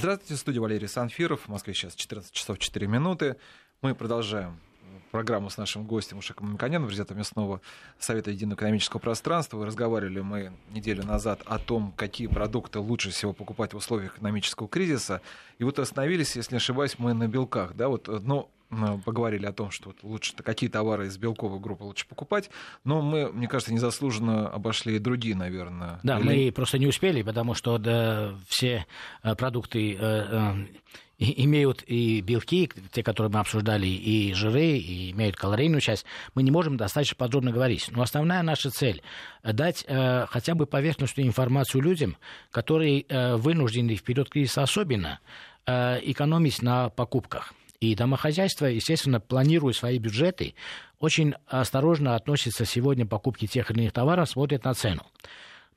Здравствуйте, 0.00 0.36
студия 0.36 0.62
Валерий 0.62 0.88
Санфиров. 0.88 1.42
В 1.42 1.48
Москве 1.48 1.74
сейчас 1.74 1.94
14 1.94 2.32
часов 2.32 2.58
4 2.58 2.86
минуты. 2.86 3.36
Мы 3.82 3.94
продолжаем 3.94 4.58
программу 5.10 5.50
с 5.50 5.56
нашим 5.56 5.84
гостем 5.84 6.18
Ушеком 6.18 6.48
Мамиканяном, 6.48 6.86
президентом 6.86 7.18
местного 7.18 7.60
Совета 7.98 8.30
Единого 8.30 8.56
экономического 8.56 9.00
пространства. 9.00 9.64
Разговаривали 9.64 10.20
мы 10.20 10.52
неделю 10.70 11.04
назад 11.04 11.42
о 11.46 11.58
том, 11.58 11.92
какие 11.96 12.26
продукты 12.26 12.78
лучше 12.78 13.10
всего 13.10 13.32
покупать 13.32 13.74
в 13.74 13.76
условиях 13.76 14.16
экономического 14.16 14.68
кризиса. 14.68 15.20
И 15.58 15.64
вот 15.64 15.78
остановились, 15.78 16.36
если 16.36 16.54
не 16.54 16.58
ошибаюсь, 16.58 16.98
мы 16.98 17.14
на 17.14 17.28
белках. 17.28 17.74
Да? 17.74 17.88
Вот, 17.88 18.08
ну, 18.08 18.48
поговорили 19.04 19.46
о 19.46 19.52
том, 19.52 19.70
что 19.70 19.92
лучше 20.02 20.34
какие 20.36 20.70
товары 20.70 21.08
из 21.08 21.18
белковой 21.18 21.58
группы 21.58 21.82
лучше 21.82 22.06
покупать, 22.06 22.50
но 22.84 23.02
мы, 23.02 23.32
мне 23.32 23.48
кажется, 23.48 23.72
незаслуженно 23.72 24.48
обошли 24.48 24.96
и 24.96 24.98
другие, 24.98 25.34
наверное. 25.34 25.98
Да, 26.02 26.18
Или... 26.20 26.46
мы 26.46 26.52
просто 26.52 26.78
не 26.78 26.86
успели, 26.86 27.22
потому 27.22 27.54
что 27.54 27.78
да, 27.78 28.34
все 28.48 28.86
э, 29.22 29.34
продукты 29.34 29.98
э, 31.20 31.24
имеют 31.36 31.84
и 31.86 32.20
белки, 32.20 32.70
те, 32.90 33.02
которые 33.02 33.30
мы 33.30 33.40
обсуждали, 33.40 33.86
и 33.86 34.34
жиры, 34.34 34.78
и 34.78 35.12
имеют 35.12 35.36
калорийную 35.36 35.80
часть, 35.80 36.04
мы 36.34 36.42
не 36.42 36.50
можем 36.50 36.76
достаточно 36.76 37.16
подробно 37.16 37.52
говорить. 37.52 37.88
Но 37.90 38.02
основная 38.02 38.42
наша 38.42 38.70
цель– 38.70 39.02
дать 39.44 39.84
э, 39.86 40.26
хотя 40.26 40.54
бы 40.54 40.66
поверхностную 40.66 41.28
информацию 41.28 41.82
людям, 41.82 42.16
которые 42.50 43.02
э, 43.02 43.36
вынуждены 43.36 43.94
в 43.96 44.02
период 44.02 44.30
кризиса 44.30 44.62
особенно 44.62 45.20
э, 45.66 46.00
экономить 46.02 46.62
на 46.62 46.88
покупках. 46.88 47.54
И 47.80 47.94
домохозяйства, 47.94 48.66
естественно, 48.66 49.20
планируя 49.20 49.72
свои 49.72 49.98
бюджеты, 49.98 50.54
очень 50.98 51.34
осторожно 51.46 52.14
относятся 52.14 52.66
сегодня 52.66 53.06
к 53.06 53.08
покупке 53.08 53.46
тех 53.46 53.70
или 53.70 53.80
иных 53.80 53.92
товаров, 53.92 54.28
смотрят 54.28 54.64
на 54.64 54.74
цену. 54.74 55.06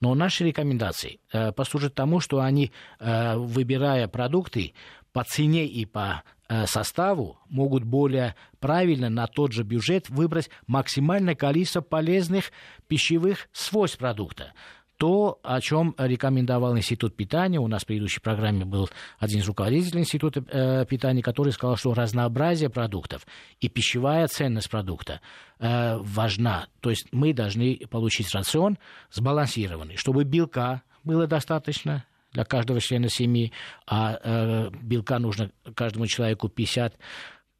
Но 0.01 0.13
наши 0.15 0.43
рекомендации 0.43 1.21
э, 1.31 1.53
послужат 1.53 1.95
тому, 1.95 2.19
что 2.19 2.41
они, 2.41 2.73
э, 2.99 3.37
выбирая 3.37 4.09
продукты 4.09 4.73
по 5.13 5.23
цене 5.23 5.65
и 5.65 5.85
по 5.85 6.23
э, 6.49 6.65
составу, 6.65 7.37
могут 7.49 7.83
более 7.83 8.35
правильно 8.59 9.09
на 9.09 9.27
тот 9.27 9.53
же 9.53 9.63
бюджет 9.63 10.09
выбрать 10.09 10.49
максимальное 10.67 11.35
количество 11.35 11.81
полезных 11.81 12.51
пищевых 12.87 13.47
свойств 13.53 13.99
продукта 13.99 14.53
то, 14.97 15.39
о 15.43 15.59
чем 15.59 15.95
рекомендовал 15.97 16.77
Институт 16.77 17.15
питания. 17.15 17.59
У 17.59 17.67
нас 17.67 17.83
в 17.83 17.87
предыдущей 17.87 18.21
программе 18.21 18.63
был 18.63 18.89
один 19.19 19.39
из 19.39 19.47
руководителей 19.47 19.99
Института 19.99 20.45
э, 20.47 20.85
питания, 20.85 21.21
который 21.21 21.51
сказал, 21.51 21.75
что 21.75 21.93
разнообразие 21.93 22.69
продуктов 22.69 23.25
и 23.59 23.67
пищевая 23.67 24.27
ценность 24.27 24.69
продукта 24.69 25.19
э, 25.59 25.97
важна. 25.97 26.67
То 26.79 26.89
есть 26.89 27.07
мы 27.11 27.33
должны 27.33 27.81
получить 27.89 28.33
рацион 28.33 28.77
сбалансированный, 29.11 29.97
чтобы 29.97 30.23
белка 30.23 30.83
было 31.03 31.27
достаточно, 31.27 32.05
для 32.33 32.43
каждого 32.43 32.79
члена 32.79 33.09
семьи, 33.09 33.51
а 33.87 34.19
э, 34.21 34.69
белка 34.81 35.19
нужно 35.19 35.51
каждому 35.75 36.07
человеку 36.07 36.49
50 36.49 36.97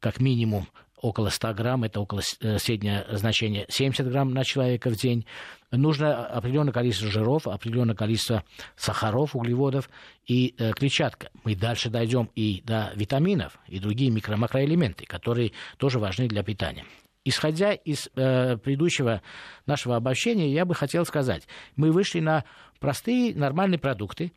как 0.00 0.20
минимум 0.20 0.68
около 1.04 1.28
100 1.28 1.54
грамм, 1.54 1.84
это 1.84 2.00
около 2.00 2.22
э, 2.40 2.58
среднее 2.58 3.04
значение 3.10 3.66
70 3.68 4.08
грамм 4.08 4.32
на 4.32 4.42
человека 4.42 4.88
в 4.88 4.96
день. 4.96 5.26
Нужно 5.70 6.26
определенное 6.26 6.72
количество 6.72 7.10
жиров, 7.10 7.46
определенное 7.46 7.94
количество 7.94 8.42
сахаров, 8.74 9.36
углеводов 9.36 9.90
и 10.26 10.54
э, 10.56 10.72
клетчатка. 10.72 11.28
Мы 11.44 11.56
дальше 11.56 11.90
дойдем 11.90 12.30
и 12.34 12.62
до 12.64 12.92
витаминов, 12.94 13.58
и 13.68 13.78
другие 13.78 14.10
микро-макроэлементы, 14.10 15.04
которые 15.04 15.52
тоже 15.76 15.98
важны 15.98 16.26
для 16.26 16.42
питания. 16.42 16.86
Исходя 17.26 17.72
из 17.72 18.08
э, 18.16 18.56
предыдущего 18.56 19.20
нашего 19.66 19.96
обобщения, 19.96 20.52
я 20.52 20.64
бы 20.64 20.74
хотел 20.74 21.04
сказать, 21.04 21.46
мы 21.76 21.92
вышли 21.92 22.20
на 22.20 22.44
простые 22.80 23.34
нормальные 23.34 23.78
продукты, 23.78 24.32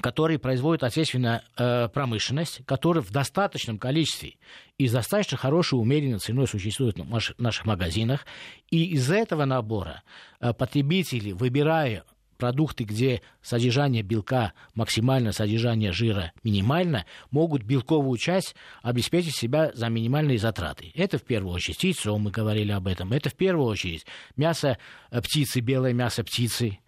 которые 0.00 0.38
производит 0.38 0.82
ответственная 0.82 1.42
э, 1.56 1.88
промышленность, 1.88 2.62
которые 2.66 3.02
в 3.02 3.10
достаточном 3.10 3.78
количестве 3.78 4.34
и 4.78 4.86
с 4.86 4.92
достаточно 4.92 5.36
хорошей 5.36 5.74
умеренной 5.74 6.18
ценой 6.18 6.46
существуют 6.46 6.98
в 6.98 7.42
наших 7.42 7.66
магазинах. 7.66 8.26
И 8.70 8.84
из 8.86 9.10
этого 9.10 9.44
набора 9.44 10.02
э, 10.40 10.52
потребители, 10.52 11.32
выбирая 11.32 12.04
продукты, 12.36 12.84
где 12.84 13.22
содержание 13.42 14.02
белка 14.02 14.52
максимально, 14.74 15.32
содержание 15.32 15.92
жира 15.92 16.32
минимально, 16.42 17.06
могут 17.30 17.62
белковую 17.62 18.18
часть 18.18 18.54
обеспечить 18.82 19.36
себя 19.36 19.70
за 19.74 19.88
минимальные 19.88 20.38
затраты. 20.38 20.92
Это 20.94 21.18
в 21.18 21.22
первую 21.22 21.54
очередь 21.54 21.82
яйцо, 21.82 22.16
мы 22.18 22.30
говорили 22.30 22.72
об 22.72 22.86
этом. 22.86 23.12
Это 23.12 23.30
в 23.30 23.34
первую 23.34 23.66
очередь 23.66 24.06
мясо 24.36 24.78
э, 25.10 25.20
птицы, 25.20 25.60
белое 25.60 25.92
мясо 25.92 26.22
птицы, 26.22 26.78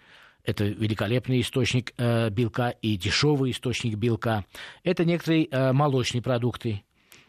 это 0.49 0.65
великолепный 0.65 1.43
источник 1.43 1.93
э, 1.99 2.31
белка 2.31 2.71
и 2.71 2.97
дешевый 2.97 3.51
источник 3.51 3.97
белка. 3.97 4.47
Это 4.83 5.05
некоторые 5.05 5.47
э, 5.51 5.73
молочные 5.73 6.23
продукты, 6.23 6.85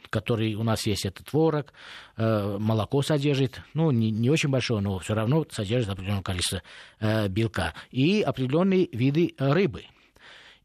которые 0.09 0.55
у 0.55 0.63
нас 0.63 0.87
есть, 0.87 1.05
это 1.05 1.21
творог, 1.25 1.73
э, 2.15 2.57
молоко 2.57 3.01
содержит, 3.01 3.61
ну, 3.73 3.91
не, 3.91 4.09
не 4.09 4.29
очень 4.29 4.47
большое, 4.47 4.79
но 4.79 4.99
все 4.99 5.15
равно 5.15 5.45
содержит 5.51 5.89
определенное 5.89 6.23
количество 6.23 6.63
э, 7.01 7.27
белка. 7.27 7.73
И 7.91 8.21
определенные 8.21 8.87
виды 8.93 9.35
рыбы. 9.37 9.83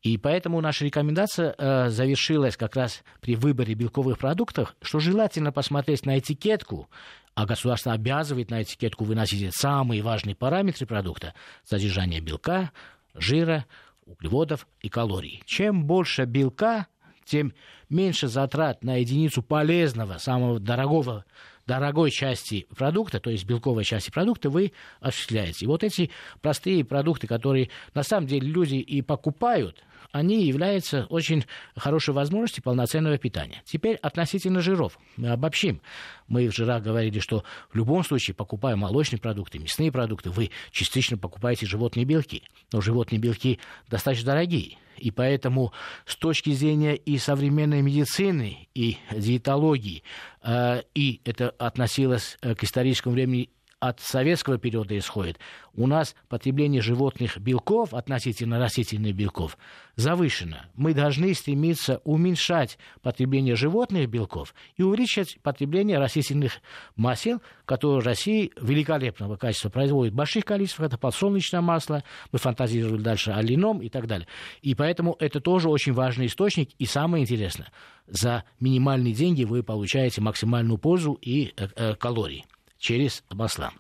И 0.03 0.17
поэтому 0.17 0.61
наша 0.61 0.85
рекомендация 0.85 1.57
э, 1.59 1.89
завершилась 1.89 2.57
как 2.57 2.77
раз 2.77 3.03
при 3.21 3.35
выборе 3.35 3.75
белковых 3.75 4.19
продуктов, 4.19 4.77
что 4.81 5.01
желательно 5.01 5.51
посмотреть 5.51 6.07
на 6.07 6.21
этикетку 6.21 6.89
а 7.35 7.47
государство 7.47 7.93
обязывает 7.93 8.51
на 8.51 8.63
этикетку 8.63 9.05
выносить 9.05 9.55
самые 9.55 10.03
важные 10.03 10.35
параметры 10.35 10.87
продукта– 10.87 11.35
содержание 11.65 12.21
белка, 12.21 12.71
жира, 13.15 13.67
углеводов 14.07 14.67
и 14.81 14.89
калорий. 14.89 15.43
Чем 15.47 15.85
больше 15.85 16.25
белка, 16.25 16.87
тем 17.25 17.53
меньше 17.89 18.29
затрат 18.29 18.85
на 18.85 18.97
единицу 18.97 19.43
полезного, 19.43 20.19
самого 20.19 20.61
дорогого, 20.61 21.25
дорогой 21.67 22.11
части 22.11 22.67
продукта, 22.77 23.21
то 23.21 23.31
есть 23.31 23.45
белковой 23.45 23.85
части 23.85 24.11
продукта, 24.11 24.51
вы 24.51 24.73
осуществляете. 25.01 25.65
И 25.65 25.69
вот 25.69 25.85
эти 25.85 26.11
простые 26.41 26.85
продукты, 26.85 27.27
которые 27.27 27.71
на 27.95 28.03
самом 28.03 28.27
деле 28.27 28.49
люди 28.49 28.77
и 28.77 29.03
покупают– 29.03 29.83
они 30.15 30.45
являются 30.45 31.07
очень 31.07 31.45
хорошей 31.77 32.15
возможностью 32.15 32.63
полноценного 32.63 33.19
питания. 33.19 33.63
Теперь 33.65 33.97
относительно 33.97 34.61
жиров. 34.61 34.97
Мы 35.17 35.31
обобщим. 35.31 35.81
Мы 36.29 36.49
в 36.49 36.55
жирах 36.55 36.85
говорили, 36.85 37.19
что 37.19 37.43
в 37.69 37.77
любом 37.77 38.05
случае, 38.05 38.37
покупая 38.37 38.77
молочные 38.77 39.19
продукты, 39.19 39.59
мясные 39.59 39.91
продукты, 39.91 40.31
вы 40.31 40.51
частично 40.71 41.19
покупаете 41.19 41.67
животные 41.67 42.05
белки. 42.05 42.45
Но 42.73 42.81
животные 42.81 43.19
белки 43.19 43.59
достаточно 43.91 44.27
дорогие. 44.27 44.79
И 44.99 45.11
поэтому 45.11 45.73
с 46.07 46.15
точки 46.15 46.51
зрения 46.53 46.95
и 46.95 47.19
современной 47.19 47.83
медицины, 47.83 48.69
и 48.75 48.99
диетологии, 49.11 50.05
э, 50.43 50.83
и 50.95 51.21
это 51.25 51.54
относилось 51.59 52.37
э, 52.43 52.55
к 52.55 52.65
историческому 52.65 53.15
времени 53.15 53.51
от 53.89 54.01
советского 54.01 54.57
периода 54.57 54.97
исходит, 54.97 55.39
у 55.75 55.87
нас 55.87 56.15
потребление 56.31 56.81
животных 56.81 57.37
белков 57.37 57.93
относительно 57.93 58.59
растительных 58.59 59.15
белков 59.15 59.59
завышено. 59.97 60.71
Мы 60.75 60.95
должны 60.95 61.35
стремиться 61.35 62.01
уменьшать 62.05 62.79
потребление 63.03 63.57
животных 63.57 64.09
белков 64.09 64.55
и 64.79 64.83
увеличить 64.83 65.39
потребление 65.43 65.99
растительных 65.99 66.63
масел, 66.97 67.43
которые 67.67 68.01
в 68.01 68.07
России 68.07 68.53
великолепного 68.59 69.37
качества 69.37 69.69
производят 69.69 70.15
в 70.15 70.17
больших 70.17 70.47
количествах. 70.47 70.87
Это 70.87 70.97
подсолнечное 70.97 71.61
масло, 71.61 72.03
мы 72.33 72.39
фантазировали 72.39 73.03
дальше 73.03 73.33
о 73.33 73.43
льняном 73.43 73.83
и 73.83 73.91
так 73.91 74.07
далее. 74.07 74.27
И 74.63 74.75
поэтому 74.75 75.15
это 75.19 75.41
тоже 75.41 75.69
очень 75.69 75.93
важный 75.93 76.27
источник. 76.27 76.71
И 76.79 76.87
самое 76.87 77.25
интересное, 77.25 77.71
за 78.07 78.45
минимальные 78.61 79.13
деньги 79.13 79.45
вы 79.45 79.63
получаете 79.63 80.23
максимальную 80.23 80.79
пользу 80.79 81.19
и 81.21 81.53
э, 81.59 81.69
э, 81.77 81.95
калорий 81.97 82.47
через 82.85 83.25
масла. 83.31 83.73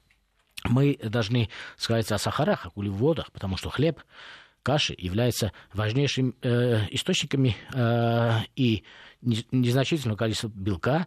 Мы 0.64 0.96
должны 1.02 1.50
сказать 1.76 2.10
о 2.10 2.16
сахарах, 2.16 2.66
о 2.66 2.70
углеводах, 2.74 3.30
потому 3.32 3.58
что 3.58 3.68
хлеб, 3.68 4.00
каши 4.62 4.94
являются 4.96 5.52
важнейшими 5.74 6.32
э, 6.40 6.86
источниками 6.90 7.54
э, 7.74 8.40
и 8.56 8.82
незначительного 9.20 10.16
количества 10.16 10.48
белка 10.48 11.06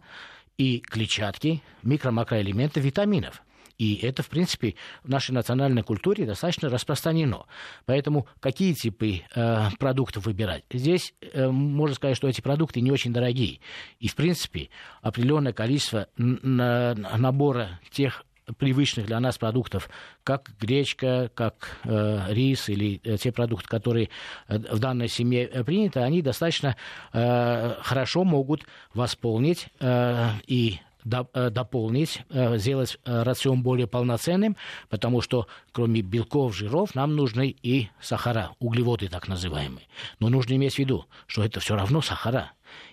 и 0.58 0.78
клетчатки, 0.78 1.60
микро-макроэлементов, 1.82 2.82
витаминов. 2.82 3.42
И 3.78 3.94
это, 4.02 4.22
в 4.22 4.28
принципе, 4.28 4.74
в 5.04 5.08
нашей 5.08 5.30
национальной 5.30 5.82
культуре 5.82 6.26
достаточно 6.26 6.68
распространено. 6.68 7.46
Поэтому 7.86 8.26
какие 8.40 8.74
типы 8.74 9.22
э, 9.34 9.70
продуктов 9.78 10.26
выбирать? 10.26 10.64
Здесь 10.70 11.14
э, 11.20 11.48
можно 11.48 11.94
сказать, 11.94 12.16
что 12.16 12.28
эти 12.28 12.40
продукты 12.40 12.80
не 12.80 12.90
очень 12.90 13.12
дорогие. 13.12 13.60
И, 14.00 14.08
в 14.08 14.16
принципе, 14.16 14.68
определенное 15.00 15.52
количество 15.52 16.08
набора 16.16 17.80
тех 17.90 18.24
привычных 18.56 19.06
для 19.06 19.20
нас 19.20 19.38
продуктов, 19.38 19.90
как 20.24 20.50
гречка, 20.58 21.30
как 21.34 21.78
э, 21.84 22.32
рис 22.32 22.68
или 22.68 23.00
э, 23.04 23.16
те 23.18 23.30
продукты, 23.30 23.68
которые 23.68 24.08
э, 24.48 24.58
в 24.58 24.78
данной 24.78 25.08
семье 25.08 25.44
э, 25.44 25.64
приняты, 25.64 26.00
они 26.00 26.22
достаточно 26.22 26.76
э, 27.12 27.74
хорошо 27.82 28.24
могут 28.24 28.62
восполнить 28.94 29.68
э, 29.80 30.30
и 30.46 30.80
дополнить, 31.08 32.22
сделать 32.30 32.98
рацион 33.04 33.62
более 33.62 33.86
полноценным, 33.86 34.56
потому 34.88 35.20
что 35.20 35.46
кроме 35.72 36.02
белков, 36.02 36.56
жиров 36.56 36.94
нам 36.94 37.16
нужны 37.16 37.54
и 37.62 37.88
сахара, 38.00 38.50
углеводы 38.58 39.08
так 39.08 39.28
называемые. 39.28 39.86
Но 40.20 40.28
нужно 40.28 40.54
иметь 40.54 40.74
в 40.74 40.78
виду, 40.78 41.06
что 41.26 41.42
это 41.42 41.60
все 41.60 41.74
равно 41.74 42.00
сахара 42.00 42.52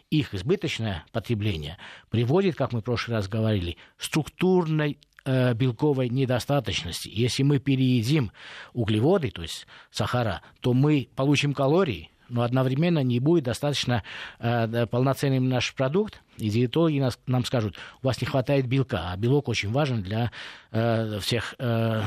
их 0.10 0.34
избыточное 0.34 1.06
потребление 1.12 1.78
приводит, 2.10 2.56
как 2.56 2.72
мы 2.74 2.82
в 2.82 2.84
прошлый 2.84 3.18
раз 3.18 3.28
говорили, 3.28 3.78
структурной 3.98 5.00
э, 5.26 5.54
белковой 5.54 6.10
недостаточности. 6.10 7.10
Если 7.12 7.44
мы 7.44 7.60
переедим 7.60 8.32
углеводы, 8.74 9.32
то 9.32 9.42
есть 9.42 9.68
сахара, 9.92 10.42
то 10.62 10.74
мы 10.74 11.10
получим 11.16 11.54
калории, 11.54 12.12
но 12.30 12.42
одновременно 12.44 13.00
не 13.04 13.20
будет 13.20 13.46
достаточно 13.46 14.04
э, 14.40 14.86
полноценным 14.88 15.50
наш 15.50 15.74
продукт, 15.74 16.22
и 16.38 16.50
диетологи 16.50 17.00
нас, 17.00 17.20
нам 17.28 17.46
скажут, 17.46 17.76
у 18.02 18.08
вас 18.08 18.20
не 18.22 18.28
хватает 18.28 18.68
белка, 18.68 19.12
а 19.12 19.18
белок 19.18 19.48
очень 19.48 19.72
важен 19.72 20.02
для 20.02 20.32
э, 20.72 21.20
всех 21.20 21.56
э, 21.60 22.02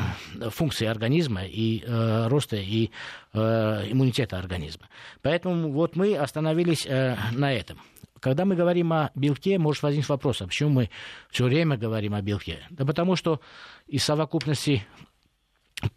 функций 0.51 0.89
организма 0.89 1.45
и 1.45 1.83
э, 1.85 2.27
роста 2.29 2.57
и 2.57 2.91
э, 3.33 3.39
иммунитета 3.91 4.39
организма. 4.39 4.89
Поэтому 5.23 5.71
вот 5.71 5.97
мы 5.97 6.17
остановились 6.17 6.87
э, 6.87 7.17
на 7.33 7.53
этом. 7.53 7.81
Когда 8.21 8.45
мы 8.45 8.57
говорим 8.57 8.93
о 8.93 9.11
белке, 9.15 9.59
может 9.59 9.83
возникнуть 9.83 10.09
вопрос, 10.09 10.43
а 10.43 10.47
почему 10.47 10.71
мы 10.71 10.91
все 11.31 11.45
время 11.45 11.77
говорим 11.77 12.15
о 12.15 12.23
белке? 12.23 12.59
Да 12.71 12.85
потому 12.85 13.17
что 13.17 13.41
из 13.87 14.05
совокупности 14.05 14.85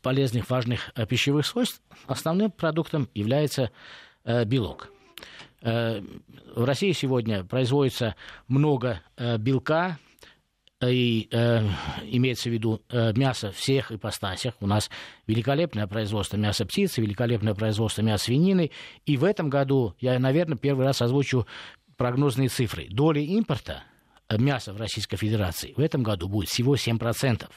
полезных, 0.01 0.49
важных 0.49 0.91
э, 0.95 1.05
пищевых 1.05 1.45
свойств 1.45 1.81
основным 2.05 2.51
продуктом 2.51 3.09
является 3.13 3.71
белок. 4.25 4.91
Э, 5.61 6.01
в 6.55 6.63
России 6.63 6.91
сегодня 6.91 7.43
производится 7.43 8.15
много 8.47 9.01
э, 9.17 9.37
белка, 9.37 9.99
и 10.83 11.27
э, 11.31 11.61
имеется 12.05 12.49
в 12.49 12.53
виду 12.53 12.81
э, 12.89 13.13
мясо 13.13 13.51
всех 13.51 13.91
ипостасях. 13.91 14.55
У 14.59 14.67
нас 14.67 14.89
великолепное 15.27 15.85
производство 15.85 16.37
мяса 16.37 16.65
птицы, 16.65 17.01
великолепное 17.01 17.53
производство 17.53 18.01
мяса 18.01 18.25
свинины. 18.25 18.71
И 19.05 19.15
в 19.15 19.23
этом 19.23 19.49
году 19.49 19.93
я, 19.99 20.17
наверное, 20.17 20.57
первый 20.57 20.85
раз 20.85 21.03
озвучу 21.03 21.45
прогнозные 21.97 22.49
цифры. 22.49 22.87
Доля 22.89 23.21
импорта 23.21 23.83
мяса 24.35 24.73
в 24.73 24.77
Российской 24.77 25.17
Федерации 25.17 25.73
в 25.77 25.79
этом 25.79 26.01
году 26.01 26.27
будет 26.27 26.49
всего 26.49 26.75
7%. 26.75 27.47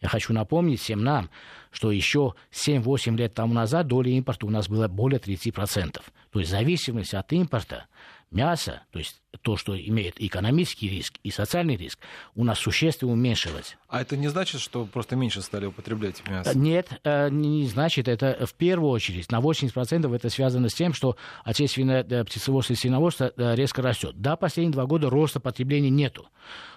Я 0.00 0.08
хочу 0.08 0.32
напомнить 0.32 0.80
всем 0.80 1.04
нам, 1.04 1.30
что 1.70 1.90
еще 1.90 2.34
7-8 2.52 3.16
лет 3.16 3.34
тому 3.34 3.52
назад 3.52 3.86
доля 3.86 4.10
импорта 4.10 4.46
у 4.46 4.50
нас 4.50 4.68
была 4.68 4.88
более 4.88 5.20
30%. 5.20 6.00
То 6.30 6.38
есть 6.38 6.50
зависимость 6.50 7.14
от 7.14 7.32
импорта 7.32 7.86
мяса, 8.30 8.82
то 8.92 8.98
есть 8.98 9.20
то, 9.42 9.56
что 9.56 9.78
имеет 9.78 10.20
экономический 10.20 10.88
риск 10.88 11.14
и 11.24 11.30
социальный 11.30 11.76
риск, 11.76 11.98
у 12.34 12.44
нас 12.44 12.58
существенно 12.58 13.12
уменьшилось. 13.12 13.76
А 13.88 14.00
это 14.00 14.16
не 14.16 14.28
значит, 14.28 14.60
что 14.60 14.84
просто 14.84 15.16
меньше 15.16 15.42
стали 15.42 15.66
употреблять 15.66 16.26
мясо? 16.28 16.56
Нет, 16.56 16.88
э, 17.04 17.28
не 17.30 17.66
значит. 17.66 18.06
Это 18.06 18.46
в 18.46 18.54
первую 18.54 18.90
очередь. 18.90 19.30
На 19.32 19.40
80% 19.40 20.14
это 20.14 20.30
связано 20.30 20.68
с 20.68 20.74
тем, 20.74 20.92
что 20.92 21.16
отечественное 21.44 22.04
э, 22.04 22.24
птицеводство 22.24 22.74
и 22.74 22.76
свиноводство 22.76 23.32
э, 23.36 23.54
резко 23.56 23.82
растет. 23.82 24.14
Да, 24.16 24.36
последние 24.36 24.72
два 24.72 24.86
года 24.86 25.10
роста 25.10 25.40
потребления 25.40 25.90
нету. 25.90 26.28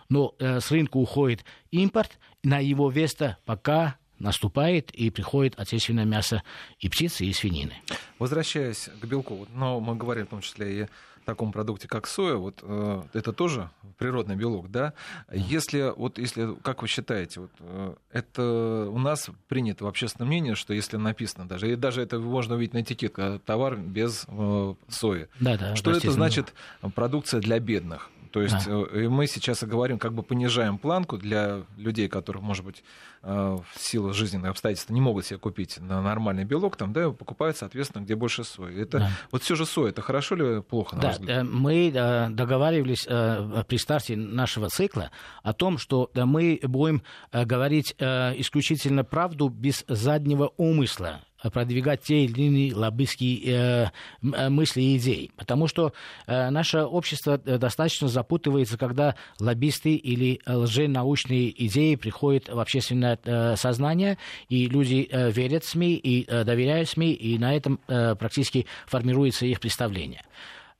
Но 0.09 0.35
с 0.37 0.69
рынка 0.69 0.97
уходит 0.97 1.45
импорт, 1.71 2.19
на 2.43 2.59
его 2.59 2.91
место 2.91 3.37
пока 3.45 3.97
наступает 4.19 4.91
и 4.91 5.09
приходит 5.09 5.59
отечественное 5.59 6.05
мясо 6.05 6.43
и 6.79 6.89
птицы, 6.89 7.25
и 7.25 7.33
свинины. 7.33 7.73
Возвращаясь 8.19 8.89
к 9.01 9.05
белку, 9.05 9.47
но 9.53 9.79
мы 9.79 9.95
говорим 9.95 10.27
в 10.27 10.29
том 10.29 10.41
числе 10.41 10.83
и 10.83 10.87
таком 11.23 11.51
продукте, 11.51 11.87
как 11.87 12.07
соя, 12.07 12.35
вот 12.35 12.59
э, 12.61 13.03
это 13.13 13.33
тоже 13.33 13.69
природный 13.97 14.35
белок, 14.35 14.69
да? 14.69 14.93
Если, 15.31 15.93
вот 15.95 16.17
если, 16.17 16.55
как 16.61 16.81
вы 16.81 16.87
считаете, 16.87 17.41
вот, 17.41 17.51
э, 17.59 17.95
это 18.11 18.89
у 18.91 18.99
нас 18.99 19.29
принято 19.47 19.85
в 19.85 19.87
общественном 19.87 20.29
мнении, 20.29 20.53
что 20.53 20.73
если 20.73 20.97
написано 20.97 21.47
даже, 21.47 21.71
и 21.71 21.75
даже 21.75 22.01
это 22.01 22.19
можно 22.19 22.55
увидеть 22.55 22.73
на 22.73 22.81
этикетке, 22.81 23.39
товар 23.45 23.75
без 23.75 24.25
э, 24.27 24.73
сои. 24.89 25.27
Да, 25.39 25.57
да, 25.57 25.75
что 25.75 25.91
это 25.91 26.11
значит 26.11 26.53
продукция 26.93 27.39
для 27.39 27.59
бедных? 27.59 28.09
То 28.33 28.41
есть 28.41 28.65
да. 28.65 28.85
Э, 28.91 29.07
мы 29.09 29.27
сейчас 29.27 29.61
и 29.61 29.67
говорим, 29.67 29.99
как 29.99 30.13
бы 30.15 30.23
понижаем 30.23 30.79
планку 30.79 31.19
для 31.19 31.61
людей, 31.77 32.09
которых, 32.09 32.41
может 32.41 32.65
быть, 32.65 32.83
э, 33.21 33.29
в 33.31 33.79
силу 33.79 34.11
жизненных 34.11 34.49
обстоятельств 34.49 34.89
не 34.89 35.01
могут 35.01 35.27
себе 35.27 35.37
купить 35.37 35.79
на 35.79 36.01
нормальный 36.01 36.43
белок, 36.43 36.75
там, 36.75 36.93
да, 36.93 37.11
покупают, 37.11 37.57
соответственно, 37.57 38.01
где 38.01 38.15
больше 38.15 38.43
сои. 38.43 38.81
Это, 38.81 38.97
да. 38.97 39.11
Вот 39.29 39.43
все 39.43 39.53
же 39.53 39.67
соя, 39.67 39.91
это 39.91 40.01
хорошо 40.01 40.35
или 40.35 40.61
плохо, 40.61 40.95
на 40.95 41.01
да, 41.03 41.17
э, 41.27 41.43
Мы 41.43 41.91
договаривались 41.91 43.03
при 43.03 43.77
старте 43.77 44.15
нашего 44.17 44.69
цикла 44.69 45.11
о 45.43 45.53
том, 45.53 45.77
что 45.77 46.09
мы 46.15 46.59
будем 46.63 47.03
говорить 47.31 47.93
исключительно 47.99 49.03
правду 49.03 49.49
без 49.49 49.85
заднего 49.87 50.51
умысла 50.57 51.21
продвигать 51.49 52.01
те 52.01 52.25
или 52.25 52.43
иные 52.43 52.75
лоббистские 52.75 53.39
э, 53.45 53.89
э, 54.21 54.49
мысли 54.49 54.81
и 54.81 54.97
идеи. 54.97 55.31
Потому 55.35 55.67
что 55.67 55.93
э, 56.27 56.49
наше 56.49 56.81
общество 56.81 57.37
достаточно 57.37 58.07
запутывается, 58.07 58.77
когда 58.77 59.15
лоббисты 59.39 59.95
или 59.95 60.39
лженаучные 60.45 61.65
идеи 61.65 61.95
приходят 61.95 62.49
в 62.49 62.59
общественное 62.59 63.55
сознание, 63.55 64.17
и 64.49 64.67
люди 64.67 65.07
верят 65.11 65.63
в 65.63 65.69
СМИ 65.69 65.95
и 65.95 66.25
доверяют 66.25 66.89
СМИ, 66.89 67.13
и 67.13 67.37
на 67.37 67.55
этом 67.55 67.79
практически 67.87 68.65
формируется 68.85 69.45
их 69.45 69.59
представление. 69.59 70.23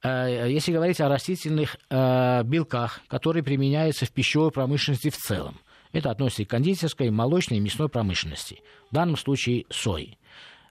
Если 0.03 0.73
говорить 0.73 0.99
о 0.99 1.07
растительных 1.07 1.77
э, 1.89 2.43
белках, 2.43 2.99
которые 3.07 3.41
применяются 3.41 4.05
в 4.05 4.11
пищевой 4.11 4.51
промышленности 4.51 5.09
в 5.09 5.17
целом, 5.17 5.59
это 5.93 6.11
относится 6.11 6.41
и 6.41 6.45
к 6.45 6.49
кондитерской, 6.49 7.09
молочной 7.09 7.59
и 7.59 7.61
мясной 7.61 7.87
промышленности. 7.87 8.61
В 8.91 8.95
данном 8.95 9.15
случае 9.15 9.65
сои. 9.69 10.17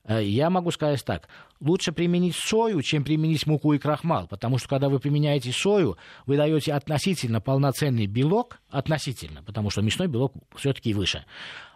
Э, 0.04 0.22
я 0.22 0.50
могу 0.50 0.70
сказать 0.70 1.04
так. 1.04 1.28
Лучше 1.60 1.92
применить 1.92 2.34
сою, 2.34 2.82
чем 2.82 3.04
применить 3.04 3.46
муку 3.46 3.72
и 3.72 3.78
крахмал, 3.78 4.26
потому 4.26 4.58
что 4.58 4.68
когда 4.68 4.88
вы 4.88 4.98
применяете 4.98 5.52
сою, 5.52 5.96
вы 6.26 6.36
даете 6.36 6.72
относительно 6.72 7.40
полноценный 7.40 8.06
белок, 8.06 8.60
относительно, 8.68 9.42
потому 9.42 9.70
что 9.70 9.82
мясной 9.82 10.08
белок 10.08 10.34
все-таки 10.56 10.92
выше, 10.92 11.24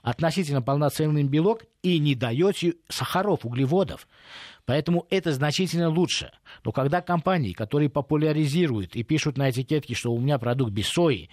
относительно 0.02 0.60
полноценный 0.60 1.22
белок 1.22 1.64
и 1.82 1.98
не 1.98 2.14
даете 2.14 2.74
сахаров, 2.88 3.44
углеводов. 3.44 4.08
Поэтому 4.64 5.06
это 5.10 5.32
значительно 5.32 5.88
лучше. 5.88 6.32
Но 6.64 6.72
когда 6.72 7.00
компании, 7.00 7.52
которые 7.52 7.88
популяризируют 7.88 8.96
и 8.96 9.04
пишут 9.04 9.38
на 9.38 9.50
этикетке, 9.50 9.94
что 9.94 10.12
у 10.12 10.18
меня 10.18 10.38
продукт 10.38 10.72
без 10.72 10.88
сои, 10.88 11.30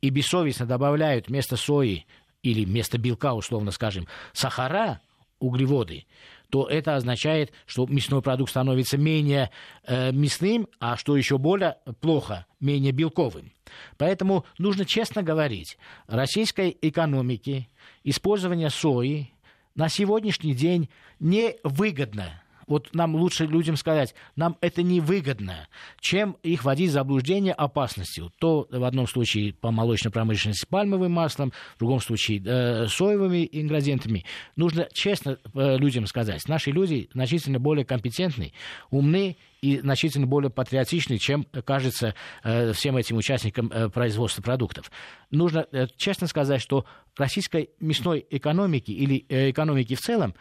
и 0.00 0.08
бессовестно 0.08 0.64
добавляют 0.64 1.28
вместо 1.28 1.56
сои 1.56 2.06
или 2.42 2.64
вместо 2.64 2.96
белка, 2.96 3.34
условно 3.34 3.70
скажем, 3.70 4.06
сахара, 4.32 5.02
углеводы, 5.40 6.06
то 6.50 6.66
это 6.68 6.96
означает, 6.96 7.52
что 7.66 7.86
мясной 7.86 8.22
продукт 8.22 8.50
становится 8.50 8.96
менее 8.96 9.50
э, 9.84 10.12
мясным, 10.12 10.68
а 10.78 10.96
что 10.96 11.16
еще 11.16 11.38
более 11.38 11.76
плохо, 12.00 12.46
менее 12.60 12.92
белковым. 12.92 13.52
Поэтому 13.96 14.44
нужно 14.58 14.84
честно 14.84 15.22
говорить, 15.22 15.78
российской 16.06 16.76
экономике 16.80 17.68
использование 18.04 18.70
сои 18.70 19.32
на 19.74 19.88
сегодняшний 19.88 20.54
день 20.54 20.88
невыгодно 21.20 22.42
вот 22.70 22.94
нам 22.94 23.16
лучше 23.16 23.46
людям 23.46 23.76
сказать, 23.76 24.14
нам 24.36 24.56
это 24.60 24.84
невыгодно, 24.84 25.66
чем 26.00 26.36
их 26.44 26.64
вводить 26.64 26.90
в 26.90 26.92
заблуждение 26.92 27.52
опасностью. 27.52 28.32
То 28.38 28.68
в 28.70 28.84
одном 28.84 29.08
случае 29.08 29.52
по 29.52 29.72
молочной 29.72 30.12
промышленности 30.12 30.66
пальмовым 30.66 31.10
маслом, 31.10 31.52
в 31.74 31.80
другом 31.80 32.00
случае 32.00 32.40
э, 32.46 32.86
соевыми 32.86 33.46
ингредиентами. 33.50 34.24
Нужно 34.54 34.88
честно 34.92 35.36
э, 35.52 35.76
людям 35.78 36.06
сказать, 36.06 36.46
наши 36.48 36.70
люди 36.70 37.10
значительно 37.12 37.58
более 37.58 37.84
компетентны, 37.84 38.52
умны 38.90 39.36
и 39.62 39.78
значительно 39.80 40.28
более 40.28 40.50
патриотичны, 40.50 41.18
чем 41.18 41.44
кажется 41.64 42.14
э, 42.44 42.72
всем 42.72 42.96
этим 42.96 43.16
участникам 43.16 43.68
э, 43.72 43.88
производства 43.88 44.42
продуктов. 44.42 44.92
Нужно 45.32 45.66
э, 45.72 45.88
честно 45.96 46.28
сказать, 46.28 46.62
что 46.62 46.86
российской 47.16 47.70
мясной 47.80 48.24
экономики 48.30 48.92
или 48.92 49.26
э, 49.28 49.50
экономики 49.50 49.96
в 49.96 50.00
целом 50.00 50.34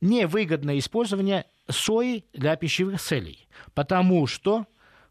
невыгодное 0.00 0.78
использование 0.78 1.46
сои 1.68 2.24
для 2.32 2.56
пищевых 2.56 3.00
целей, 3.00 3.48
потому 3.74 4.26
что 4.26 4.66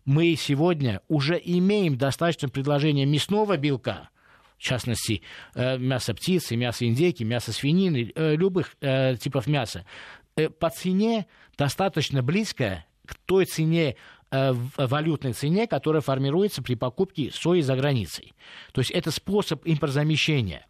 мы 0.05 0.35
сегодня 0.35 1.01
уже 1.07 1.41
имеем 1.43 1.97
достаточно 1.97 2.47
предложения 2.47 3.05
мясного 3.05 3.57
белка, 3.57 4.09
в 4.57 4.61
частности, 4.61 5.21
э, 5.53 5.77
мясо 5.77 6.13
птицы, 6.13 6.55
мясо 6.55 6.87
индейки, 6.87 7.23
мясо 7.23 7.51
свинины, 7.51 8.11
э, 8.15 8.35
любых 8.35 8.75
э, 8.81 9.15
типов 9.17 9.47
мяса, 9.47 9.85
по 10.59 10.69
цене 10.69 11.27
достаточно 11.57 12.21
близкая 12.21 12.85
к 13.05 13.15
той 13.15 13.45
цене, 13.45 13.95
валютной 14.31 15.31
цене, 15.31 15.65
которая 15.65 16.01
формируется 16.01 16.61
при 16.61 16.75
покупке 16.75 17.31
сои 17.31 17.61
за 17.61 17.77
границей. 17.77 18.33
То 18.73 18.81
есть 18.81 18.91
это 18.91 19.11
способ 19.11 19.65
импортзамещения. 19.65 20.65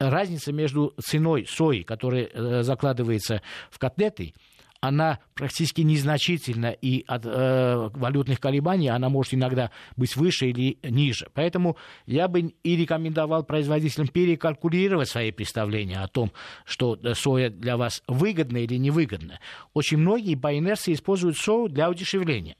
Разница 0.00 0.50
между 0.52 0.94
ценой 0.98 1.46
сои, 1.46 1.82
которая 1.82 2.62
закладывается 2.62 3.42
в 3.70 3.78
котлеты, 3.78 4.32
она 4.80 5.18
практически 5.34 5.82
незначительна, 5.82 6.70
и 6.70 7.04
от 7.06 7.26
э, 7.26 7.90
валютных 7.94 8.40
колебаний 8.40 8.88
она 8.88 9.08
может 9.08 9.34
иногда 9.34 9.70
быть 9.96 10.16
выше 10.16 10.48
или 10.50 10.78
ниже. 10.82 11.28
Поэтому 11.34 11.76
я 12.06 12.28
бы 12.28 12.54
и 12.62 12.76
рекомендовал 12.76 13.44
производителям 13.44 14.08
перекалькулировать 14.08 15.08
свои 15.08 15.32
представления 15.32 16.00
о 16.00 16.08
том, 16.08 16.32
что 16.64 16.98
соя 17.14 17.50
для 17.50 17.76
вас 17.76 18.02
выгодна 18.06 18.58
или 18.58 18.76
невыгодна. 18.76 19.38
Очень 19.74 19.98
многие 19.98 20.34
по 20.34 20.56
инерции 20.56 20.94
используют 20.94 21.36
сою 21.36 21.68
для 21.68 21.90
удешевления. 21.90 22.56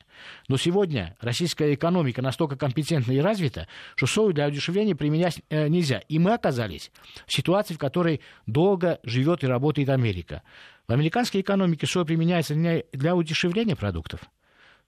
Но 0.49 0.59
сегодня 0.59 1.17
российская 1.21 1.73
экономика 1.75 2.21
настолько 2.21 2.57
компетентна 2.57 3.13
и 3.13 3.21
развита, 3.21 3.67
что 3.95 4.07
сою 4.07 4.35
для 4.35 4.49
удешевления 4.49 4.95
применять 4.95 5.41
э, 5.49 5.69
нельзя. 5.69 6.03
И 6.09 6.19
мы 6.19 6.35
оказались 6.35 6.91
в 7.27 7.33
ситуации, 7.33 7.75
в 7.75 7.79
которой 7.79 8.21
долго 8.47 9.01
живет 9.05 9.43
и 9.45 9.47
работает 9.47 9.89
Америка. 9.89 10.43
В 10.91 10.93
американской 10.93 11.41
экономике 11.41 11.87
соя 11.87 12.05
применяется 12.05 12.53
для 12.93 13.15
удешевления 13.15 13.77
продуктов. 13.77 14.23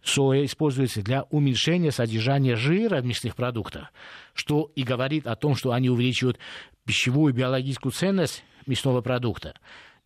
Соя 0.03 0.45
используется 0.45 1.01
для 1.01 1.23
уменьшения 1.31 1.93
содержания 1.93 2.57
жира 2.57 3.01
в 3.01 3.05
мясных 3.05 3.37
продуктах, 3.37 3.93
что 4.35 4.73
и 4.75 4.83
говорит 4.83 5.29
о 5.29 5.37
том, 5.37 5.55
что 5.55 5.71
они 5.71 5.91
увеличивают 5.91 6.41
пищевую 6.85 7.33
биологическую 7.33 7.93
ценность 7.93 8.43
мясного 8.67 9.01
продукта. 9.01 9.55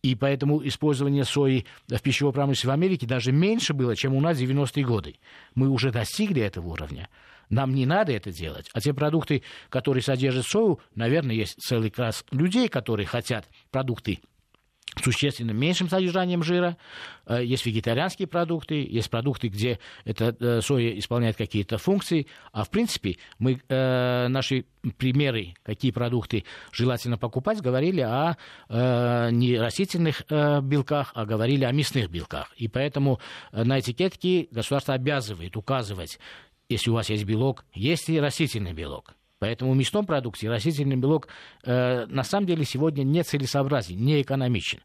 И 0.03 0.13
поэтому 0.13 0.63
использование 0.67 1.23
сои 1.23 1.65
в 1.87 1.99
пищевой 2.03 2.31
промышленности 2.31 2.67
в 2.67 2.71
Америке 2.73 3.07
даже 3.07 3.31
меньше 3.31 3.73
было, 3.73 3.95
чем 3.95 4.13
у 4.13 4.21
нас 4.21 4.37
в 4.37 4.41
90-е 4.43 4.85
годы. 4.85 5.15
Мы 5.55 5.67
уже 5.67 5.89
достигли 5.89 6.43
этого 6.43 6.67
уровня. 6.67 7.09
Нам 7.49 7.73
не 7.73 7.87
надо 7.87 8.11
это 8.11 8.31
делать. 8.31 8.69
А 8.71 8.81
те 8.81 8.93
продукты, 8.93 9.41
которые 9.69 10.03
содержат 10.03 10.45
сою, 10.45 10.79
наверное, 10.93 11.33
есть 11.33 11.59
целый 11.59 11.89
класс 11.89 12.23
людей, 12.29 12.67
которые 12.67 13.07
хотят 13.07 13.49
продукты 13.71 14.19
существенно 14.95 15.51
меньшим 15.51 15.89
содержанием 15.89 16.43
жира. 16.43 16.77
Э, 17.25 17.43
есть 17.43 17.65
вегетарианские 17.65 18.27
продукты, 18.27 18.85
есть 18.89 19.09
продукты, 19.09 19.47
где 19.47 19.79
эта 20.05 20.35
э, 20.39 20.61
соя 20.61 20.97
исполняет 20.97 21.35
какие-то 21.35 21.77
функции. 21.77 22.27
А 22.51 22.63
в 22.63 22.69
принципе, 22.69 23.17
мы, 23.39 23.61
э, 23.67 24.27
наши 24.27 24.65
примеры, 24.97 25.53
какие 25.63 25.91
продукты 25.91 26.45
желательно 26.71 27.17
покупать, 27.17 27.61
говорили 27.61 28.01
о 28.01 28.37
не 28.69 29.57
растительных 29.57 30.23
белках, 30.29 31.11
а 31.13 31.25
говорили 31.25 31.65
о 31.65 31.71
мясных 31.73 32.09
белках. 32.09 32.53
И 32.55 32.69
поэтому 32.69 33.19
на 33.51 33.79
этикетке 33.79 34.47
государство 34.51 34.93
обязывает 34.93 35.57
указывать, 35.57 36.19
если 36.69 36.89
у 36.89 36.93
вас 36.93 37.09
есть 37.09 37.25
белок, 37.25 37.65
есть 37.73 38.07
ли 38.07 38.19
растительный 38.19 38.71
белок. 38.71 39.13
Поэтому 39.39 39.73
в 39.73 39.75
мясном 39.75 40.05
продукте 40.05 40.49
растительный 40.49 40.95
белок 40.95 41.27
э, 41.63 42.05
на 42.07 42.23
самом 42.23 42.47
деле 42.47 42.65
сегодня 42.65 43.03
не 43.03 43.23
целесообразен, 43.23 43.97
не 43.97 44.21
экономичен. 44.21 44.79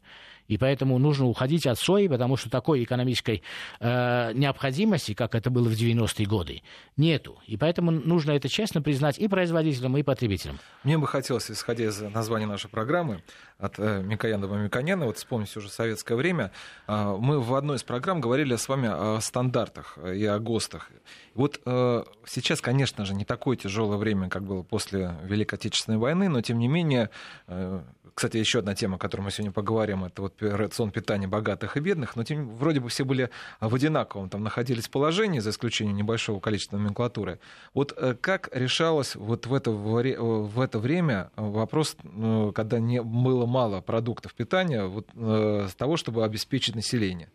И 0.47 0.57
поэтому 0.57 0.97
нужно 0.99 1.25
уходить 1.27 1.65
от 1.65 1.79
сои, 1.79 2.07
потому 2.07 2.35
что 2.37 2.49
такой 2.49 2.83
экономической 2.83 3.43
э, 3.79 4.33
необходимости, 4.33 5.13
как 5.13 5.35
это 5.35 5.49
было 5.49 5.69
в 5.69 5.73
90-е 5.73 6.25
годы, 6.25 6.61
нету. 6.97 7.39
И 7.47 7.55
поэтому 7.55 7.91
нужно 7.91 8.31
это 8.31 8.49
честно 8.49 8.81
признать 8.81 9.17
и 9.19 9.27
производителям, 9.27 9.97
и 9.97 10.03
потребителям. 10.03 10.59
Мне 10.83 10.97
бы 10.97 11.07
хотелось, 11.07 11.49
исходя 11.49 11.85
из 11.85 12.01
названия 12.01 12.45
нашей 12.45 12.69
программы, 12.69 13.23
от 13.63 13.79
э, 13.79 14.01
Микояна 14.03 14.47
до 14.47 14.55
Микояна, 14.55 15.05
вот 15.05 15.17
вспомнить 15.17 15.55
уже 15.55 15.69
советское 15.69 16.15
время, 16.15 16.51
э, 16.87 17.17
мы 17.17 17.39
в 17.39 17.55
одной 17.55 17.77
из 17.77 17.83
программ 17.83 18.19
говорили 18.19 18.57
с 18.57 18.67
вами 18.67 18.89
о 18.91 19.21
стандартах 19.21 19.97
и 19.97 20.25
о 20.25 20.37
ГОСТах. 20.39 20.89
Вот 21.33 21.61
э, 21.65 22.03
сейчас, 22.25 22.59
конечно 22.59 23.05
же, 23.05 23.15
не 23.15 23.23
такое 23.23 23.55
тяжелое 23.55 23.97
время, 23.97 24.29
как 24.29 24.43
было 24.43 24.63
после 24.63 25.15
Великой 25.23 25.55
Отечественной 25.55 25.97
войны, 25.97 26.27
но 26.27 26.41
тем 26.41 26.59
не 26.59 26.67
менее 26.67 27.09
э, 27.47 27.81
кстати, 28.15 28.37
еще 28.37 28.59
одна 28.59 28.75
тема, 28.75 28.95
о 28.95 28.99
которой 28.99 29.21
мы 29.21 29.31
сегодня 29.31 29.51
поговорим, 29.51 30.05
это 30.05 30.21
вот 30.21 30.35
рацион 30.39 30.91
питания 30.91 31.27
богатых 31.27 31.77
и 31.77 31.79
бедных, 31.79 32.15
но 32.15 32.23
тем, 32.23 32.55
вроде 32.55 32.79
бы 32.79 32.89
все 32.89 33.05
были 33.05 33.31
в 33.59 33.73
одинаковом, 33.73 34.29
там 34.29 34.43
находились 34.43 34.87
положении, 34.87 35.39
за 35.39 35.49
исключением 35.49 35.97
небольшого 35.97 36.39
количества 36.39 36.77
номенклатуры. 36.77 37.39
Вот 37.73 37.91
как 38.21 38.49
решалось 38.51 39.15
вот 39.15 39.47
в 39.47 39.53
это, 39.53 39.71
в 39.71 40.61
это 40.61 40.77
время 40.77 41.31
вопрос, 41.35 41.97
когда 42.53 42.79
не 42.79 43.01
было 43.01 43.47
мало 43.53 43.81
продуктов 43.81 44.33
питания, 44.33 44.83
вот, 44.85 45.07
э, 45.15 45.67
с 45.69 45.75
того, 45.75 45.97
чтобы 45.97 46.25
обеспечить 46.25 46.75
население? 46.75 47.29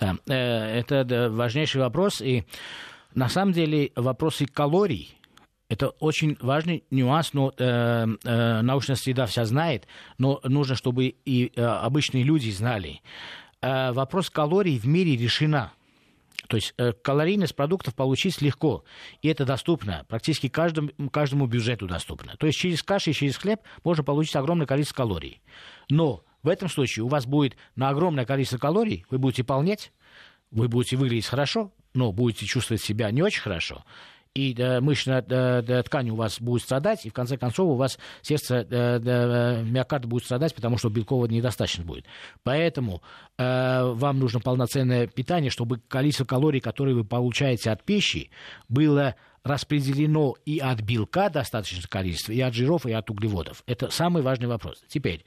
Да, 0.00 0.16
это 0.26 1.28
важнейший 1.30 1.82
вопрос, 1.82 2.22
и 2.22 2.44
на 3.14 3.28
самом 3.28 3.52
деле 3.52 3.92
вопросы 3.96 4.46
калорий– 4.46 5.14
это 5.70 5.90
очень 6.00 6.36
важный 6.40 6.82
нюанс, 6.90 7.32
но 7.32 7.52
э, 7.56 8.06
э, 8.24 8.60
научная 8.62 8.96
среда 8.96 9.26
вся 9.26 9.44
знает, 9.44 9.86
но 10.18 10.40
нужно, 10.42 10.74
чтобы 10.74 11.14
и 11.24 11.52
э, 11.54 11.62
обычные 11.62 12.24
люди 12.24 12.50
знали. 12.50 13.00
Э, 13.62 13.92
вопрос 13.92 14.30
калорий 14.30 14.80
в 14.80 14.86
мире 14.86 15.16
решена. 15.16 15.72
То 16.48 16.56
есть 16.56 16.74
э, 16.76 16.92
калорийность 16.92 17.54
продуктов 17.54 17.94
получить 17.94 18.40
легко, 18.40 18.84
и 19.22 19.28
это 19.28 19.44
доступно, 19.44 20.04
практически 20.08 20.48
каждому, 20.48 20.90
каждому 21.10 21.46
бюджету 21.46 21.86
доступно. 21.86 22.36
То 22.36 22.46
есть 22.46 22.58
через 22.58 22.82
каши, 22.82 23.12
через 23.12 23.36
хлеб 23.36 23.60
можно 23.84 24.04
получить 24.04 24.36
огромное 24.36 24.66
количество 24.66 24.96
калорий. 24.96 25.42
Но 25.88 26.24
в 26.42 26.48
этом 26.48 26.68
случае 26.68 27.04
у 27.04 27.08
вас 27.08 27.26
будет 27.26 27.56
на 27.76 27.88
огромное 27.88 28.24
количество 28.24 28.58
калорий, 28.58 29.04
вы 29.10 29.18
будете 29.18 29.44
полнеть, 29.44 29.92
вы 30.50 30.68
будете 30.68 30.96
выглядеть 30.96 31.26
хорошо, 31.26 31.72
но 31.94 32.12
будете 32.12 32.46
чувствовать 32.46 32.82
себя 32.82 33.10
не 33.10 33.22
очень 33.22 33.42
хорошо, 33.42 33.84
и 34.34 34.54
э, 34.56 34.80
мышечная 34.80 35.24
э, 35.28 35.82
ткань 35.82 36.10
у 36.10 36.14
вас 36.14 36.40
будет 36.40 36.62
страдать, 36.62 37.04
и 37.04 37.10
в 37.10 37.12
конце 37.12 37.36
концов 37.36 37.70
у 37.70 37.74
вас 37.74 37.98
сердце, 38.22 38.66
э, 38.70 39.62
миокард 39.64 40.04
будет 40.06 40.24
страдать, 40.24 40.54
потому 40.54 40.78
что 40.78 40.88
белкового 40.88 41.26
недостаточно 41.26 41.84
будет. 41.84 42.04
Поэтому 42.44 43.02
э, 43.38 43.82
вам 43.84 44.20
нужно 44.20 44.40
полноценное 44.40 45.08
питание, 45.08 45.50
чтобы 45.50 45.80
количество 45.80 46.24
калорий, 46.24 46.60
которые 46.60 46.94
вы 46.94 47.04
получаете 47.04 47.70
от 47.72 47.82
пищи, 47.84 48.30
было 48.68 49.16
распределено 49.42 50.34
и 50.44 50.58
от 50.58 50.80
белка 50.82 51.28
достаточное 51.28 51.82
количество, 51.88 52.30
и 52.30 52.40
от 52.40 52.54
жиров, 52.54 52.86
и 52.86 52.92
от 52.92 53.10
углеводов. 53.10 53.64
Это 53.66 53.90
самый 53.90 54.22
важный 54.22 54.46
вопрос. 54.46 54.84
Теперь, 54.86 55.24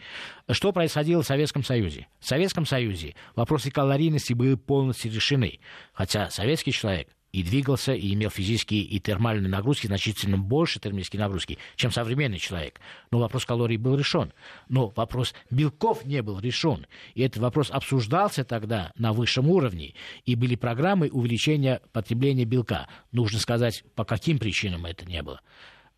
что 0.50 0.72
происходило 0.72 1.24
в 1.24 1.28
Советском 1.28 1.64
Союзе? 1.64 2.08
В 2.20 2.28
Советском 2.28 2.66
Союзе 2.66 3.16
вопросы 3.36 3.72
калорийности 3.72 4.34
были 4.34 4.56
полностью 4.56 5.12
решены. 5.12 5.60
Хотя 5.94 6.30
советский 6.30 6.72
человек 6.72 7.10
и 7.34 7.42
двигался, 7.44 7.94
и 7.94 8.14
имел 8.14 8.30
физические 8.30 8.82
и 8.82 9.00
термальные 9.00 9.50
нагрузки 9.50 9.88
значительно 9.88 10.38
больше 10.38 10.80
термические 10.80 11.20
нагрузки, 11.20 11.58
чем 11.76 11.92
современный 11.92 12.38
человек. 12.38 12.80
Но 13.12 13.18
вопрос 13.20 13.46
калорий 13.46 13.78
был 13.78 13.98
решен. 13.98 14.32
Но 14.70 14.94
вопрос 14.96 15.34
белков 15.50 16.06
не 16.06 16.22
был 16.22 16.40
решен. 16.40 16.86
И 17.16 17.24
этот 17.24 17.42
вопрос 17.42 17.72
обсуждался 17.72 18.46
тогда 18.46 18.92
на 18.96 19.14
высшем 19.14 19.50
уровне. 19.50 19.96
И 20.26 20.36
были 20.36 20.56
программы 20.56 21.10
увеличения 21.10 21.82
потребления 21.92 22.46
белка. 22.46 22.88
Нужно 23.12 23.40
сказать, 23.40 23.84
по 23.96 24.06
каким 24.06 24.38
причинам 24.38 24.86
это 24.86 25.04
не 25.06 25.24
было 25.24 25.42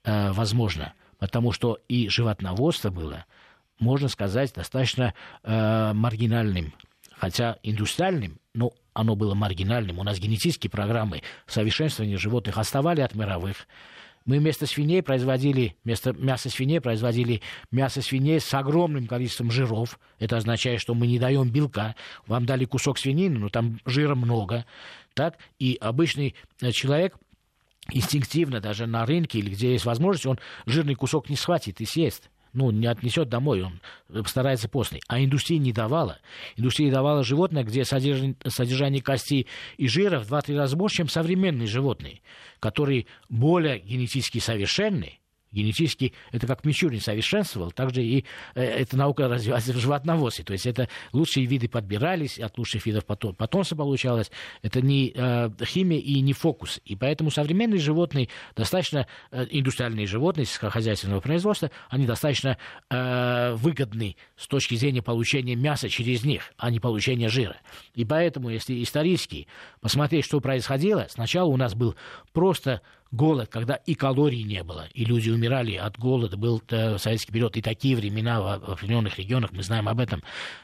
э, 0.06 0.32
возможно. 0.32 0.94
Потому 1.20 1.52
что 1.52 1.80
и 1.90 2.08
животноводство 2.08 2.90
было, 2.90 3.26
можно 3.78 4.08
сказать, 4.08 4.54
достаточно 4.54 5.14
э, 5.44 5.94
маргинальным 5.94 6.74
хотя 7.18 7.58
индустриальным, 7.64 8.40
но 8.54 8.72
оно 8.96 9.16
было 9.16 9.36
маргинальным. 9.36 10.00
У 10.00 10.04
нас 10.04 10.20
генетические 10.20 10.72
программы 10.72 11.22
совершенствования 11.46 12.18
животных 12.18 12.58
отставали 12.58 13.02
от 13.02 13.14
мировых. 13.14 13.68
Мы 14.26 14.40
вместо 14.40 14.66
свиней 14.66 15.04
производили, 15.04 15.76
вместо 15.84 16.14
мяса 16.14 16.50
свиней 16.50 16.82
производили 16.82 17.42
мясо 17.70 18.02
свиней 18.02 18.40
с 18.40 18.52
огромным 18.56 19.06
количеством 19.06 19.52
жиров. 19.52 20.00
Это 20.18 20.38
означает, 20.38 20.82
что 20.82 20.96
мы 20.96 21.06
не 21.06 21.20
даем 21.20 21.52
белка. 21.52 21.96
Вам 22.26 22.48
дали 22.48 22.66
кусок 22.66 22.98
свинины, 22.98 23.38
но 23.38 23.50
там 23.50 23.80
жира 23.86 24.16
много. 24.16 24.66
Так? 25.14 25.38
И 25.60 25.78
обычный 25.80 26.34
э, 26.62 26.72
человек 26.72 27.18
инстинктивно 27.92 28.62
даже 28.62 28.88
на 28.88 29.06
рынке 29.06 29.40
или 29.40 29.52
где 29.52 29.74
есть 29.74 29.86
возможность, 29.86 30.26
он 30.26 30.40
жирный 30.66 30.96
кусок 30.96 31.30
не 31.30 31.36
схватит 31.36 31.82
и 31.82 31.86
съест 31.86 32.32
ну, 32.56 32.72
не 32.72 32.88
отнесет 32.88 33.30
домой, 33.30 33.62
он 33.62 33.80
старается 34.26 34.70
постный. 34.70 35.02
А 35.08 35.24
индустрия 35.24 35.60
не 35.60 35.72
давала. 35.72 36.20
Индустрия 36.56 36.92
давала 36.92 37.24
животное, 37.24 37.64
где 37.64 37.86
содержание, 37.86 38.36
содержание 38.48 39.02
костей 39.02 39.48
и 39.78 39.88
жира 39.88 40.20
в 40.20 40.32
2-3 40.32 40.58
раза 40.58 40.76
больше, 40.76 40.98
чем 40.98 41.10
современные 41.10 41.68
животные, 41.68 42.22
которые 42.60 43.06
более 43.30 43.80
генетически 43.80 44.40
совершенны, 44.40 45.20
генетически 45.56 46.14
это 46.32 46.46
как 46.46 46.66
Мичурин 46.66 47.00
совершенствовал, 47.00 47.72
также 47.72 48.04
и 48.04 48.26
э, 48.54 48.62
эта 48.62 48.98
наука 48.98 49.28
развивается 49.28 49.74
в 49.74 49.78
животноводстве. 49.78 50.44
То 50.44 50.54
есть 50.54 50.66
это 50.66 50.90
лучшие 51.14 51.46
виды 51.46 51.70
подбирались, 51.70 52.38
от 52.40 52.58
лучших 52.58 52.86
видов 52.86 53.06
потом, 53.06 53.34
потомство 53.34 53.76
получалось. 53.76 54.32
Это 54.62 54.82
не 54.82 55.14
э, 55.16 55.50
химия 55.64 56.00
и 56.00 56.20
не 56.20 56.34
фокус. 56.34 56.82
И 56.86 56.96
поэтому 56.96 57.32
современные 57.32 57.80
животные, 57.80 58.30
достаточно 58.56 59.08
э, 59.32 59.46
индустриальные 59.50 60.06
животные 60.06 60.46
сельскохозяйственного 60.46 61.22
производства, 61.22 61.72
они 61.90 62.06
достаточно 62.06 62.58
выгодны 62.90 64.16
с 64.36 64.48
точки 64.48 64.76
зрения 64.76 65.02
получения 65.02 65.56
мяса 65.56 65.88
через 65.90 66.24
них, 66.24 66.54
а 66.58 66.70
не 66.70 66.80
получения 66.80 67.30
жира. 67.30 67.58
И 67.94 68.04
поэтому, 68.04 68.50
если 68.50 68.82
исторически 68.84 69.48
посмотреть, 69.80 70.26
что 70.26 70.42
происходило, 70.42 71.08
сначала 71.10 71.48
у 71.48 71.58
нас 71.58 71.74
был 71.76 71.96
просто 72.34 72.82
голод, 73.16 73.50
когда 73.50 73.76
и 73.76 73.96
калорий 73.96 74.44
не 74.44 74.64
было, 74.64 74.88
и 74.94 75.06
люди 75.06 75.30
умирали 75.30 75.76
от 75.76 75.98
голода, 75.98 76.38
был 76.38 76.62
э, 76.70 76.98
советский 76.98 77.32
период, 77.32 77.58
и 77.58 77.62
такие 77.62 77.96
времена 77.96 78.42
в, 78.42 78.72
определенных 78.72 79.18
регионах, 79.18 79.52
мы 79.52 79.64
знаем 79.64 79.88
об 79.90 80.00
этом, 80.00 80.24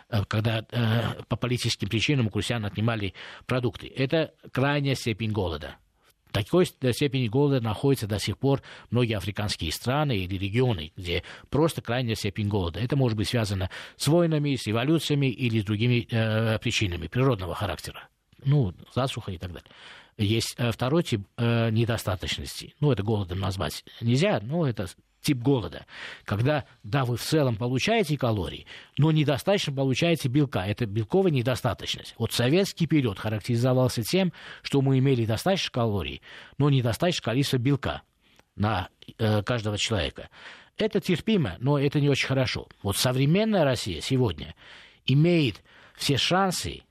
э, 0.09 0.23
когда 0.27 0.65
э, 0.69 1.23
по 1.27 1.35
политическим 1.35 1.87
причинам 1.87 2.27
у 2.27 2.29
крестьян 2.29 2.65
отнимали 2.65 3.13
продукты. 3.45 3.87
Это 3.87 4.33
крайняя 4.51 4.95
степень 4.95 5.31
голода. 5.31 5.77
В 6.27 6.33
такой 6.33 6.65
степени 6.65 7.27
голода 7.27 7.59
находятся 7.59 8.07
до 8.07 8.17
сих 8.17 8.37
пор 8.37 8.61
многие 8.89 9.17
африканские 9.17 9.73
страны 9.73 10.17
или 10.17 10.37
регионы, 10.37 10.93
где 10.95 11.23
просто 11.49 11.81
крайняя 11.81 12.15
степень 12.15 12.47
голода. 12.47 12.79
Это 12.79 12.95
может 12.95 13.17
быть 13.17 13.27
связано 13.27 13.69
с 13.97 14.07
войнами, 14.07 14.55
с 14.55 14.65
эволюциями 14.65 15.25
или 15.25 15.59
с 15.59 15.65
другими 15.65 16.07
э, 16.09 16.57
причинами 16.59 17.07
природного 17.07 17.53
характера. 17.53 18.07
Ну, 18.45 18.73
засуха 18.95 19.31
и 19.31 19.37
так 19.37 19.51
далее. 19.51 19.69
Есть 20.17 20.55
э, 20.57 20.71
второй 20.71 21.03
тип 21.03 21.27
э, 21.37 21.69
недостаточности. 21.69 22.75
Ну, 22.79 22.91
это 22.91 23.03
голодом 23.03 23.39
назвать 23.39 23.83
нельзя, 24.01 24.39
но 24.41 24.67
это 24.67 24.87
тип 25.21 25.37
голода, 25.37 25.85
когда, 26.25 26.65
да, 26.83 27.05
вы 27.05 27.15
в 27.17 27.21
целом 27.21 27.55
получаете 27.55 28.17
калории, 28.17 28.65
но 28.97 29.11
недостаточно 29.11 29.73
получаете 29.73 30.27
белка. 30.29 30.65
Это 30.65 30.85
белковая 30.85 31.31
недостаточность. 31.31 32.15
Вот 32.17 32.33
советский 32.33 32.87
период 32.87 33.19
характеризовался 33.19 34.03
тем, 34.03 34.33
что 34.63 34.81
мы 34.81 34.99
имели 34.99 35.25
достаточно 35.25 35.71
калорий, 35.71 36.21
но 36.57 36.69
недостаточно 36.69 37.23
количество 37.23 37.57
белка 37.57 38.01
на 38.55 38.89
э, 39.17 39.43
каждого 39.43 39.77
человека. 39.77 40.29
Это 40.77 40.99
терпимо, 40.99 41.57
но 41.59 41.77
это 41.77 41.99
не 41.99 42.09
очень 42.09 42.27
хорошо. 42.27 42.67
Вот 42.81 42.97
современная 42.97 43.63
Россия 43.63 44.01
сегодня 44.01 44.55
имеет 45.05 45.61
все 45.95 46.17
шансы 46.17 46.81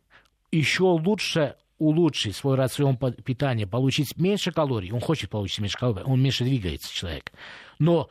еще 0.53 0.85
лучше 0.85 1.57
улучшить 1.80 2.37
свой 2.37 2.56
рацион 2.56 2.96
питания, 2.96 3.66
получить 3.66 4.16
меньше 4.16 4.52
калорий, 4.52 4.92
он 4.92 5.00
хочет 5.00 5.30
получить 5.30 5.58
меньше 5.60 5.78
калорий, 5.78 6.04
он 6.04 6.22
меньше 6.22 6.44
двигается, 6.44 6.92
человек. 6.92 7.32
Но 7.78 8.10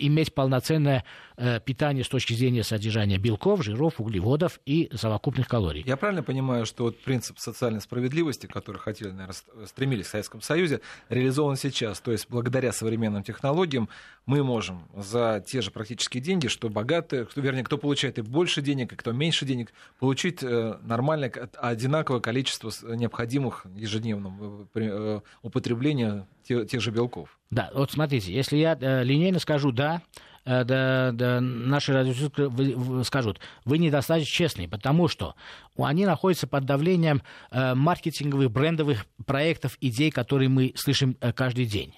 иметь 0.00 0.34
полноценное 0.34 1.04
э, 1.36 1.60
питание 1.60 2.04
с 2.04 2.08
точки 2.08 2.32
зрения 2.32 2.64
содержания 2.64 3.18
белков, 3.18 3.62
жиров, 3.62 4.00
углеводов 4.00 4.60
и 4.66 4.90
совокупных 4.94 5.46
калорий. 5.46 5.84
Я 5.86 5.96
правильно 5.96 6.22
понимаю, 6.22 6.66
что 6.66 6.84
вот 6.84 6.98
принцип 6.98 7.38
социальной 7.38 7.80
справедливости, 7.80 8.46
который 8.46 8.78
хотели, 8.78 9.10
наверное, 9.10 9.36
стремились 9.66 10.06
в 10.06 10.10
Советском 10.10 10.40
Союзе, 10.40 10.80
реализован 11.08 11.56
сейчас. 11.56 12.00
То 12.00 12.12
есть 12.12 12.26
благодаря 12.28 12.72
современным 12.72 13.22
технологиям 13.22 13.88
мы 14.26 14.42
можем 14.42 14.88
за 14.96 15.42
те 15.46 15.62
же 15.62 15.70
практические 15.70 16.22
деньги, 16.22 16.48
что 16.48 16.68
богатые, 16.68 17.24
кто, 17.24 17.40
вернее, 17.40 17.64
кто 17.64 17.78
получает 17.78 18.18
и 18.18 18.22
больше 18.22 18.62
денег, 18.62 18.92
и 18.92 18.96
кто 18.96 19.12
меньше 19.12 19.46
денег, 19.46 19.72
получить 20.00 20.42
э, 20.42 20.78
нормальное, 20.82 21.30
одинаковое 21.56 22.20
количество 22.20 22.72
необходимых 22.94 23.64
ежедневного 23.76 25.22
употребления 25.42 26.26
тех 26.44 26.80
же 26.80 26.90
белков. 26.90 27.37
Да, 27.50 27.70
вот 27.74 27.90
смотрите, 27.90 28.32
если 28.32 28.56
я 28.56 28.76
э, 28.78 29.04
линейно 29.04 29.38
скажу 29.38 29.72
«да», 29.72 30.02
э, 30.44 30.64
да, 30.64 31.12
да, 31.12 31.40
наши 31.40 31.92
радиослушатели 31.92 33.02
скажут, 33.04 33.40
вы 33.64 33.78
недостаточно 33.78 34.30
честны, 34.30 34.68
потому 34.68 35.08
что 35.08 35.34
они 35.78 36.04
находятся 36.04 36.46
под 36.46 36.66
давлением 36.66 37.22
э, 37.50 37.74
маркетинговых, 37.74 38.50
брендовых 38.50 39.06
проектов, 39.24 39.78
идей, 39.80 40.10
которые 40.10 40.48
мы 40.48 40.72
слышим 40.76 41.16
э, 41.20 41.32
каждый 41.32 41.64
день. 41.64 41.94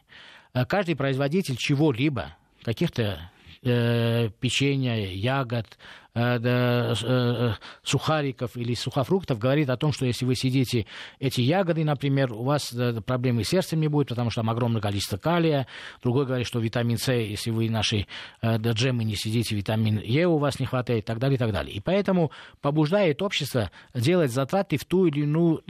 Каждый 0.69 0.97
производитель 0.97 1.57
чего-либо, 1.57 2.35
каких-то 2.65 3.31
э, 3.63 4.31
печенья, 4.41 4.97
ягод, 4.97 5.79
э, 6.15 6.39
э, 6.43 7.53
сухариков 7.83 8.57
или 8.57 8.75
сухофруктов 8.75 9.39
говорит 9.39 9.71
о 9.71 9.77
том, 9.77 9.93
что 9.93 10.07
если 10.07 10.25
вы 10.25 10.35
сидите 10.35 10.87
эти 11.19 11.41
ягоды, 11.41 11.85
например, 11.85 12.33
у 12.33 12.43
вас 12.43 12.75
проблемы 13.07 13.45
с 13.45 13.49
сердцем 13.49 13.81
не 13.81 13.89
будет, 13.89 14.09
потому 14.09 14.31
что 14.31 14.41
там 14.41 14.51
огромное 14.51 14.81
количество 14.81 15.19
калия. 15.19 15.67
Другой 16.03 16.27
говорит, 16.27 16.47
что 16.47 16.59
витамин 16.59 16.99
С, 16.99 17.13
если 17.13 17.51
вы 17.51 17.71
наши 17.71 18.07
джемы 18.43 19.05
не 19.05 19.15
сидите, 19.15 19.55
витамин 19.55 20.01
Е 20.01 20.27
у 20.27 20.39
вас 20.39 20.59
не 20.59 20.67
хватает 20.67 21.05
и 21.05 21.07
так 21.07 21.19
далее, 21.19 21.37
и 21.37 21.39
так 21.39 21.53
далее. 21.53 21.75
И 21.75 21.81
поэтому 21.81 22.33
побуждает 22.61 23.23
общество 23.23 23.71
делать 23.95 24.33
затраты 24.33 24.79
в 24.79 24.85
ту 24.85 25.07
или 25.07 25.21
иную 25.21 25.63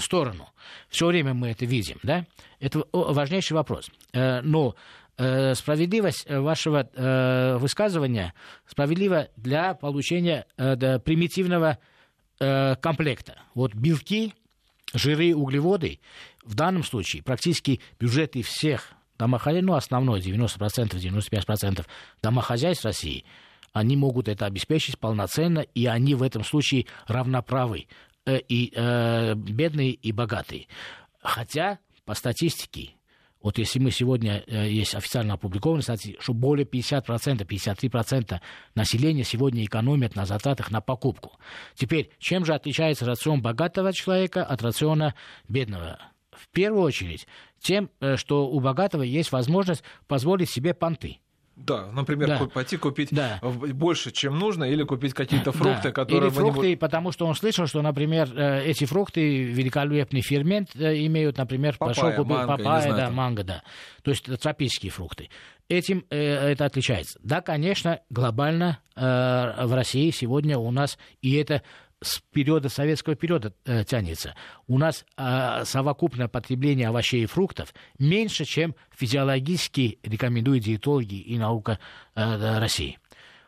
сторону. 0.00 0.48
Все 0.88 1.06
время 1.06 1.34
мы 1.34 1.50
это 1.50 1.66
видим, 1.66 1.98
да? 2.02 2.24
Это 2.60 2.84
важнейший 2.92 3.54
вопрос. 3.54 3.90
Но 4.12 4.74
Э, 5.22 5.54
справедливость 5.54 6.24
э, 6.26 6.40
вашего 6.40 6.88
э, 6.94 7.58
высказывания 7.58 8.32
справедлива 8.66 9.28
для 9.36 9.74
получения 9.74 10.46
примитивного 10.56 11.78
комплекта. 12.38 13.36
Вот 13.54 13.74
белки, 13.74 14.32
жиры, 14.94 15.34
углеводы 15.34 16.00
в 16.42 16.54
данном 16.54 16.84
случае 16.84 17.22
практически 17.22 17.82
бюджеты 17.98 18.40
всех 18.40 18.92
домохозяйств, 19.18 19.66
ну, 19.66 19.74
основной 19.74 20.20
90%, 20.20 20.58
95% 20.94 21.86
домохозяйств 22.22 22.86
России, 22.86 23.26
они 23.74 23.96
могут 23.96 24.26
это 24.26 24.46
обеспечить 24.46 24.98
полноценно, 24.98 25.60
и 25.60 25.84
они 25.84 26.14
в 26.14 26.22
этом 26.22 26.44
случае 26.44 26.86
равноправы, 27.06 27.88
и 28.26 28.72
э, 28.74 29.34
бедные, 29.34 29.90
и 29.90 30.12
богатые. 30.12 30.66
Хотя, 31.22 31.78
по 32.06 32.14
статистике, 32.14 32.94
вот 33.42 33.58
если 33.58 33.78
мы 33.78 33.90
сегодня, 33.90 34.44
э, 34.46 34.68
есть 34.70 34.94
официально 34.94 35.34
опубликованные 35.34 35.82
статьи, 35.82 36.16
что 36.20 36.34
более 36.34 36.66
50%, 36.66 37.46
53% 37.46 38.40
населения 38.74 39.24
сегодня 39.24 39.64
экономят 39.64 40.14
на 40.14 40.26
затратах 40.26 40.70
на 40.70 40.80
покупку. 40.80 41.38
Теперь, 41.74 42.10
чем 42.18 42.44
же 42.44 42.54
отличается 42.54 43.06
рацион 43.06 43.40
богатого 43.40 43.92
человека 43.92 44.44
от 44.44 44.62
рациона 44.62 45.14
бедного? 45.48 45.98
В 46.32 46.48
первую 46.48 46.82
очередь, 46.82 47.26
тем, 47.58 47.90
э, 48.00 48.16
что 48.16 48.48
у 48.48 48.60
богатого 48.60 49.02
есть 49.02 49.32
возможность 49.32 49.82
позволить 50.06 50.50
себе 50.50 50.74
понты. 50.74 51.18
Да, 51.66 51.86
например, 51.92 52.28
да. 52.28 52.46
пойти 52.46 52.76
купить 52.76 53.08
да. 53.10 53.38
больше, 53.42 54.10
чем 54.10 54.38
нужно, 54.38 54.64
или 54.64 54.82
купить 54.82 55.14
какие-то 55.14 55.52
фрукты, 55.52 55.88
да. 55.88 55.92
которые... 55.92 56.30
Или 56.30 56.36
фрукты, 56.36 56.68
не... 56.70 56.76
потому 56.76 57.12
что 57.12 57.26
он 57.26 57.34
слышал, 57.34 57.66
что, 57.66 57.82
например, 57.82 58.30
э, 58.34 58.64
эти 58.64 58.84
фрукты 58.84 59.44
великолепный 59.44 60.22
фермент 60.22 60.70
э, 60.74 61.04
имеют, 61.06 61.38
например, 61.38 61.76
папайя, 61.78 61.94
пошел 61.94 62.12
купить 62.12 62.36
манго, 62.36 62.56
папайя, 62.56 62.80
знаю, 62.82 62.96
да, 62.96 63.06
там. 63.06 63.14
манго, 63.14 63.44
да. 63.44 63.62
То 64.02 64.10
есть 64.10 64.24
тропические 64.40 64.90
фрукты. 64.90 65.28
Этим 65.68 66.04
э, 66.10 66.18
это 66.52 66.64
отличается. 66.64 67.20
Да, 67.22 67.40
конечно, 67.42 68.00
глобально 68.10 68.80
э, 68.96 69.00
в 69.00 69.74
России 69.74 70.10
сегодня 70.10 70.58
у 70.58 70.70
нас, 70.70 70.98
и 71.20 71.36
это 71.36 71.62
с 72.02 72.20
периода 72.32 72.68
советского 72.68 73.14
периода 73.14 73.52
э, 73.64 73.84
тянется. 73.84 74.34
У 74.66 74.78
нас 74.78 75.04
э, 75.16 75.64
совокупное 75.64 76.28
потребление 76.28 76.88
овощей 76.88 77.24
и 77.24 77.26
фруктов 77.26 77.74
меньше, 77.98 78.44
чем 78.44 78.74
физиологически 78.96 79.98
рекомендуют 80.02 80.64
диетологи 80.64 81.16
и 81.16 81.38
наука 81.38 81.78
э, 82.14 82.58
России. 82.58 82.98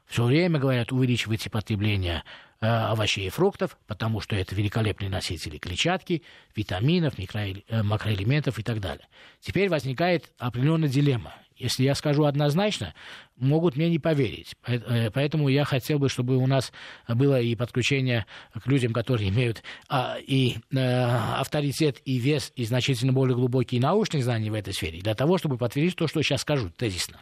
Все 0.06 0.24
время 0.24 0.58
говорят, 0.58 0.92
увеличивайте 0.92 1.48
потребление 1.48 2.24
э, 2.60 2.66
овощей 2.66 3.26
и 3.26 3.30
фруктов, 3.30 3.78
потому 3.86 4.20
что 4.20 4.36
это 4.36 4.54
великолепные 4.54 5.08
носители 5.08 5.56
клетчатки, 5.56 6.22
витаминов, 6.54 7.16
микро, 7.16 7.40
э, 7.40 7.82
макроэлементов 7.82 8.58
и 8.58 8.62
так 8.62 8.80
далее. 8.80 9.06
Теперь 9.40 9.70
возникает 9.70 10.30
определенная 10.38 10.90
дилемма. 10.90 11.32
Если 11.56 11.84
я 11.84 11.94
скажу 11.94 12.24
однозначно, 12.24 12.94
могут 13.36 13.76
мне 13.76 13.88
не 13.88 13.98
поверить. 13.98 14.54
Э, 14.66 15.10
поэтому 15.10 15.48
я 15.48 15.64
хотел 15.64 15.98
бы, 15.98 16.08
чтобы 16.08 16.36
у 16.36 16.46
нас 16.46 16.72
было 17.08 17.40
и 17.40 17.54
подключение 17.54 18.26
к 18.52 18.66
людям, 18.66 18.92
которые 18.92 19.30
имеют 19.30 19.62
а, 19.88 20.16
и 20.20 20.56
а, 20.74 21.40
авторитет, 21.40 22.00
и 22.04 22.18
вес, 22.18 22.52
и 22.56 22.64
значительно 22.64 23.12
более 23.12 23.34
глубокие 23.34 23.80
научные 23.80 24.22
знания 24.22 24.50
в 24.50 24.54
этой 24.54 24.72
сфере, 24.72 25.00
для 25.00 25.14
того, 25.14 25.38
чтобы 25.38 25.58
подтвердить 25.58 25.96
то, 25.96 26.06
что 26.06 26.22
сейчас 26.22 26.42
скажу 26.42 26.70
тезисно. 26.70 27.20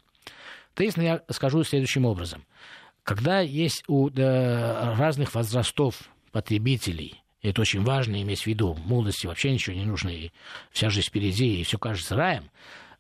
Тезисно 0.75 1.03
я 1.03 1.23
скажу 1.31 1.63
следующим 1.65 2.05
образом. 2.05 2.45
Когда 3.03 3.41
есть 3.41 3.83
у 3.89 4.11
да, 4.11 4.95
разных 4.99 5.35
возрастов 5.35 6.11
потребителей 6.33 7.23
это 7.43 7.63
очень 7.63 7.83
важно 7.83 8.21
иметь 8.23 8.43
в 8.43 8.47
виду. 8.47 8.75
Молодости 8.85 9.27
вообще 9.27 9.51
ничего 9.51 9.75
не 9.75 9.85
нужно, 9.85 10.11
и 10.11 10.31
вся 10.71 10.91
жизнь 10.91 11.09
впереди, 11.09 11.61
и 11.61 11.65
все 11.65 11.79
кажется 11.79 12.15
раем. 12.15 12.51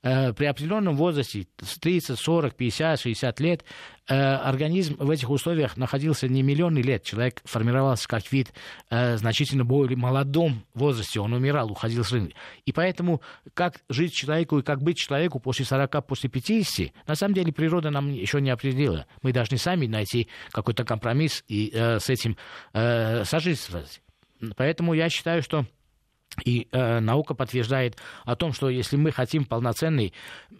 Э, 0.02 0.32
при 0.32 0.46
определенном 0.46 0.96
возрасте, 0.96 1.46
30, 1.80 2.18
40, 2.18 2.54
50, 2.54 3.00
60 3.00 3.40
лет, 3.40 3.64
э, 4.08 4.14
организм 4.14 4.96
в 4.98 5.10
этих 5.10 5.28
условиях 5.28 5.76
находился 5.76 6.26
не 6.26 6.42
миллионы 6.42 6.78
лет. 6.78 7.04
Человек 7.04 7.42
формировался 7.44 8.08
как 8.08 8.32
вид 8.32 8.50
э, 8.88 9.18
значительно 9.18 9.64
более 9.64 9.98
молодом 9.98 10.64
возрасте. 10.72 11.20
Он 11.20 11.34
умирал, 11.34 11.70
уходил 11.70 12.02
с 12.02 12.12
рынка. 12.12 12.34
И 12.64 12.72
поэтому 12.72 13.20
как 13.52 13.82
жить 13.90 14.14
человеку 14.14 14.58
и 14.58 14.62
как 14.62 14.82
быть 14.82 14.96
человеку 14.96 15.38
после 15.38 15.66
40, 15.66 16.06
после 16.06 16.30
50, 16.30 16.92
на 17.06 17.14
самом 17.14 17.34
деле 17.34 17.52
природа 17.52 17.90
нам 17.90 18.10
еще 18.10 18.40
не 18.40 18.50
определила. 18.50 19.06
Мы 19.20 19.34
должны 19.34 19.58
сами 19.58 19.86
найти 19.86 20.28
какой-то 20.50 20.84
компромисс 20.84 21.44
и 21.46 21.70
с 21.72 22.08
этим 22.08 22.36
сожительствовать. 22.72 24.00
Поэтому 24.56 24.94
я 24.94 25.08
считаю, 25.08 25.42
что 25.42 25.66
и 26.44 26.68
э, 26.70 27.00
наука 27.00 27.34
подтверждает 27.34 27.96
о 28.24 28.36
том, 28.36 28.52
что 28.52 28.68
если 28.68 28.96
мы 28.96 29.12
хотим 29.12 29.44
полноценные 29.44 30.12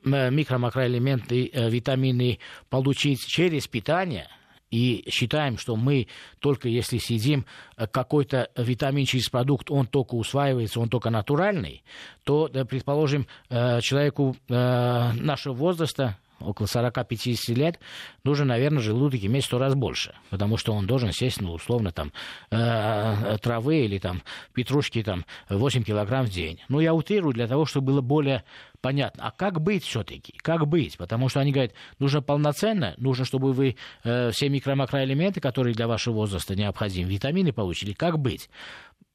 э, 0.04 0.30
микро-макроэлементы, 0.30 1.50
э, 1.52 1.70
витамины 1.70 2.38
получить 2.68 3.26
через 3.26 3.66
питание, 3.66 4.28
и 4.70 5.04
считаем, 5.10 5.58
что 5.58 5.76
мы 5.76 6.06
только 6.38 6.68
если 6.68 6.98
сидим, 6.98 7.44
э, 7.76 7.86
какой-то 7.86 8.50
витамин 8.56 9.04
через 9.04 9.28
продукт, 9.28 9.70
он 9.70 9.86
только 9.86 10.14
усваивается, 10.14 10.80
он 10.80 10.88
только 10.88 11.10
натуральный, 11.10 11.82
то, 12.24 12.48
предположим, 12.68 13.26
э, 13.48 13.80
человеку 13.80 14.36
э, 14.48 15.12
нашего 15.14 15.54
возраста, 15.54 16.16
около 16.40 16.66
40-50 16.66 17.54
лет, 17.54 17.78
нужно, 18.24 18.46
наверное, 18.46 18.80
желудок 18.82 19.22
иметь 19.24 19.44
сто 19.44 19.58
раз 19.58 19.74
больше, 19.74 20.14
потому 20.30 20.56
что 20.56 20.72
он 20.72 20.86
должен 20.86 21.12
сесть, 21.12 21.40
ну, 21.40 21.52
условно, 21.52 21.92
там, 21.92 22.12
э, 22.50 23.36
травы 23.40 23.84
или 23.84 23.98
там 23.98 24.22
петрушки 24.54 25.02
там 25.02 25.24
8 25.48 25.82
килограмм 25.82 26.26
в 26.26 26.30
день. 26.30 26.60
Ну, 26.68 26.80
я 26.80 26.94
утрирую 26.94 27.34
для 27.34 27.46
того, 27.46 27.64
чтобы 27.64 27.88
было 27.88 28.00
более 28.00 28.44
понятно. 28.80 29.26
А 29.26 29.30
как 29.30 29.60
быть 29.60 29.84
все-таки? 29.84 30.34
Как 30.38 30.66
быть? 30.66 30.96
Потому 30.96 31.28
что 31.28 31.40
они 31.40 31.52
говорят, 31.52 31.72
нужно 31.98 32.22
полноценно, 32.22 32.94
нужно, 32.96 33.24
чтобы 33.24 33.52
вы 33.52 33.76
э, 34.04 34.30
все 34.30 34.48
микро-макроэлементы, 34.48 35.40
которые 35.40 35.74
для 35.74 35.86
вашего 35.86 36.14
возраста 36.14 36.54
необходимы, 36.54 37.10
витамины 37.10 37.52
получили. 37.52 37.92
Как 37.92 38.18
быть? 38.18 38.50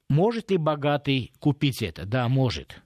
Может 0.08 0.50
ли 0.50 0.56
богатый 0.56 1.32
купить 1.40 1.82
это? 1.82 2.06
Да, 2.06 2.28
может. 2.28 2.80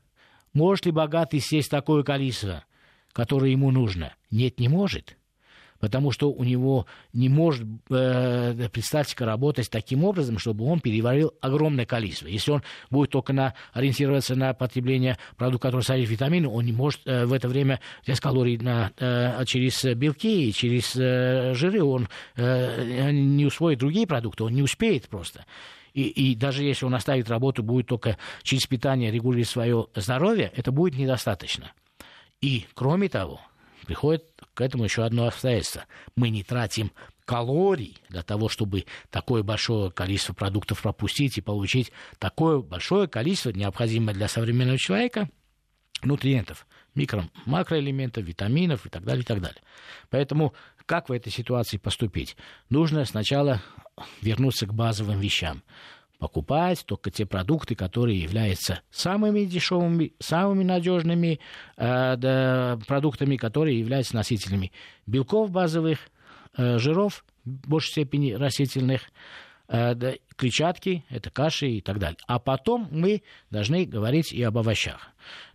Может 0.52 0.86
ли 0.86 0.92
богатый 0.92 1.40
съесть 1.40 1.70
такое 1.70 2.02
количество? 2.02 2.64
Которое 3.12 3.50
ему 3.50 3.70
нужно? 3.70 4.14
Нет, 4.30 4.58
не 4.60 4.68
может. 4.68 5.16
Потому 5.80 6.12
что 6.12 6.30
у 6.30 6.44
него 6.44 6.86
не 7.14 7.30
может 7.30 7.66
э, 7.88 8.68
представьте 8.70 9.24
работать 9.24 9.70
таким 9.70 10.04
образом, 10.04 10.38
чтобы 10.38 10.66
он 10.66 10.78
переварил 10.80 11.32
огромное 11.40 11.86
количество. 11.86 12.26
Если 12.26 12.50
он 12.50 12.62
будет 12.90 13.10
только 13.10 13.32
на, 13.32 13.54
ориентироваться 13.72 14.34
на 14.34 14.52
потребление 14.52 15.16
продуктов, 15.38 15.62
которые 15.62 15.84
содержат 15.84 16.12
витамины, 16.12 16.48
он 16.48 16.66
не 16.66 16.72
может 16.72 17.00
э, 17.06 17.24
в 17.24 17.32
это 17.32 17.48
время 17.48 17.80
взять 18.04 18.20
калорий 18.20 18.58
на, 18.58 18.92
э, 18.98 19.42
через 19.46 19.82
белки 19.96 20.50
и 20.50 20.52
через 20.52 20.94
э, 20.96 21.54
жиры, 21.54 21.82
он 21.82 22.08
э, 22.36 23.10
не 23.10 23.46
усвоит 23.46 23.78
другие 23.78 24.06
продукты, 24.06 24.44
он 24.44 24.52
не 24.52 24.62
успеет 24.62 25.08
просто. 25.08 25.46
И, 25.94 26.02
и 26.02 26.34
даже 26.34 26.62
если 26.62 26.84
он 26.84 26.94
оставит 26.94 27.30
работу, 27.30 27.62
будет 27.62 27.86
только 27.86 28.18
через 28.42 28.66
питание 28.66 29.10
регулировать 29.10 29.48
свое 29.48 29.86
здоровье, 29.94 30.52
это 30.54 30.72
будет 30.72 30.96
недостаточно. 30.96 31.72
И, 32.40 32.66
кроме 32.74 33.08
того, 33.08 33.40
приходит 33.86 34.24
к 34.54 34.60
этому 34.60 34.84
еще 34.84 35.04
одно 35.04 35.26
обстоятельство. 35.26 35.84
Мы 36.16 36.30
не 36.30 36.42
тратим 36.42 36.92
калорий 37.24 37.98
для 38.08 38.22
того, 38.22 38.48
чтобы 38.48 38.86
такое 39.10 39.42
большое 39.42 39.90
количество 39.90 40.32
продуктов 40.32 40.82
пропустить 40.82 41.38
и 41.38 41.42
получить 41.42 41.92
такое 42.18 42.60
большое 42.60 43.08
количество, 43.08 43.50
необходимое 43.50 44.14
для 44.14 44.26
современного 44.26 44.78
человека, 44.78 45.28
нутриентов, 46.02 46.66
микро, 46.94 47.28
макроэлементов, 47.46 48.24
витаминов 48.24 48.86
и 48.86 48.88
так 48.88 49.04
далее, 49.04 49.22
и 49.22 49.26
так 49.26 49.40
далее. 49.40 49.62
Поэтому 50.08 50.54
как 50.86 51.08
в 51.08 51.12
этой 51.12 51.30
ситуации 51.30 51.76
поступить? 51.76 52.36
Нужно 52.68 53.04
сначала 53.04 53.62
вернуться 54.22 54.66
к 54.66 54.74
базовым 54.74 55.20
вещам 55.20 55.62
покупать 56.20 56.84
только 56.86 57.10
те 57.10 57.26
продукты, 57.26 57.74
которые 57.74 58.20
являются 58.20 58.82
самыми 58.90 59.44
дешевыми, 59.44 60.12
самыми 60.20 60.62
надежными 60.62 61.40
э, 61.76 62.16
да, 62.16 62.78
продуктами, 62.86 63.36
которые 63.36 63.80
являются 63.80 64.14
носителями 64.14 64.70
белков 65.06 65.50
базовых, 65.50 65.98
э, 66.56 66.78
жиров 66.78 67.24
в 67.44 67.68
большей 67.68 67.90
степени 67.92 68.32
растительных, 68.32 69.10
э, 69.68 69.94
да, 69.94 70.12
клетчатки, 70.36 71.04
это 71.08 71.30
каши 71.30 71.68
и 71.68 71.80
так 71.80 71.98
далее. 71.98 72.18
А 72.26 72.38
потом 72.38 72.86
мы 72.90 73.22
должны 73.50 73.86
говорить 73.86 74.32
и 74.32 74.42
об 74.42 74.58
овощах. 74.58 75.08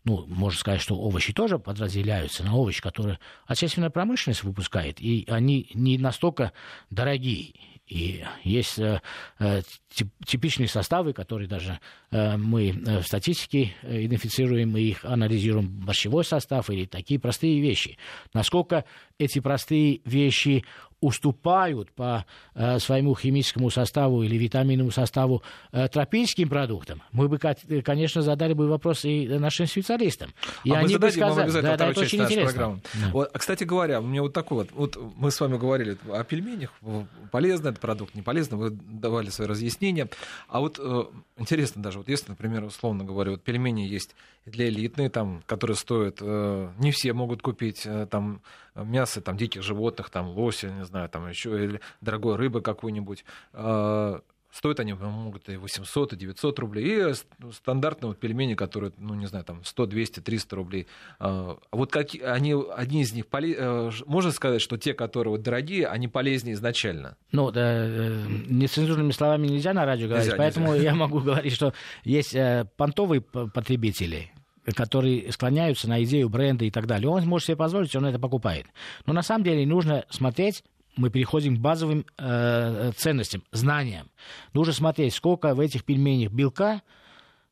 Ну, 0.03 0.25
можно 0.27 0.59
сказать, 0.59 0.81
что 0.81 0.97
овощи 0.97 1.31
тоже 1.31 1.59
подразделяются 1.59 2.43
на 2.43 2.55
овощи, 2.55 2.81
которые 2.81 3.19
отечественная 3.45 3.91
промышленность 3.91 4.43
выпускает, 4.43 4.99
и 4.99 5.25
они 5.27 5.69
не 5.75 5.97
настолько 5.99 6.53
дорогие 6.89 7.53
и 7.87 8.23
есть 8.43 8.79
э, 8.79 9.01
э 9.39 9.61
типичные 10.25 10.67
составы, 10.67 11.13
которые 11.13 11.47
даже 11.47 11.79
э, 12.11 12.35
мы 12.35 12.71
в 12.71 13.03
статистике 13.03 13.73
идентифицируем 13.83 14.75
и 14.75 14.81
их 14.81 15.05
анализируем, 15.05 15.67
борщевой 15.67 16.25
состав 16.25 16.69
или 16.69 16.85
такие 16.85 17.19
простые 17.19 17.61
вещи. 17.61 17.97
Насколько 18.33 18.83
эти 19.17 19.39
простые 19.39 20.01
вещи 20.03 20.65
уступают 21.05 21.91
по 21.91 22.25
э, 22.55 22.79
своему 22.79 23.15
химическому 23.15 23.69
составу 23.69 24.23
или 24.23 24.35
витаминному 24.37 24.91
составу 24.91 25.43
э, 25.71 25.87
тропическим 25.87 26.49
продуктам, 26.49 27.01
мы 27.11 27.27
бы, 27.27 27.37
конечно, 27.37 28.21
задали 28.21 28.53
бы 28.53 28.67
вопрос 28.67 29.05
и 29.05 29.27
нашим 29.27 29.67
специалистам. 29.67 30.31
И 30.63 30.71
а 30.71 30.79
они 30.79 30.95
мы 30.95 30.99
бы 30.99 31.11
сказали, 31.11 31.51
да, 31.51 31.61
да, 31.61 31.77
да, 31.77 31.89
это 31.89 32.01
очень 32.01 32.23
интересно. 32.23 32.79
Да. 32.93 33.09
Вот, 33.11 33.29
а, 33.31 33.37
кстати 33.37 33.63
говоря, 33.63 34.01
у 34.01 34.05
меня 34.05 34.23
вот 34.23 34.33
такой 34.33 34.57
вот, 34.57 34.71
вот 34.71 35.13
мы 35.15 35.29
с 35.29 35.39
вами 35.39 35.57
говорили 35.57 35.97
о 36.11 36.23
пельменях, 36.23 36.71
полезный 37.31 37.69
этот 37.69 37.81
продукт, 37.81 38.15
не 38.15 38.23
полезный, 38.23 38.57
вы 38.57 38.71
давали 38.71 39.29
свои 39.29 39.47
разъяснения. 39.47 40.09
А 40.47 40.59
вот 40.59 40.79
э, 40.79 41.03
интересно 41.37 41.83
даже, 41.83 41.99
вот 41.99 42.09
если, 42.09 42.29
например, 42.29 42.63
условно 42.63 43.03
говоря, 43.03 43.31
вот 43.31 43.43
пельмени 43.43 43.81
есть 43.81 44.15
для 44.45 44.69
элитные, 44.69 45.09
там, 45.09 45.43
которые 45.45 45.77
стоят, 45.77 46.17
э, 46.21 46.69
не 46.79 46.91
все 46.91 47.13
могут 47.13 47.41
купить, 47.41 47.83
э, 47.85 48.07
там, 48.09 48.41
мясо 48.75 49.21
там, 49.21 49.37
диких 49.37 49.63
животных, 49.63 50.09
там, 50.09 50.29
лося, 50.29 50.69
не 50.69 50.85
знаю, 50.85 51.09
там 51.09 51.27
еще, 51.27 51.63
или 51.63 51.81
дорогой 52.01 52.35
рыбы 52.35 52.61
какой-нибудь. 52.61 53.25
Э, 53.53 54.19
Стоят 54.55 54.79
они 54.79 54.93
могут 54.93 55.49
и 55.49 55.57
800, 55.57 56.13
и 56.13 56.15
900 56.15 56.59
рублей. 56.59 56.85
И 56.85 57.13
ну, 57.39 57.51
стандартные 57.51 58.07
вот 58.07 58.19
пельмени, 58.19 58.53
которые, 58.53 58.93
ну, 58.97 59.13
не 59.13 59.25
знаю, 59.25 59.43
там 59.43 59.65
100, 59.65 59.85
200, 59.85 60.19
300 60.21 60.55
рублей. 60.55 60.87
А 61.19 61.57
вот 61.73 61.91
какие, 61.91 62.21
они, 62.21 62.55
одни 62.73 63.01
из 63.01 63.11
них, 63.11 63.27
поле... 63.27 63.91
можно 64.05 64.31
сказать, 64.31 64.61
что 64.61 64.77
те, 64.77 64.93
которые 64.93 65.31
вот 65.31 65.41
дорогие, 65.41 65.87
они 65.87 66.07
полезнее 66.07 66.53
изначально? 66.53 67.17
Ну, 67.33 67.51
да, 67.51 67.85
нецензурными 68.47 69.11
словами 69.11 69.47
нельзя 69.47 69.73
на 69.73 69.85
радио 69.85 70.07
говорить, 70.07 70.27
нельзя, 70.27 70.37
поэтому 70.37 70.73
нельзя. 70.73 70.83
я 70.91 70.95
могу 70.95 71.19
говорить, 71.19 71.51
что 71.51 71.73
есть 72.05 72.33
понтовые 72.77 73.19
потребители, 73.19 74.31
которые 74.73 75.31
склоняются 75.31 75.87
на 75.87 76.03
идею 76.03 76.29
бренда 76.29 76.65
и 76.65 76.71
так 76.71 76.87
далее. 76.87 77.09
Он 77.09 77.25
может 77.25 77.47
себе 77.47 77.57
позволить, 77.57 77.95
он 77.95 78.05
это 78.05 78.19
покупает. 78.19 78.65
Но 79.05 79.13
на 79.13 79.21
самом 79.21 79.43
деле 79.43 79.65
нужно 79.65 80.05
смотреть 80.09 80.63
мы 80.97 81.09
переходим 81.09 81.57
к 81.57 81.59
базовым 81.59 82.05
э, 82.17 82.91
ценностям, 82.95 83.43
знаниям. 83.51 84.09
Нужно 84.53 84.73
смотреть, 84.73 85.13
сколько 85.13 85.53
в 85.53 85.59
этих 85.59 85.83
пельменях 85.83 86.31
белка, 86.31 86.81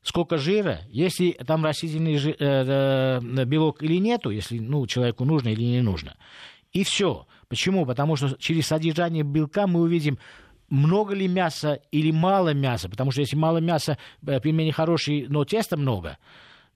сколько 0.02 0.38
жира, 0.38 0.80
если 0.88 1.32
там 1.32 1.64
растительный 1.64 2.16
жир, 2.16 2.36
э, 2.38 3.20
э, 3.20 3.44
белок 3.44 3.82
или 3.82 3.98
нету, 3.98 4.30
если 4.30 4.58
ну, 4.58 4.86
человеку 4.86 5.24
нужно 5.24 5.48
или 5.50 5.62
не 5.62 5.82
нужно. 5.82 6.16
И 6.72 6.84
все. 6.84 7.26
Почему? 7.48 7.86
Потому 7.86 8.16
что 8.16 8.34
через 8.38 8.66
содержание 8.66 9.22
белка 9.22 9.66
мы 9.66 9.82
увидим, 9.82 10.18
много 10.70 11.14
ли 11.14 11.28
мяса 11.28 11.80
или 11.92 12.10
мало 12.10 12.54
мяса. 12.54 12.88
Потому 12.88 13.10
что 13.10 13.20
если 13.20 13.36
мало 13.36 13.58
мяса, 13.58 13.98
э, 14.26 14.40
пельмени 14.40 14.70
хорошие, 14.70 15.26
но 15.28 15.44
теста 15.44 15.76
много– 15.76 16.16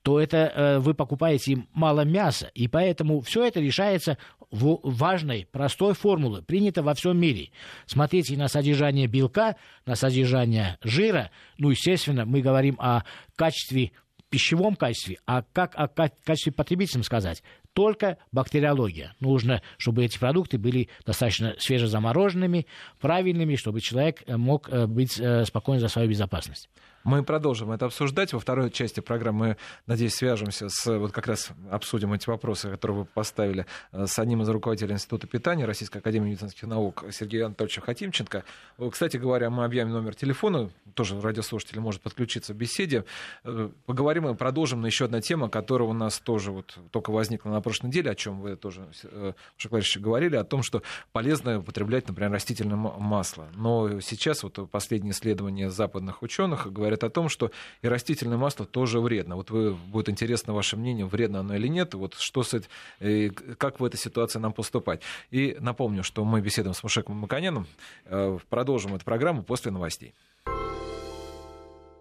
то 0.03 0.21
это 0.21 0.37
э, 0.37 0.79
вы 0.79 0.95
покупаете 0.95 1.67
мало 1.73 2.03
мяса. 2.03 2.51
И 2.55 2.69
поэтому 2.69 3.21
все 3.21 3.45
это 3.45 3.61
решается 3.61 4.19
в 4.51 4.81
важной, 4.83 5.47
простой 5.51 5.95
формуле, 5.95 6.43
принято 6.43 6.83
во 6.83 6.95
всем 6.95 7.19
мире. 7.19 7.51
Смотрите 7.87 8.37
на 8.37 8.49
содержание 8.49 9.07
белка, 9.07 9.57
на 9.85 9.95
содержание 9.95 10.79
жира. 10.83 11.31
Ну, 11.59 11.71
естественно, 11.71 12.25
мы 12.25 12.41
говорим 12.41 12.77
о 12.79 13.03
качестве 13.37 13.93
пищевом 14.31 14.77
качестве, 14.77 15.17
а 15.27 15.43
как 15.43 15.73
о 15.75 15.89
качестве 15.89 16.53
потребительском 16.53 17.03
сказать? 17.03 17.43
Только 17.73 18.19
бактериология. 18.31 19.15
Нужно, 19.21 19.63
чтобы 19.79 20.05
эти 20.05 20.19
продукты 20.19 20.59
были 20.59 20.89
достаточно 21.07 21.55
свежезамороженными, 21.59 22.67
правильными, 23.01 23.57
чтобы 23.57 23.81
человек 23.81 24.23
э, 24.27 24.37
мог 24.37 24.69
э, 24.69 24.87
быть 24.87 25.13
спокоен 25.47 25.81
за 25.81 25.89
свою 25.89 26.09
безопасность. 26.09 26.69
Мы 27.05 27.23
продолжим 27.23 27.71
это 27.71 27.87
обсуждать. 27.87 28.33
Во 28.33 28.41
второй 28.41 28.71
части 28.71 29.01
программы 29.01 29.39
мы, 29.39 29.57
надеюсь, 29.87 30.15
свяжемся 30.15 30.69
с... 30.69 30.99
Вот 30.99 31.13
как 31.13 31.29
раз 31.29 31.51
обсудим 31.71 32.13
эти 32.13 32.29
вопросы, 32.29 32.71
которые 32.71 32.99
вы 32.99 33.05
поставили 33.05 33.67
э, 33.93 34.07
с 34.07 34.19
одним 34.19 34.43
из 34.43 34.49
руководителей 34.49 34.95
Института 34.95 35.29
питания 35.29 35.65
Российской 35.65 35.99
Академии 35.99 36.31
медицинских 36.31 36.65
наук 36.65 37.05
Сергеем 37.13 37.47
Анатольевичем 37.47 37.83
Хатимченко. 37.83 38.45
Кстати 38.91 39.17
говоря, 39.17 39.49
мы 39.49 39.65
объявим 39.65 39.93
номер 39.93 40.17
телефона. 40.17 40.71
Тоже 40.95 41.21
радиослушатель 41.21 41.79
может 41.79 42.03
подключиться 42.03 42.53
в 42.53 42.57
беседе. 42.57 43.05
Э, 43.45 43.71
поговорим 43.87 44.29
и 44.29 44.35
продолжим 44.35 44.81
на 44.81 44.87
еще 44.87 45.05
одна 45.05 45.21
тема, 45.21 45.49
которая 45.49 45.89
у 45.89 45.93
нас 45.93 46.19
тоже 46.19 46.51
вот 46.51 46.77
только 46.91 47.11
возникла 47.11 47.51
на 47.51 47.61
прошлой 47.61 47.87
неделе, 47.87 48.11
о 48.11 48.17
чем 48.17 48.41
вы 48.41 48.57
тоже, 48.57 48.89
э, 49.05 49.35
Шакларевич, 49.57 49.99
говорили, 49.99 50.35
о 50.35 50.45
том, 50.45 50.65
что 50.65 50.83
полезно 51.13 51.61
употреблять, 51.61 52.09
например, 52.09 52.33
растительное 52.33 52.77
масло. 52.77 53.47
Но 53.55 54.01
сейчас 54.01 54.43
вот 54.43 54.69
последние 54.71 55.13
исследования 55.13 55.71
западных 55.71 56.23
ученых 56.23 56.73
говорят 56.73 56.88
говорят 56.89 57.05
о 57.05 57.11
том, 57.11 57.29
что 57.29 57.51
и 57.83 57.89
растительное 57.89 58.39
масло 58.39 58.65
тоже 58.65 59.01
вредно. 59.01 59.37
Вот 59.37 59.51
вы, 59.51 59.75
будет 59.75 60.09
интересно 60.09 60.55
ваше 60.55 60.77
мнение, 60.77 61.05
вредно 61.05 61.41
оно 61.41 61.55
или 61.55 61.69
нет, 61.69 61.95
вот 61.95 62.15
что 62.15 62.43
с 62.43 62.55
этим, 62.55 63.35
как 63.59 63.81
в 63.81 63.85
этой 63.85 63.97
ситуации 63.97 64.39
нам 64.39 64.53
поступать. 64.53 65.03
И 65.31 65.57
напомню, 65.61 66.03
что 66.03 66.25
мы 66.25 66.41
беседуем 66.41 66.75
с 66.75 66.83
Мушеком 66.83 67.17
Маканяном, 67.17 67.67
э, 68.07 68.39
продолжим 68.49 68.95
эту 68.95 69.05
программу 69.05 69.43
после 69.43 69.71
новостей. 69.71 70.15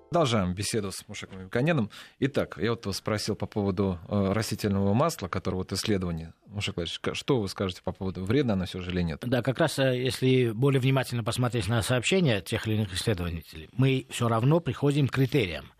Продолжаем 0.10 0.54
беседу 0.54 0.94
с 0.94 1.06
Мушеком 1.10 1.44
Миконеном. 1.44 1.90
Итак, 2.20 2.58
я 2.62 2.72
вот 2.72 2.86
вас 2.86 2.96
спросил 2.96 3.36
по 3.36 3.46
поводу 3.46 4.00
э, 4.08 4.32
растительного 4.32 4.94
масла, 4.94 5.28
которого 5.28 5.60
вот 5.60 5.74
исследование. 5.74 6.34
Мушек 6.46 6.78
Владимирович, 6.78 7.20
что 7.20 7.42
вы 7.42 7.50
скажете 7.50 7.82
по 7.84 7.92
поводу, 7.92 8.24
вредно 8.24 8.54
оно 8.54 8.66
все 8.66 8.80
же 8.80 8.92
или 8.92 9.02
нет? 9.02 9.22
Да, 9.26 9.42
как 9.42 9.60
раз 9.60 9.80
э, 9.80 10.02
если 10.02 10.52
более 10.52 10.80
внимательно 10.80 11.26
посмотреть 11.26 11.68
на 11.68 11.82
сообщения 11.82 12.40
тех 12.40 12.66
или 12.68 12.76
иных 12.76 12.94
исследователей, 12.94 13.68
мы 13.74 14.06
все 14.10 14.30
равно 14.30 14.62
приходим 14.62 15.10
к 15.10 15.14
критериям. 15.14 15.74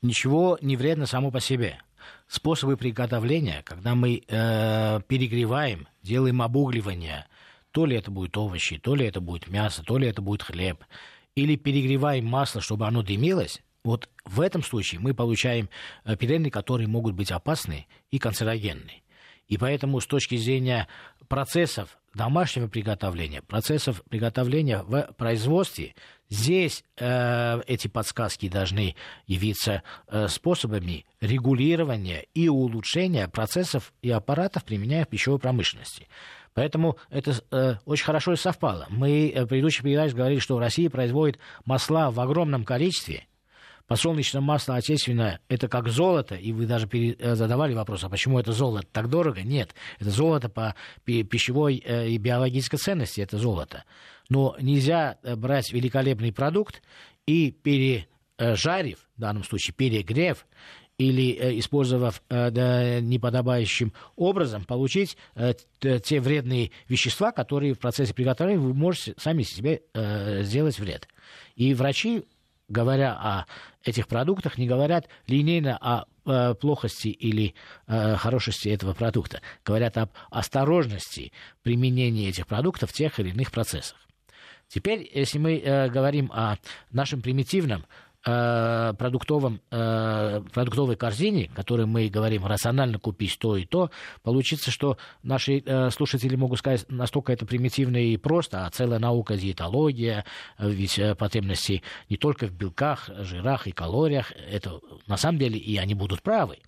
Ничего 0.00 0.56
не 0.62 0.76
вредно 0.76 1.06
само 1.06 1.32
по 1.32 1.40
себе. 1.40 1.80
Способы 2.28 2.76
приготовления, 2.76 3.62
когда 3.64 3.96
мы 3.96 4.22
э, 4.28 5.00
перегреваем, 5.08 5.88
делаем 6.04 6.40
обугливание, 6.40 7.26
то 7.72 7.84
ли 7.84 7.96
это 7.96 8.12
будет 8.12 8.36
овощи, 8.36 8.78
то 8.78 8.94
ли 8.94 9.06
это 9.06 9.20
будет 9.20 9.48
мясо, 9.48 9.82
то 9.82 9.98
ли 9.98 10.06
это 10.06 10.22
будет 10.22 10.44
хлеб– 10.44 10.84
или 11.34 11.56
перегреваем 11.56 12.26
масло, 12.26 12.60
чтобы 12.60 12.86
оно 12.86 13.02
дымилось, 13.02 13.60
вот 13.82 14.08
в 14.24 14.40
этом 14.40 14.62
случае 14.62 15.00
мы 15.00 15.14
получаем 15.14 15.68
э, 16.04 16.16
пирены, 16.16 16.50
которые 16.50 16.86
могут 16.86 17.14
быть 17.14 17.32
опасны 17.32 17.86
и 18.10 18.18
канцерогенны. 18.18 19.02
И 19.48 19.58
поэтому 19.58 20.00
с 20.00 20.06
точки 20.06 20.36
зрения 20.36 20.86
процессов 21.28 21.98
домашнего 22.14 22.68
приготовления, 22.68 23.42
процессов 23.42 24.02
приготовления 24.08 24.82
в 24.82 25.12
производстве, 25.16 25.94
здесь 26.28 26.84
э, 26.96 27.60
эти 27.66 27.88
подсказки 27.88 28.48
должны 28.48 28.96
явиться 29.26 29.82
э, 30.08 30.28
способами 30.28 31.06
регулирования 31.20 32.26
и 32.34 32.48
улучшения 32.48 33.28
процессов 33.28 33.92
и 34.02 34.10
аппаратов, 34.10 34.64
применяемых 34.64 35.08
в 35.08 35.10
пищевой 35.10 35.38
промышленности. 35.38 36.06
Поэтому 36.60 36.98
это 37.08 37.32
э, 37.52 37.76
очень 37.86 38.04
хорошо 38.04 38.34
и 38.34 38.36
совпало. 38.36 38.84
Мы 38.90 39.30
э, 39.30 39.44
в 39.44 39.46
предыдущей 39.46 39.82
передаче 39.82 40.14
говорили, 40.14 40.40
что 40.40 40.58
Россия 40.58 40.90
производит 40.90 41.38
масла 41.64 42.10
в 42.10 42.20
огромном 42.20 42.66
количестве. 42.66 43.24
Подсолнечное 43.86 44.42
масло 44.42 44.76
отечественное– 44.76 45.40
это 45.48 45.68
как 45.68 45.88
золото, 45.88 46.34
и 46.34 46.52
вы 46.52 46.66
даже 46.66 46.86
э, 46.92 47.34
задавали 47.34 47.72
вопрос, 47.72 48.04
а 48.04 48.10
почему 48.10 48.38
это 48.38 48.52
золото 48.52 48.86
так 48.92 49.08
дорого? 49.08 49.40
Нет, 49.40 49.74
это 50.00 50.10
золото 50.10 50.50
по 50.50 50.74
пищевой 51.06 51.82
э, 51.82 52.08
и 52.08 52.18
биологической 52.18 52.76
ценности, 52.76 53.22
это 53.22 53.38
золото. 53.38 53.84
Но 54.28 54.54
нельзя 54.60 55.16
э, 55.22 55.36
брать 55.36 55.72
великолепный 55.72 56.30
продукт 56.30 56.82
и 57.26 57.52
пережарив, 57.52 59.08
в 59.16 59.20
данном 59.22 59.44
случае 59.44 59.72
перегрев, 59.72 60.44
или 61.00 61.32
э, 61.32 61.58
использовав 61.58 62.22
э, 62.28 62.50
да, 62.50 63.00
неподобающим 63.00 63.94
образом, 64.16 64.66
получить 64.66 65.16
э, 65.34 65.54
те 65.80 66.20
вредные 66.20 66.72
вещества, 66.90 67.32
которые 67.32 67.72
в 67.72 67.78
процессе 67.78 68.12
приготовления 68.12 68.60
вы 68.60 68.74
можете 68.74 69.14
сами 69.16 69.42
себе 69.42 69.80
сделать 70.42 70.78
вред. 70.78 71.08
И 71.56 71.72
врачи, 71.72 72.24
говоря 72.68 73.14
о 73.14 73.46
этих 73.82 74.08
продуктах, 74.08 74.58
не 74.58 74.66
говорят 74.66 75.08
линейно 75.26 75.78
о 75.80 76.54
плохости 76.54 77.08
или 77.08 77.54
хорошести 77.86 78.68
этого 78.68 78.92
продукта. 78.92 79.40
Говорят 79.64 79.96
об 79.96 80.10
осторожности 80.30 81.32
применения 81.62 82.28
этих 82.28 82.46
продуктов 82.46 82.90
в 82.90 82.92
тех 82.92 83.18
или 83.18 83.30
иных 83.30 83.50
процессах. 83.50 83.96
Теперь, 84.68 85.10
если 85.14 85.38
мы 85.38 85.88
говорим 85.92 86.30
о 86.32 86.56
нашем 86.92 87.22
примитивном 87.22 87.86
э, 88.26 88.94
продуктовом, 88.98 89.60
э, 89.70 90.42
продуктовой 90.52 90.96
корзине, 90.96 91.50
которой 91.54 91.86
мы 91.86 92.08
говорим 92.08 92.46
рационально 92.46 92.98
купить 92.98 93.38
то 93.38 93.56
и 93.56 93.64
то, 93.64 93.90
получится, 94.22 94.70
что 94.70 94.98
наши 95.22 95.62
э, 95.64 95.90
слушатели 95.90 96.36
могут 96.36 96.58
сказать, 96.58 96.84
настолько 96.88 97.32
это 97.32 97.46
примитивно 97.46 97.96
и 97.96 98.16
просто, 98.16 98.66
а 98.66 98.70
целая 98.70 98.98
наука 98.98 99.36
диетология, 99.36 100.24
ведь 100.58 100.98
э, 100.98 101.14
потребности 101.14 101.82
не 102.08 102.16
только 102.16 102.46
в 102.46 102.52
белках, 102.52 103.10
жирах 103.20 103.66
и 103.66 103.72
калориях, 103.72 104.32
это 104.32 104.80
на 105.06 105.16
самом 105.16 105.38
деле 105.38 105.58
и 105.58 105.76
они 105.76 105.94
будут 105.94 106.22
правы. 106.22 106.58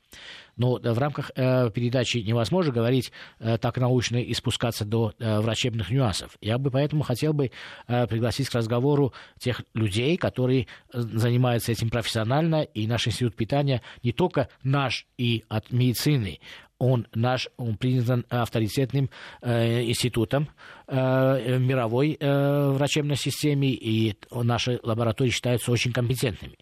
Но 0.56 0.78
в 0.78 0.98
рамках 0.98 1.30
э, 1.34 1.70
передачи 1.70 2.18
невозможно 2.18 2.72
говорить 2.72 3.12
э, 3.38 3.58
так 3.58 3.78
научно 3.78 4.16
и 4.16 4.34
спускаться 4.34 4.84
до 4.84 5.12
э, 5.18 5.40
врачебных 5.40 5.90
нюансов. 5.90 6.36
Я 6.40 6.58
бы 6.58 6.70
поэтому 6.70 7.02
хотел 7.02 7.32
бы 7.32 7.50
э, 7.88 8.06
пригласить 8.06 8.48
к 8.48 8.54
разговору 8.54 9.12
тех 9.38 9.62
людей, 9.74 10.16
которые 10.16 10.66
э, 10.92 11.00
занимаются 11.00 11.72
этим 11.72 11.90
профессионально, 11.90 12.62
и 12.62 12.86
наш 12.86 13.06
институт 13.06 13.34
питания 13.36 13.82
не 14.02 14.12
только 14.12 14.48
наш 14.62 15.06
и 15.16 15.44
от 15.48 15.72
медицины, 15.72 16.40
он 16.82 17.06
наш, 17.14 17.48
он 17.56 17.76
признан 17.76 18.26
авторитетным 18.28 19.08
э, 19.40 19.84
институтом 19.84 20.48
э, 20.88 21.58
мировой 21.58 22.16
э, 22.18 22.70
врачебной 22.72 23.16
системе, 23.16 23.70
и 23.70 24.16
наши 24.32 24.80
лаборатории 24.82 25.30
считаются 25.30 25.70
очень 25.70 25.92
компетентными. 25.92 26.58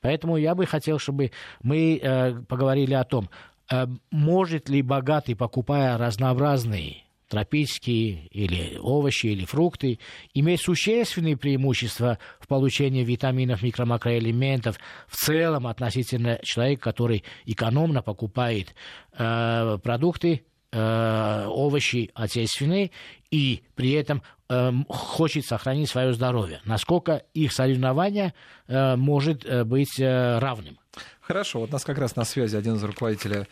Поэтому 0.00 0.36
я 0.36 0.54
бы 0.54 0.64
хотел, 0.66 1.00
чтобы 1.00 1.32
мы 1.62 1.98
э, 2.00 2.34
поговорили 2.46 2.94
о 2.94 3.02
том, 3.02 3.28
э, 3.72 3.86
может 4.12 4.68
ли 4.68 4.80
богатый, 4.80 5.34
покупая 5.34 5.98
разнообразные 5.98 7.03
тропические 7.28 8.26
или 8.28 8.78
овощи 8.78 9.26
или 9.26 9.44
фрукты, 9.44 9.98
имеют 10.34 10.60
существенные 10.60 11.36
преимущества 11.36 12.18
в 12.40 12.46
получении 12.46 13.04
витаминов, 13.04 13.62
микро-макроэлементов 13.62 14.78
в 15.08 15.16
целом 15.16 15.66
относительно 15.66 16.38
человека, 16.42 16.82
который 16.82 17.24
экономно 17.46 18.02
покупает 18.02 18.74
э, 19.16 19.78
продукты, 19.82 20.44
э, 20.72 21.46
овощи 21.46 22.10
отечественные 22.14 22.90
и 23.30 23.62
при 23.74 23.92
этом 23.92 24.22
э, 24.48 24.72
хочет 24.88 25.44
сохранить 25.46 25.88
свое 25.88 26.12
здоровье. 26.12 26.60
Насколько 26.64 27.22
их 27.32 27.52
соревнование 27.52 28.34
э, 28.66 28.96
может 28.96 29.44
э, 29.44 29.64
быть 29.64 29.98
э, 29.98 30.38
равным? 30.38 30.78
Хорошо, 31.20 31.60
вот 31.60 31.70
у 31.70 31.72
нас 31.72 31.84
как 31.84 31.98
раз 31.98 32.16
на 32.16 32.24
связи 32.24 32.56
один 32.56 32.74
из 32.74 32.84
руководителей 32.84 33.46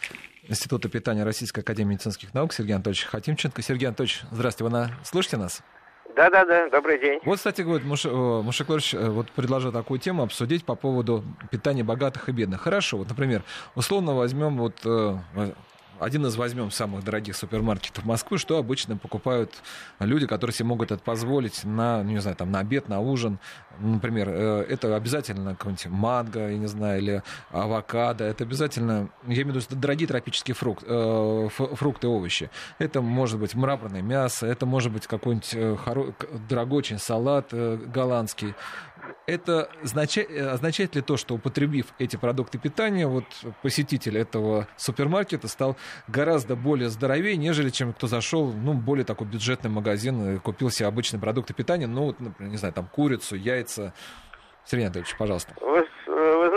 Института 0.53 0.91
питания 0.91 1.25
Российской 1.25 1.61
Академии 1.61 1.95
медицинских 1.95 2.35
наук 2.35 2.53
Сергей 2.53 2.75
Анатольевич 2.75 3.07
Хатимченко. 3.07 3.63
Сергей 3.63 3.87
Анатольевич, 3.87 4.23
здравствуйте, 4.31 4.65
вы 4.65 4.79
на... 4.79 4.91
слышите 5.03 5.39
нас? 5.39 5.63
Да, 6.15 6.29
да, 6.29 6.45
да, 6.45 6.69
добрый 6.69 7.01
день. 7.01 7.21
Вот, 7.25 7.39
кстати, 7.39 7.63
говорит, 7.63 7.87
Муш... 7.87 8.05
Мушек 8.05 8.69
э, 8.69 9.09
вот 9.09 9.31
предложил 9.31 9.73
такую 9.73 9.99
тему 9.99 10.23
обсудить 10.23 10.67
по 10.67 10.75
поводу 10.75 11.25
питания 11.51 11.83
богатых 11.83 12.29
и 12.29 12.33
бедных. 12.33 12.61
Хорошо, 12.61 12.99
вот, 12.99 13.09
например, 13.09 13.43
условно 13.77 14.15
возьмем 14.15 14.59
вот 14.59 14.75
э, 14.85 15.17
один 16.03 16.27
из, 16.27 16.37
возьмем, 16.37 16.71
самых 16.71 17.05
дорогих 17.05 17.37
супермаркетов 17.37 18.05
Москвы, 18.05 18.39
что 18.39 18.59
обычно 18.59 18.97
покупают 18.97 19.53
люди, 20.01 20.27
которые 20.27 20.55
себе 20.55 20.67
могут 20.67 20.91
это 20.91 21.03
позволить 21.03 21.65
на, 21.65 22.03
не 22.03 22.19
знаю, 22.19 22.37
там, 22.37 22.51
на 22.51 22.59
обед, 22.59 22.89
на 22.89 23.01
ужин. 23.01 23.39
Например, 23.79 24.29
э, 24.29 24.67
это 24.69 24.95
обязательно 24.97 25.55
какой-нибудь 25.55 25.87
манго, 25.87 26.51
я 26.51 26.59
не 26.59 26.67
знаю, 26.67 27.01
или 27.01 27.23
авокадо. 27.51 28.25
Это 28.25 28.45
обязательно, 28.45 29.09
я 29.27 29.43
имею 29.43 29.61
в 29.61 29.65
виду, 29.71 29.81
дорогие 29.81 30.09
тропические 30.09 30.55
фрукты, 30.55 30.87
э, 30.89 31.49
фрукты, 31.51 32.09
овощи. 32.09 32.51
Это 32.79 33.01
может 33.01 33.39
быть 33.39 33.55
мраморное 33.55 34.03
мясо, 34.03 34.47
это 34.47 34.67
может 34.67 34.93
быть 34.93 35.07
какой-нибудь 35.07 35.55
э, 35.55 35.77
дорогой 36.49 36.79
очень 36.79 36.99
салат 36.99 37.53
голландский 37.53 38.55
это 39.27 39.69
означает, 39.83 40.31
означает 40.31 40.95
ли 40.95 41.03
то, 41.03 41.17
что 41.17 41.35
употребив 41.35 41.87
эти 41.99 42.17
продукты 42.17 42.59
питания, 42.59 43.07
вот 43.07 43.25
посетитель 43.63 44.19
этого 44.19 44.69
супермаркета 44.77 45.49
стал 45.49 45.77
гораздо 46.09 46.57
более 46.57 46.89
здоровее, 46.89 47.37
нежели 47.37 47.71
чем 47.71 47.93
кто 47.93 48.07
зашел, 48.07 48.53
ну, 48.53 48.75
более 48.75 49.05
такой 49.05 49.27
бюджетный 49.27 49.71
магазин 49.71 50.37
и 50.37 50.39
купил 50.39 50.71
себе 50.71 50.87
обычные 50.87 51.21
продукты 51.21 51.55
питания, 51.55 51.87
ну, 51.87 52.05
вот, 52.07 52.21
например, 52.21 52.53
не 52.53 52.59
знаю, 52.59 52.75
там 52.75 52.87
курицу, 52.87 53.37
яйца. 53.37 53.95
Сергей 54.65 54.87
Анатольевич, 54.87 55.17
пожалуйста. 55.19 55.55
Вы 55.61 55.85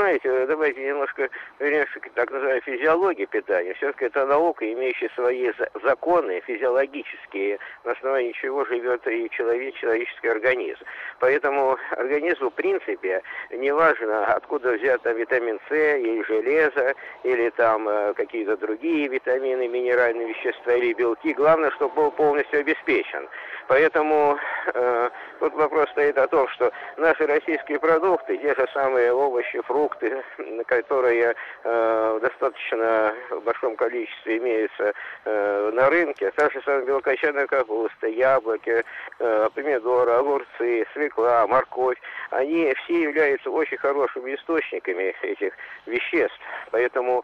знаете, 0.06 0.46
давайте 0.46 0.86
немножко 0.86 1.28
вернемся 1.60 2.00
к 2.00 2.10
так 2.14 2.30
называемой 2.30 2.62
физиологии 2.62 3.26
питания. 3.26 3.74
Все-таки 3.74 4.06
это 4.06 4.28
наука, 4.28 4.72
имеющая 4.72 5.10
свои 5.16 5.52
законы 5.84 6.42
физиологические, 6.46 7.58
на 7.84 7.94
основании 7.94 8.32
чего 8.34 8.66
живет 8.66 9.08
и 9.08 9.28
человек, 9.32 9.74
человеческий 9.76 10.28
организм. 10.28 10.84
Поэтому 11.20 11.78
организму, 11.98 12.52
в 12.52 12.54
принципе, 12.54 13.24
не 13.50 13.74
важно, 13.74 14.26
откуда 14.26 14.74
взят 14.74 15.02
там, 15.02 15.18
витамин 15.18 15.60
С 15.70 15.74
или 15.74 16.22
железо, 16.22 16.94
или 17.24 17.50
там 17.50 17.90
э, 17.90 18.14
какие-то 18.14 18.58
другие 18.58 19.08
витамины, 19.08 19.68
минеральные 19.68 20.28
вещества 20.28 20.74
или 20.74 20.94
белки. 20.94 21.34
Главное, 21.34 21.72
чтобы 21.72 21.96
был 21.96 22.12
полностью 22.12 22.60
обеспечен. 22.60 23.28
Поэтому 23.68 24.38
э, 24.74 25.10
тут 25.40 25.54
вопрос 25.54 25.90
стоит 25.90 26.18
о 26.18 26.28
том, 26.28 26.48
что 26.50 26.72
наши 26.98 27.26
российские 27.26 27.80
продукты, 27.80 28.38
те 28.38 28.54
же 28.54 28.68
самые 28.74 29.12
овощи, 29.12 29.62
фрукты, 29.62 30.24
которые 30.68 31.36
э, 31.64 32.18
в 32.18 32.22
достаточно 32.22 33.14
большом 33.44 33.76
количестве 33.76 34.38
имеются 34.38 34.94
э, 35.26 35.72
на 35.74 35.90
рынке, 35.90 36.32
та 36.32 36.50
же 36.50 36.62
самая 36.64 36.86
белокочанная 36.86 37.48
капуста, 37.48 38.08
яблоки, 38.08 38.84
э, 39.20 39.50
помидоры, 39.56 40.12
огурцы, 40.12 40.86
свекла, 40.94 41.48
морковь, 41.48 41.98
они 42.30 42.74
все 42.84 43.02
являются 43.02 43.50
очень 43.50 43.78
хорошими 43.78 44.36
источниками 44.36 45.16
этих 45.24 45.54
веществ. 45.88 46.40
Поэтому 46.72 47.24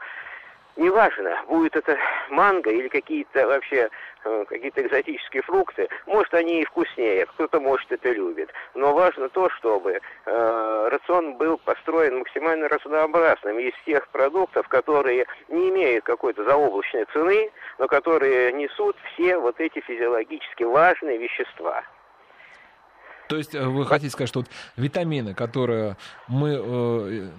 неважно, 0.82 1.38
будет 1.48 1.76
это 1.76 1.98
манго 2.30 2.72
или 2.72 2.88
какие-то 2.88 3.48
вообще 3.48 3.89
э, 4.24 4.46
какие-то 4.48 4.82
экзотические 4.82 5.44
фрукты, 5.44 5.88
может, 6.08 6.34
они 6.34 6.62
и 6.62 6.65
вкуснее, 6.65 7.26
кто-то, 7.28 7.60
может, 7.60 7.91
это 7.91 8.10
любит. 8.10 8.50
Но 8.74 8.94
важно 8.94 9.30
то, 9.30 9.50
чтобы 9.52 10.00
э, 10.26 10.89
рацион 10.91 11.36
был 11.36 11.58
построен 11.60 12.20
максимально 12.20 12.67
разнообразным 12.67 13.60
из 13.60 13.74
тех 13.86 14.08
продуктов, 14.10 14.67
которые 14.67 15.26
не 15.48 15.70
имеют 15.70 16.04
какой-то 16.04 16.44
заоблачной 16.44 17.06
цены, 17.13 17.52
но 17.78 17.88
которые 17.88 18.52
несут 18.54 18.98
все 19.13 19.38
вот 19.38 19.60
эти 19.60 19.80
физиологически 19.82 20.63
важные 20.63 21.17
вещества. 21.17 21.84
То 23.32 23.38
есть 23.38 23.56
э, 23.56 23.63
вы 23.63 23.86
хотите 23.86 24.12
сказать, 24.12 24.28
что 24.28 24.39
вот 24.41 24.50
витамины, 24.76 25.34
которые 25.34 25.96
мы, 26.28 26.60
э, 26.62 27.30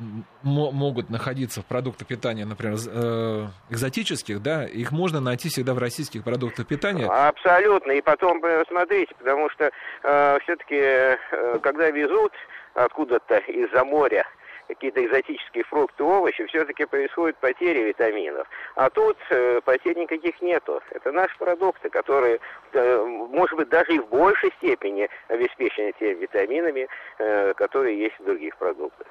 могут 0.42 1.10
находиться 1.10 1.60
в 1.60 1.66
продуктах 1.66 2.08
питания, 2.08 2.46
например, 2.46 2.78
э, 2.86 3.46
экзотических, 3.68 4.42
да, 4.42 4.64
их 4.64 4.90
можно 4.90 5.20
найти 5.20 5.50
всегда 5.50 5.74
в 5.74 5.78
российских 5.78 6.24
продуктах 6.24 6.66
питания? 6.66 7.04
Абсолютно. 7.04 7.92
И 7.92 8.00
потом, 8.00 8.42
э, 8.42 8.64
смотрите, 8.68 9.14
потому 9.18 9.50
что 9.50 9.70
э, 10.02 10.38
все-таки, 10.44 10.76
э, 10.78 11.58
когда 11.62 11.90
везут 11.90 12.32
откуда-то 12.72 13.36
из-за 13.36 13.84
моря, 13.84 14.24
какие-то 14.68 15.04
экзотические 15.04 15.64
фрукты, 15.64 16.02
овощи, 16.02 16.46
все-таки 16.46 16.84
происходит 16.84 17.36
потеря 17.36 17.84
витаминов. 17.84 18.46
А 18.74 18.90
тут 18.90 19.16
э, 19.30 19.60
потерь 19.64 19.98
никаких 19.98 20.40
нету. 20.40 20.80
Это 20.90 21.12
наши 21.12 21.36
продукты, 21.38 21.90
которые, 21.90 22.40
э, 22.72 23.21
может 23.52 23.56
быть, 23.56 23.68
даже 23.68 23.94
и 23.94 23.98
в 23.98 24.08
большей 24.08 24.52
степени 24.58 25.08
обеспечены 25.28 25.92
теми 25.98 26.20
витаминами, 26.20 26.88
э, 27.18 27.54
которые 27.54 27.98
есть 27.98 28.18
в 28.18 28.24
других 28.24 28.56
продуктах. 28.56 29.06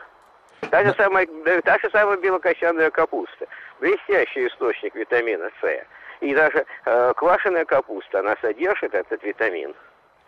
Та 0.70 0.84
же, 0.84 0.94
самая, 0.96 1.28
та 1.64 1.78
же 1.80 1.90
самая 1.92 2.18
белокочанная 2.18 2.92
капуста. 2.92 3.48
Блестящий 3.80 4.48
источник 4.48 4.94
витамина 4.96 5.50
С. 5.62 5.86
И 6.22 6.36
даже 6.36 6.66
э, 6.86 7.14
квашеная 7.16 7.66
капуста, 7.66 8.20
она 8.20 8.36
содержит 8.42 8.94
этот 8.94 9.24
витамин 9.24 9.74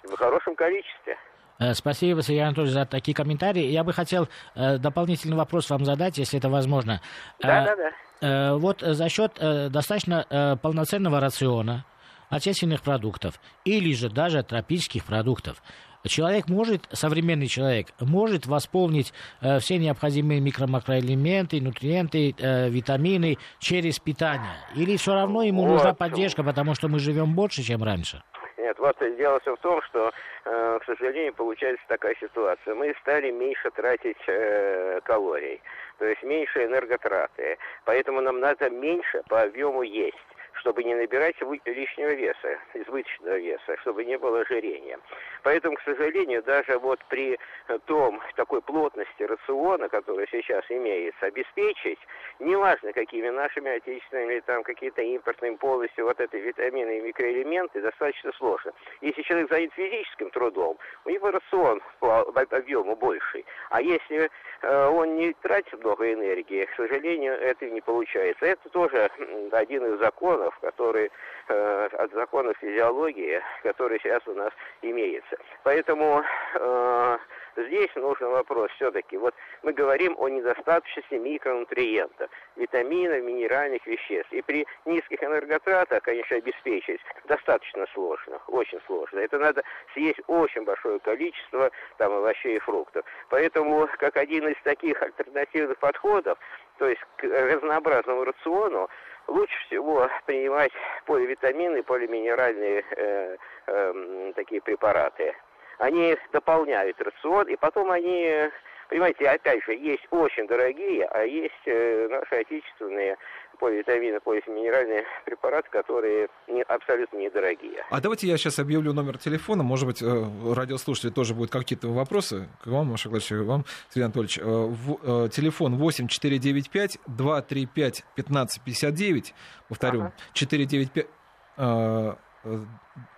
в 0.04 0.16
хорошем 0.16 0.56
количестве. 0.56 1.18
Э, 1.60 1.74
спасибо, 1.74 2.22
Сергей 2.24 2.44
Анатольевич, 2.44 2.74
за 2.74 2.86
такие 2.86 3.16
комментарии. 3.16 3.64
Я 3.64 3.84
бы 3.84 3.94
хотел 3.94 4.28
э, 4.56 4.78
дополнительный 4.78 5.38
вопрос 5.38 5.70
вам 5.70 5.86
задать, 5.86 6.18
если 6.18 6.40
это 6.40 6.50
возможно. 6.50 7.00
Да, 7.40 7.66
да, 7.66 7.76
да. 7.76 7.92
Э, 8.22 8.58
вот 8.58 8.82
за 8.82 9.10
счет 9.10 9.34
достаточно 9.40 10.58
полноценного 10.62 11.20
рациона 11.20 11.86
отечественных 12.34 12.82
продуктов 12.82 13.40
или 13.64 13.94
же 13.94 14.10
даже 14.10 14.42
тропических 14.44 15.06
продуктов, 15.06 15.62
человек 16.06 16.50
может, 16.50 16.88
современный 16.92 17.48
человек, 17.48 17.88
может 18.00 18.48
восполнить 18.48 19.14
э, 19.42 19.60
все 19.60 19.78
необходимые 19.78 20.42
микро-макроэлементы, 20.42 21.62
нутриенты, 21.62 22.36
э, 22.38 22.70
витамины 22.70 23.38
через 23.60 24.00
питание? 24.00 24.56
Или 24.76 24.98
все 24.98 25.14
равно 25.14 25.44
ему 25.44 25.64
вот. 25.64 25.74
нужна 25.74 25.94
поддержка, 25.94 26.44
потому 26.44 26.74
что 26.74 26.88
мы 26.88 27.00
живем 27.00 27.36
больше, 27.36 27.62
чем 27.62 27.84
раньше? 27.84 28.24
Нет, 28.58 28.78
вот 28.80 28.98
дело 29.18 29.40
все 29.42 29.56
в 29.56 29.60
том, 29.60 29.82
что, 29.84 30.12
э, 30.46 30.80
к 30.82 30.86
сожалению, 30.86 31.34
получается 31.34 31.84
такая 31.88 32.16
ситуация. 32.20 32.76
Мы 32.76 32.94
стали 33.02 33.32
меньше 33.32 33.70
тратить 33.72 34.18
э, 34.28 35.00
калорий, 35.04 35.62
то 36.00 36.06
есть 36.06 36.24
меньше 36.24 36.66
энерготраты. 36.66 37.58
Поэтому 37.86 38.22
нам 38.22 38.40
надо 38.40 38.70
меньше 38.70 39.22
по 39.30 39.44
объему 39.44 39.84
есть 39.84 40.18
чтобы 40.54 40.84
не 40.84 40.96
набирать 40.96 41.36
лишнего 41.66 42.14
веса, 42.14 42.60
избыточного 42.74 43.38
веса, 43.38 43.78
чтобы 43.82 44.06
не 44.06 44.18
было 44.18 44.42
ожирения. 44.42 45.00
Поэтому, 45.44 45.76
к 45.76 45.82
сожалению, 45.82 46.44
даже 46.44 46.78
вот 46.80 47.00
при 47.10 47.38
том 47.86 48.22
такой 48.36 48.62
плотности 48.62 49.24
рациона, 49.24 49.90
которая 49.90 50.28
сейчас 50.32 50.64
имеется, 50.70 51.26
обеспечить, 51.26 52.00
неважно 52.40 52.94
какими 52.94 53.30
нашими 53.30 53.72
отечественными 53.72 54.40
там 54.42 54.64
какие-то 54.64 55.02
импортными 55.02 55.56
полностью 55.56 56.06
вот 56.06 56.20
эти 56.20 56.36
витамины 56.36 56.98
и 56.98 57.02
микроэлементы, 57.02 57.82
достаточно 57.82 58.32
сложно. 58.34 58.74
Если 59.02 59.22
человек 59.24 59.50
занят 59.50 59.74
физическим 59.74 60.30
трудом, 60.32 60.78
у 61.06 61.10
него 61.10 61.32
рацион 61.32 61.82
по 62.00 62.22
объему 62.22 62.96
больший. 62.96 63.46
А 63.70 63.82
если 63.82 64.30
э, 64.62 64.88
он 64.88 65.16
не 65.16 65.34
тратит 65.34 65.84
много 65.84 66.12
энергии, 66.12 66.66
к 66.66 66.76
сожалению, 66.76 67.34
это 67.34 67.70
не 67.70 67.82
получается. 67.82 68.46
Это 68.46 68.70
тоже 68.70 69.10
один 69.52 69.86
из 69.86 70.00
законов, 70.00 70.43
законов, 70.44 70.60
которые 70.60 71.10
э, 71.48 71.90
от 71.98 72.12
законов 72.14 72.58
физиологии, 72.60 73.42
которые 73.64 74.00
сейчас 74.00 74.22
у 74.28 74.34
нас 74.34 74.52
имеются. 74.82 75.38
Поэтому 75.64 76.24
э, 76.56 77.18
здесь 77.58 77.94
нужен 77.96 78.30
вопрос 78.30 78.72
все-таки. 78.76 79.18
Вот 79.18 79.34
мы 79.64 79.74
говорим 79.74 80.16
о 80.18 80.28
недостаточности 80.30 81.16
микронутриентов, 81.16 82.30
витаминов, 82.56 83.24
минеральных 83.24 83.86
веществ. 83.86 84.32
И 84.34 84.42
при 84.42 84.66
низких 84.86 85.24
энерготратах, 85.24 86.04
конечно, 86.04 86.38
обеспечить 86.38 87.02
достаточно 87.26 87.86
сложно, 87.94 88.40
очень 88.48 88.80
сложно. 88.86 89.20
Это 89.20 89.40
надо 89.40 89.64
съесть 89.94 90.22
очень 90.28 90.64
большое 90.64 91.00
количество 91.00 91.72
там 91.98 92.12
овощей 92.12 92.58
и 92.58 92.60
фруктов. 92.60 93.06
Поэтому, 93.30 93.88
как 94.00 94.18
один 94.18 94.48
из 94.48 94.62
таких 94.64 95.02
альтернативных 95.02 95.78
подходов, 95.78 96.38
то 96.78 96.88
есть 96.88 97.02
к 97.18 97.24
разнообразному 97.24 98.24
рациону, 98.24 98.90
лучше 99.28 99.56
всего 99.68 100.10
принимать 100.26 100.72
поливитамины, 101.06 101.84
полиминеральные 101.84 102.84
э, 102.92 103.38
э, 103.68 104.34
такие 104.36 104.62
препараты. 104.62 105.34
Они 105.80 106.16
дополняют 106.32 107.02
рацион, 107.02 107.48
и 107.48 107.56
потом 107.56 107.92
они, 107.92 108.50
понимаете, 108.90 109.30
опять 109.30 109.64
же, 109.66 109.74
есть 109.74 110.06
очень 110.12 110.48
дорогие, 110.48 111.06
а 111.06 111.24
есть 111.24 111.54
э, 111.66 112.08
наши 112.10 112.36
отечественные 112.36 113.18
поливитамины, 113.64 114.20
полиминеральные 114.20 115.06
препараты, 115.24 115.70
которые 115.70 116.28
не, 116.50 116.64
абсолютно 116.64 117.18
недорогие. 117.18 117.86
А 117.90 118.02
давайте 118.02 118.28
я 118.28 118.38
сейчас 118.38 118.60
объявлю 118.60 118.92
номер 118.92 119.18
телефона. 119.18 119.64
Может 119.64 119.88
быть, 119.88 120.02
э, 120.02 120.54
радиослушатели 120.54 121.12
тоже 121.12 121.34
будут 121.34 121.50
какие-то 121.50 121.88
вопросы 121.88 122.50
к 122.62 122.68
вам, 122.68 122.88
Маша 122.88 123.08
Гладович, 123.08 123.32
вам, 123.48 123.64
Сергей 123.88 124.04
Анатольевич. 124.04 124.38
Э, 124.38 124.44
в, 124.44 125.00
э, 125.02 125.30
телефон 125.30 125.78
8495 125.78 126.98
235 127.08 128.04
1559. 128.16 129.34
Повторю, 129.70 130.02
ага. 130.02 130.14
495 130.34 131.08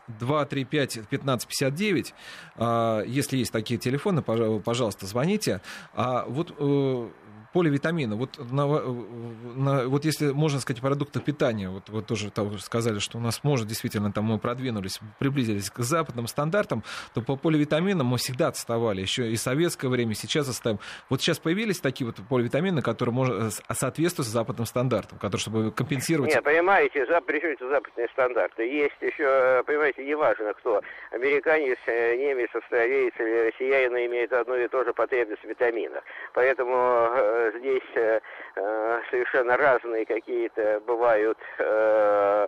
235-1559. 0.08 2.14
Если 3.08 3.38
есть 3.38 3.52
такие 3.52 3.80
телефоны, 3.80 4.22
пожалуйста, 4.22 5.08
звоните. 5.08 5.62
А 5.96 6.26
вот 6.28 6.54
поливитамины. 7.56 8.18
Вот, 8.18 8.38
на, 8.52 8.66
на, 8.68 9.88
вот 9.88 10.04
если 10.04 10.34
можно 10.34 10.60
сказать 10.60 10.82
продукты 10.82 11.22
питания, 11.22 11.70
вот, 11.70 11.88
вот 11.88 12.06
тоже 12.06 12.30
того, 12.30 12.58
сказали, 12.58 13.00
что 13.00 13.18
у 13.18 13.22
нас 13.22 13.46
может 13.46 13.66
действительно 13.66 14.12
там 14.12 14.26
мы 14.26 14.40
продвинулись, 14.40 15.00
приблизились 15.20 15.70
к 15.70 15.80
западным 15.80 16.28
стандартам, 16.28 16.84
то 17.14 17.22
по 17.22 17.38
поливитаминам 17.38 18.08
мы 18.08 18.18
всегда 18.18 18.50
отставали, 18.50 19.00
еще 19.00 19.32
и 19.32 19.38
советское 19.38 19.88
время, 19.88 20.16
сейчас 20.16 20.50
отставим. 20.50 20.80
Вот 21.10 21.22
сейчас 21.22 21.40
появились 21.40 21.80
такие 21.80 22.06
вот 22.06 22.18
поливитамины, 22.28 22.82
которые 22.82 23.16
может, 23.16 23.54
соответствуют 23.72 24.28
западным 24.28 24.66
стандартам, 24.66 25.18
которые, 25.18 25.40
чтобы 25.40 25.72
компенсировать... 25.72 26.36
Нет, 26.36 26.44
понимаете, 26.44 27.06
за, 27.06 27.22
при 27.22 27.40
западные 27.40 28.10
стандарты? 28.12 28.64
Есть 28.64 28.98
еще, 29.00 29.64
понимаете, 29.66 30.04
неважно 30.04 30.54
кто, 30.56 30.82
американец, 31.12 31.78
э, 31.86 32.18
немец, 32.18 32.50
австралиец 32.54 33.14
или 33.18 33.48
россиянин 33.48 33.96
имеет 34.12 34.34
одну 34.34 34.56
и 34.58 34.68
ту 34.68 34.84
же 34.84 34.94
потребность 34.94 35.42
в 35.42 35.48
витаминах. 35.48 36.04
Поэтому 36.34 36.76
э, 36.76 37.45
здесь 37.52 37.84
э, 37.96 38.20
э, 38.56 39.02
совершенно 39.10 39.58
разные 39.58 40.06
какие-то 40.06 40.82
бывают 40.86 41.38
э, 41.60 42.48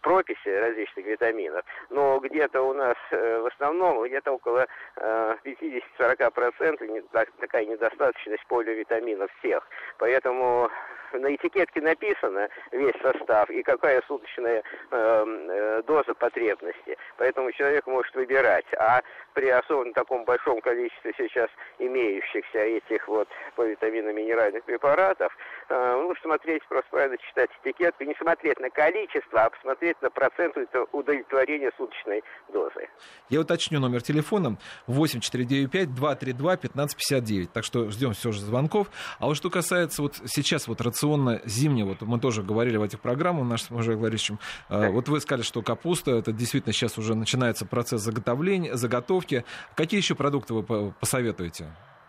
прописи 0.00 0.48
различных 0.48 1.04
витаминов, 1.04 1.64
но 1.90 2.18
где-то 2.20 2.62
у 2.62 2.72
нас 2.72 2.96
в 3.10 3.46
основном 3.52 4.02
где-то 4.06 4.32
около 4.32 4.66
э, 4.96 5.36
50-40% 5.44 6.86
не, 6.86 7.02
такая 7.40 7.66
недостаточность 7.66 8.46
поливитаминов 8.46 9.30
всех. 9.38 9.68
Поэтому 9.98 10.70
на 11.12 11.34
этикетке 11.34 11.80
написано 11.80 12.48
весь 12.72 12.94
состав 13.02 13.50
и 13.50 13.62
какая 13.62 14.02
суточная 14.06 14.62
эм, 14.90 15.50
э, 15.50 15.82
доза 15.86 16.14
потребности. 16.14 16.96
Поэтому 17.16 17.52
человек 17.52 17.86
может 17.86 18.14
выбирать. 18.14 18.66
А 18.78 19.02
при 19.34 19.48
особенно 19.48 19.92
таком 19.92 20.24
большом 20.24 20.60
количестве 20.60 21.12
сейчас 21.16 21.48
имеющихся 21.78 22.58
этих 22.58 23.06
вот 23.06 23.28
по 23.54 23.62
витаминно-минеральных 23.62 24.64
препаратов, 24.64 25.32
э, 25.68 25.96
нужно 25.96 26.16
смотреть, 26.22 26.66
просто 26.68 26.90
правильно 26.90 27.18
читать 27.18 27.50
этикетку, 27.62 28.04
не 28.04 28.14
смотреть 28.14 28.58
на 28.60 28.70
количество, 28.70 29.44
а 29.44 29.50
посмотреть 29.50 30.00
на 30.00 30.10
процент 30.10 30.56
удовлетворения 30.92 31.70
суточной 31.76 32.22
дозы. 32.48 32.88
Я 33.28 33.40
уточню 33.40 33.80
номер 33.80 34.02
телефона 34.02 34.56
8495-232-1559. 34.88 37.48
Так 37.52 37.64
что 37.64 37.90
ждем 37.90 38.12
все 38.12 38.30
же 38.32 38.40
звонков. 38.40 38.88
А 39.18 39.26
вот 39.26 39.36
что 39.36 39.50
касается 39.50 40.02
вот 40.02 40.14
сейчас 40.26 40.68
вот 40.68 40.80
традиционно 40.96 41.40
зимнего, 41.44 41.88
вот 41.88 42.02
мы 42.02 42.18
тоже 42.18 42.42
говорили 42.42 42.76
в 42.76 42.82
этих 42.82 43.00
программах 43.00 43.46
нашим 43.46 43.76
уже 43.76 43.94
говорящим, 43.96 44.38
да. 44.68 44.90
вот 44.90 45.08
вы 45.08 45.20
сказали, 45.20 45.42
что 45.42 45.62
капуста, 45.62 46.12
это 46.12 46.32
действительно 46.32 46.72
сейчас 46.72 46.98
уже 46.98 47.14
начинается 47.14 47.66
процесс 47.66 48.02
заготовления, 48.02 48.76
заготовки. 48.76 49.44
Какие 49.74 50.00
еще 50.00 50.14
продукты 50.14 50.54
вы 50.54 50.92
посоветуете 50.98 51.66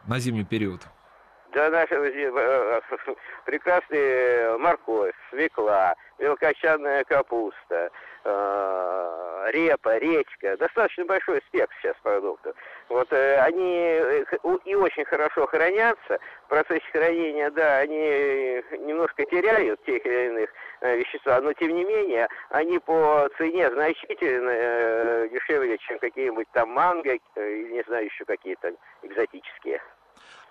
на 0.08 0.19
зимний 0.19 0.45
период? 0.45 0.88
Да, 1.58 1.72
наша 1.72 1.96
э, 1.96 2.82
прекрасная 3.46 4.60
морковь, 4.60 5.15
свекла, 5.32 5.96
мелкочанная 6.20 7.04
капуста, 7.04 7.89
э, 8.24 9.50
репа, 9.52 9.98
редька. 9.98 10.56
Достаточно 10.58 11.06
большой 11.06 11.41
спектр 11.48 11.76
сейчас 11.82 11.96
продуктов. 12.04 12.56
Вот 12.89 13.12
э, 13.12 13.39
они 13.39 13.74
э, 13.76 14.24
и 14.66 14.76
очень 14.76 15.05
хорошо 15.05 15.47
хранятся. 15.47 16.20
В 16.45 16.49
процессе 16.49 16.86
хранения, 16.91 17.49
да, 17.49 17.80
они 17.80 18.62
немножко 18.86 19.26
теряют 19.26 19.84
тех 19.84 20.05
или 20.05 20.28
иных 20.28 20.49
э, 20.82 20.97
вещества, 20.97 21.41
но 21.41 21.53
тем 21.53 21.74
не 21.74 21.84
менее 21.84 22.28
они 22.49 22.78
по 22.78 23.28
цене 23.39 23.72
значительно 23.72 24.51
э, 24.51 25.30
дешевле, 25.32 25.80
чем 25.80 25.97
какие-нибудь 25.97 26.47
там 26.51 26.70
манго, 26.70 27.18
э, 27.36 27.53
не 27.72 27.82
знаю, 27.88 28.05
еще 28.05 28.26
какие-то 28.26 28.74
экзотические. 29.01 29.82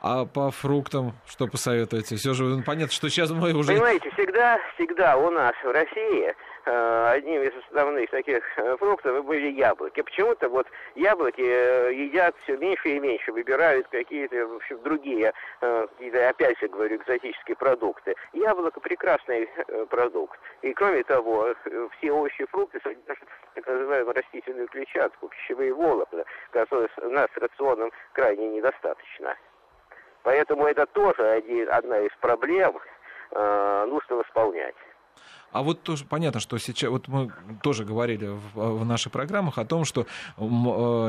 А 0.01 0.27
по 0.27 0.51
фруктам 0.51 1.15
что 1.27 1.47
посоветуете? 1.47 2.17
Все 2.17 2.35
же 2.35 2.45
ну, 2.45 2.63
понятно, 2.63 2.93
что 2.93 3.09
сейчас 3.09 3.31
мы 3.31 3.55
уже... 3.55 3.73
Понимаете, 3.73 4.11
всегда, 4.11 4.59
всегда 4.75 5.17
у 5.17 5.31
нас 5.31 5.55
в 5.65 5.71
России 5.71 6.35
э, 6.67 7.11
одним 7.13 7.43
из 7.43 7.53
основных 7.71 8.11
таких 8.11 8.43
э, 8.57 8.77
фруктов 8.77 9.25
были 9.25 9.53
яблоки. 9.53 10.03
Почему-то 10.03 10.49
вот 10.51 10.67
яблоки 10.95 11.41
э, 11.41 11.95
едят 11.95 12.37
все 12.43 12.59
меньше 12.59 12.91
и 12.91 13.01
меньше, 13.01 13.33
выбирают 13.33 13.89
какие-то 13.89 14.47
в 14.47 14.57
общем, 14.57 14.81
другие, 14.83 15.33
опять 15.61 16.59
же 16.61 16.69
говорю, 16.69 16.97
экзотические 16.97 17.57
продукты. 17.57 18.15
Яблоко 18.35 18.81
прекрасный 18.81 19.49
продукт. 19.89 20.39
И 20.63 20.73
кроме 20.75 21.03
того, 21.05 21.55
все 21.99 22.13
овощи 22.13 22.43
и 22.43 22.47
фрукты 22.47 22.81
содержат 22.83 23.29
так 23.55 23.67
называемую 23.67 24.15
растительную 24.15 24.69
клетчатку, 24.69 25.29
пищевые 25.29 25.73
волокна, 25.73 26.25
которые 26.51 26.89
у 27.03 27.11
нас 27.11 27.29
рационом 27.37 27.91
крайне 28.13 28.49
недостаточно. 28.49 29.37
Поэтому 30.27 30.67
это 30.67 30.87
тоже 30.87 31.25
один, 31.25 31.71
одна 31.71 32.01
из 32.01 32.11
проблем, 32.21 32.77
э, 33.31 33.87
нужно 33.89 34.17
восполнять. 34.17 34.75
А 35.53 35.63
вот 35.63 35.85
тоже 35.85 36.05
понятно, 36.05 36.41
что 36.41 36.59
сейчас, 36.59 36.91
вот 36.91 37.07
мы 37.07 37.31
тоже 37.63 37.85
говорили 37.85 38.27
в, 38.27 38.81
в 38.81 38.85
наших 38.85 39.13
программах 39.13 39.57
о 39.57 39.65
том, 39.65 39.85
что 39.85 40.03
э, 40.03 40.07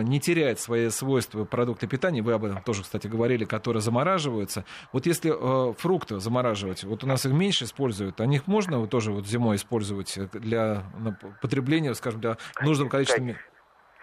не 0.04 0.20
теряет 0.20 0.60
свои 0.60 0.90
свойства 0.90 1.46
продукты 1.46 1.88
питания, 1.88 2.22
вы 2.22 2.34
об 2.34 2.46
этом 2.46 2.62
тоже, 2.62 2.84
кстати, 2.84 3.08
говорили, 3.08 3.44
которые 3.44 3.82
замораживаются. 3.82 4.66
Вот 4.94 5.08
если 5.08 5.34
э, 5.34 5.74
фрукты 5.74 6.20
замораживать, 6.20 6.84
вот 6.84 7.04
у 7.04 7.08
нас 7.08 7.26
их 7.26 7.32
меньше 7.32 7.66
используют, 7.66 8.22
а 8.22 8.28
них 8.28 8.46
можно 8.46 8.78
вот 8.78 8.92
тоже 8.92 9.12
вот 9.12 9.26
зимой 9.26 9.56
использовать 9.56 10.16
для 10.32 10.84
потребления, 11.42 11.96
скажем, 11.96 12.22
для 12.22 12.38
нужного 12.62 12.90
количества... 12.90 13.36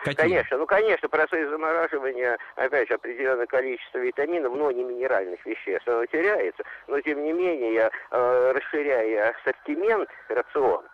Какие? 0.05 0.17
Конечно, 0.17 0.59
ну 0.59 0.67
конечно, 0.67 1.09
процесс 1.09 1.49
замораживания, 1.49 2.37
опять 2.57 2.89
же, 2.89 2.95
определенное 2.95 3.47
количество 3.47 3.99
витаминов, 3.99 4.55
но 4.55 4.71
не 4.71 4.85
минеральных 4.85 5.45
веществ, 5.47 5.89
оно 5.89 6.05
теряется, 6.05 6.63
но 6.89 7.01
тем 7.01 7.25
не 7.25 7.33
менее, 7.33 7.91
э, 8.11 8.53
расширяя 8.53 9.31
ассортимент 9.31 10.11
рациона, 10.29 10.87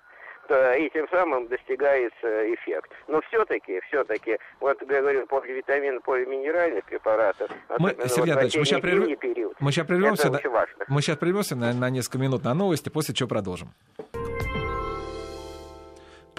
и 0.79 0.91
тем 0.93 1.09
самым 1.11 1.49
достигается 1.49 2.55
эффект. 2.55 2.91
Но 3.09 3.21
все-таки, 3.23 3.81
все-таки, 3.89 4.39
вот 4.61 4.81
я 4.89 5.01
говорю, 5.01 5.27
поливитамин, 5.27 6.01
поливинеральных 6.03 6.85
препаратов, 6.85 7.51
мы, 7.79 7.97
Сергей 8.07 8.35
вот 8.35 8.45
мы 8.45 8.51
сейчас, 8.51 8.81
прерв... 8.81 9.19
период, 9.19 9.57
мы 9.59 9.73
сейчас 9.73 9.87
прервемся, 9.87 10.31
на... 10.31 10.41
мы 10.87 11.03
сейчас 11.03 11.17
прервемся 11.17 11.57
на, 11.57 11.73
на 11.73 11.91
несколько 11.91 12.19
минут 12.19 12.45
на 12.45 12.55
новости, 12.55 12.91
после 12.91 13.13
чего 13.13 13.29
продолжим. 13.29 13.71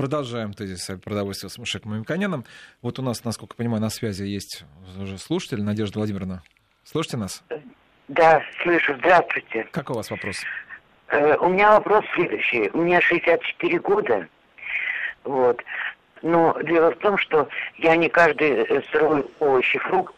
Продолжаем 0.02 0.54
тезис 0.54 0.89
продовольствия 1.04 1.47
с 1.47 1.60
Мушеком 1.60 1.91
Мамиканяном. 1.91 2.43
Вот 2.82 2.97
у 2.97 3.04
нас, 3.04 3.24
насколько 3.24 3.54
я 3.54 3.58
понимаю, 3.58 3.84
на 3.84 3.91
связи 3.91 4.24
есть 4.24 4.66
уже 4.99 5.20
слушатель 5.20 5.62
Надежда 5.62 5.99
Владимировна. 5.99 6.41
Слышите 6.84 7.18
нас? 7.18 7.43
Да, 8.08 8.41
слышу. 8.64 8.95
Здравствуйте. 8.97 9.68
Какой 9.72 9.93
у 9.93 9.97
вас 9.97 10.10
вопрос? 10.10 10.38
Э, 11.10 11.38
у 11.38 11.49
меня 11.49 11.74
вопрос 11.74 12.04
следующий. 12.16 12.72
У 12.74 12.82
меня 12.82 12.99
64 12.99 13.80
года. 13.82 14.28
Вот. 15.24 15.62
Но 16.24 16.60
дело 16.64 16.89
в 16.89 16.97
том, 16.97 17.20
что 17.20 17.47
я 17.78 17.95
не 17.95 18.10
каждый 18.10 18.54
э, 18.54 18.82
сырой 18.91 19.24
овощ 19.38 19.76
и 19.76 19.78
фрукт 19.78 20.16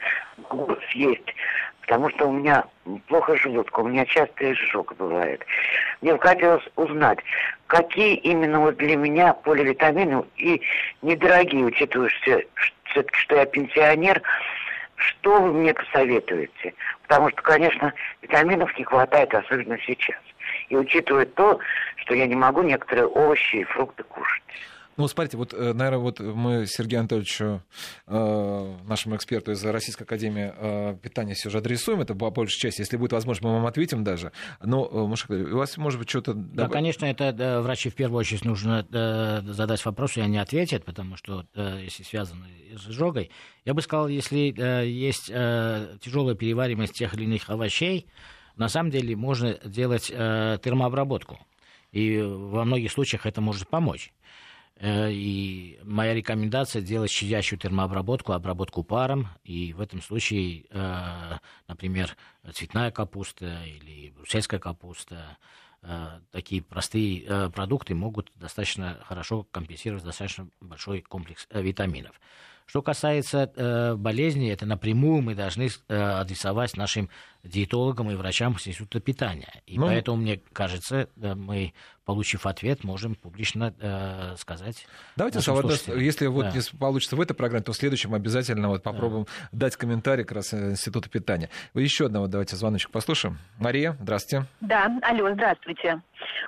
могу 0.50 0.78
съесть 0.94 1.36
потому 1.84 2.10
что 2.10 2.28
у 2.28 2.32
меня 2.32 2.66
плохо 3.08 3.36
желудка, 3.38 3.82
у 3.82 3.88
меня 3.88 4.06
часто 4.06 4.52
изжог 4.52 4.96
бывает. 4.96 5.46
Мне 6.02 6.18
хотелось 6.18 6.64
узнать, 6.76 7.20
какие 7.68 8.16
именно 8.16 8.60
вот 8.60 8.78
для 8.78 8.96
меня 8.96 9.34
поливитамины 9.34 10.24
и 10.38 10.62
недорогие, 11.02 11.66
учитывая, 11.66 12.10
что, 12.10 12.42
что 13.12 13.36
я 13.36 13.46
пенсионер, 13.46 14.22
что 14.96 15.42
вы 15.42 15.54
мне 15.54 15.74
посоветуете? 15.74 16.74
Потому 17.04 17.30
что, 17.30 17.42
конечно, 17.42 17.94
витаминов 18.22 18.78
не 18.78 18.86
хватает, 18.86 19.34
особенно 19.34 19.78
сейчас. 19.86 20.20
И 20.70 20.78
учитывая 20.78 21.26
то, 21.26 21.60
что 21.98 22.16
я 22.16 22.26
не 22.28 22.36
могу 22.36 22.62
некоторые 22.62 23.08
овощи 23.08 23.58
и 23.58 23.64
фрукты 23.64 24.04
кушать. 24.04 24.44
Ну, 24.98 25.08
смотрите, 25.08 25.38
вот, 25.38 25.54
э, 25.54 25.74
наверное, 25.74 26.00
вот 26.00 26.20
мы 26.20 26.66
Сергею 26.68 27.00
Анатольевичу, 27.00 27.64
э, 28.08 28.76
нашему 28.86 29.16
эксперту 29.16 29.52
из 29.52 29.64
Российской 29.66 30.04
Академии 30.04 30.54
э, 30.56 30.98
питания 31.02 31.34
все 31.34 31.50
же 31.50 31.58
адресуем, 31.58 32.02
это 32.02 32.14
по 32.14 32.30
большей 32.30 32.60
части, 32.60 32.82
если 32.82 32.98
будет 32.98 33.14
возможно, 33.14 33.50
мы 33.50 33.56
вам 33.56 33.66
ответим 33.66 34.04
даже. 34.04 34.32
Но, 34.62 34.88
э, 34.92 35.08
Маша, 35.08 35.26
у 35.34 35.58
вас, 35.58 35.78
может 35.78 36.00
быть, 36.00 36.10
что-то... 36.10 36.34
Да, 36.34 36.68
конечно, 36.68 37.06
это 37.06 37.32
да, 37.32 37.62
врачи 37.62 37.90
в 37.90 37.96
первую 37.96 38.20
очередь 38.20 38.46
нужно 38.46 38.86
да, 38.90 39.42
задать 39.42 39.84
вопрос, 39.86 40.18
и 40.18 40.22
они 40.22 40.38
ответят, 40.38 40.86
потому 40.86 41.18
что, 41.18 41.46
если 41.56 42.04
связаны 42.04 42.48
с 42.76 42.88
изжогой, 42.90 43.32
я 43.66 43.74
бы 43.74 43.82
сказал, 43.82 44.08
если 44.08 44.54
есть 44.86 45.30
э, 45.30 45.98
тяжелая 46.02 46.36
перевариваемость 46.36 46.94
тех 46.94 47.14
или 47.16 47.24
иных 47.24 47.50
овощей, 47.50 48.08
на 48.56 48.70
самом 48.70 48.92
деле 48.92 49.16
можно 49.16 49.58
делать 49.66 50.12
э, 50.14 50.58
термообработку. 50.62 51.40
И 51.92 52.20
во 52.22 52.66
многих 52.66 52.92
случаях 52.92 53.26
это 53.26 53.42
может 53.42 53.68
помочь. 53.68 54.12
Э, 54.78 55.12
и 55.12 55.80
моя 55.84 56.14
рекомендация 56.14 56.82
делать 56.82 57.12
щадящую 57.12 57.60
термообработку, 57.60 58.34
обработку 58.34 58.84
паром. 58.84 59.30
И 59.44 59.74
в 59.74 59.82
этом 59.82 60.02
случае, 60.02 60.66
э, 60.70 61.38
например, 61.68 62.16
цветная 62.54 62.92
капуста 62.92 63.64
или 63.66 64.12
брусельская 64.12 64.60
капуста, 64.60 65.38
э, 65.84 66.20
такие 66.32 66.62
простые 66.62 67.50
продукты 67.52 67.94
могут 67.94 68.32
достаточно 68.36 69.00
хорошо 69.06 69.44
компенсировать 69.52 70.04
достаточно 70.04 70.48
большой 70.60 71.02
комплекс 71.02 71.48
витаминов. 71.54 72.20
Что 72.66 72.82
касается 72.82 73.52
э, 73.56 73.96
болезней, 73.96 74.50
это 74.50 74.66
напрямую 74.66 75.22
мы 75.22 75.36
должны 75.36 75.70
э, 75.88 75.96
адресовать 75.96 76.76
нашим 76.78 77.10
диетологам 77.44 78.10
и 78.10 78.16
врачам 78.16 78.54
института 78.54 79.00
питания. 79.02 79.62
И 79.66 79.78
ну, 79.78 79.88
поэтому, 79.88 80.18
мне 80.18 80.42
кажется, 80.54 81.10
э, 81.22 81.36
мы 81.36 81.74
получив 82.06 82.46
ответ, 82.46 82.84
можем 82.84 83.16
публично 83.16 83.74
э, 83.80 84.36
сказать. 84.38 84.88
Давайте, 85.16 85.42
Сава, 85.42 85.64
если 85.96 86.28
вот 86.28 86.46
да. 86.46 86.52
не 86.52 86.62
получится 86.78 87.16
в 87.16 87.22
этой 87.22 87.34
программе, 87.34 87.64
то 87.64 87.74
в 87.74 87.76
следующем 87.76 88.14
обязательно 88.14 88.70
вот 88.70 88.84
попробуем 88.84 89.26
да. 89.52 89.68
дать 89.68 89.76
комментарий 89.76 90.24
как 90.24 90.38
раз 90.38 90.54
Института 90.54 91.10
питания. 91.10 91.50
Еще 91.74 92.06
одного 92.06 92.28
давайте 92.28 92.56
звоночек 92.56 92.92
послушаем. 92.92 93.40
Мария, 93.58 93.98
здравствуйте. 94.02 94.48
Да, 94.62 94.86
алло, 95.02 95.34
здравствуйте. 95.34 96.02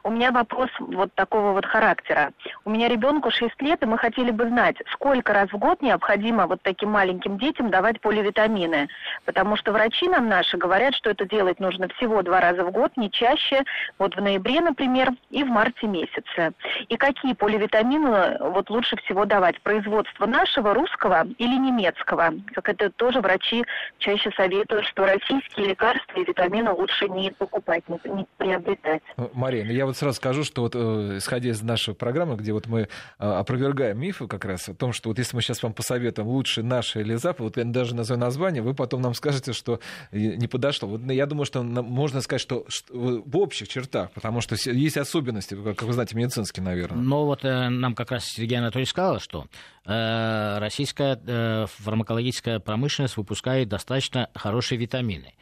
У 0.03 0.09
меня 0.09 0.31
вопрос 0.31 0.69
вот 0.79 1.13
такого 1.13 1.51
вот 1.51 1.65
характера. 1.65 2.31
У 2.63 2.69
меня 2.69 2.87
ребенку 2.87 3.31
6 3.31 3.61
лет, 3.61 3.83
и 3.83 3.85
мы 3.85 3.97
хотели 3.97 4.31
бы 4.31 4.47
знать, 4.47 4.77
сколько 4.91 5.33
раз 5.33 5.49
в 5.49 5.57
год 5.57 5.81
необходимо 5.81 6.47
вот 6.47 6.61
таким 6.61 6.91
маленьким 6.91 7.37
детям 7.37 7.69
давать 7.69 7.99
поливитамины. 8.01 8.87
Потому 9.25 9.55
что 9.55 9.71
врачи 9.71 10.07
нам 10.07 10.29
наши 10.29 10.57
говорят, 10.57 10.95
что 10.95 11.09
это 11.09 11.25
делать 11.25 11.59
нужно 11.59 11.87
всего 11.89 12.21
два 12.21 12.39
раза 12.39 12.63
в 12.63 12.71
год, 12.71 12.95
не 12.97 13.11
чаще, 13.11 13.63
вот 13.97 14.15
в 14.15 14.21
ноябре, 14.21 14.61
например, 14.61 15.11
и 15.29 15.43
в 15.43 15.47
марте 15.47 15.87
месяце. 15.87 16.53
И 16.87 16.97
какие 16.97 17.33
поливитамины 17.33 18.37
вот 18.39 18.69
лучше 18.69 18.95
всего 18.97 19.25
давать? 19.25 19.59
Производство 19.61 20.25
нашего, 20.25 20.73
русского 20.73 21.25
или 21.37 21.57
немецкого? 21.57 22.33
Как 22.53 22.69
это 22.69 22.89
тоже 22.89 23.21
врачи 23.21 23.65
чаще 23.97 24.31
советуют, 24.31 24.85
что 24.85 25.05
российские 25.05 25.67
лекарства 25.67 26.19
и 26.19 26.25
витамины 26.25 26.71
лучше 26.71 27.09
не 27.09 27.31
покупать, 27.31 27.83
не 28.05 28.25
приобретать. 28.37 29.01
Мария, 29.33 29.63
ну 29.65 29.71
я 29.73 29.85
вот 29.85 29.97
сразу 29.97 30.15
скажу, 30.15 30.43
что 30.43 30.61
вот 30.61 30.75
э, 30.75 31.17
исходя 31.17 31.49
из 31.49 31.61
нашей 31.61 31.93
программы, 31.93 32.35
где 32.37 32.53
вот 32.53 32.67
мы 32.67 32.81
э, 32.81 32.87
опровергаем 33.19 33.99
мифы 33.99 34.27
как 34.27 34.45
раз 34.45 34.69
о 34.69 34.73
том, 34.73 34.93
что 34.93 35.09
вот 35.09 35.17
если 35.17 35.35
мы 35.35 35.41
сейчас 35.41 35.61
вам 35.61 35.73
посоветуем 35.73 36.27
лучше 36.29 36.63
наше 36.63 37.01
или 37.01 37.15
Запад, 37.15 37.41
вот 37.41 37.57
я 37.57 37.65
даже 37.65 37.95
назову 37.95 38.19
название, 38.19 38.61
вы 38.61 38.73
потом 38.73 39.01
нам 39.01 39.13
скажете, 39.13 39.53
что 39.53 39.79
не 40.11 40.47
подошло. 40.47 40.87
Вот 40.87 41.01
я 41.11 41.25
думаю, 41.25 41.45
что 41.45 41.63
можно 41.63 42.21
сказать, 42.21 42.41
что 42.41 42.65
в 42.89 43.37
общих 43.37 43.67
чертах, 43.67 44.11
потому 44.11 44.41
что 44.41 44.55
есть 44.71 44.97
особенности 44.97 45.55
как 45.73 45.83
вы 45.83 45.93
знаете, 45.93 46.15
медицинские, 46.15 46.63
наверное. 46.63 47.01
Ну 47.01 47.25
вот 47.25 47.43
э, 47.43 47.69
нам 47.69 47.95
как 47.95 48.11
раз 48.11 48.25
Сергей 48.25 48.57
Анатольевич 48.59 48.89
сказал, 48.89 49.19
что 49.19 49.45
э, 49.85 50.57
российская 50.59 51.19
э, 51.25 51.65
фармакологическая 51.67 52.59
промышленность 52.59 53.17
выпускает 53.17 53.69
достаточно 53.69 54.29
хорошие 54.35 54.77
витамины. 54.77 55.33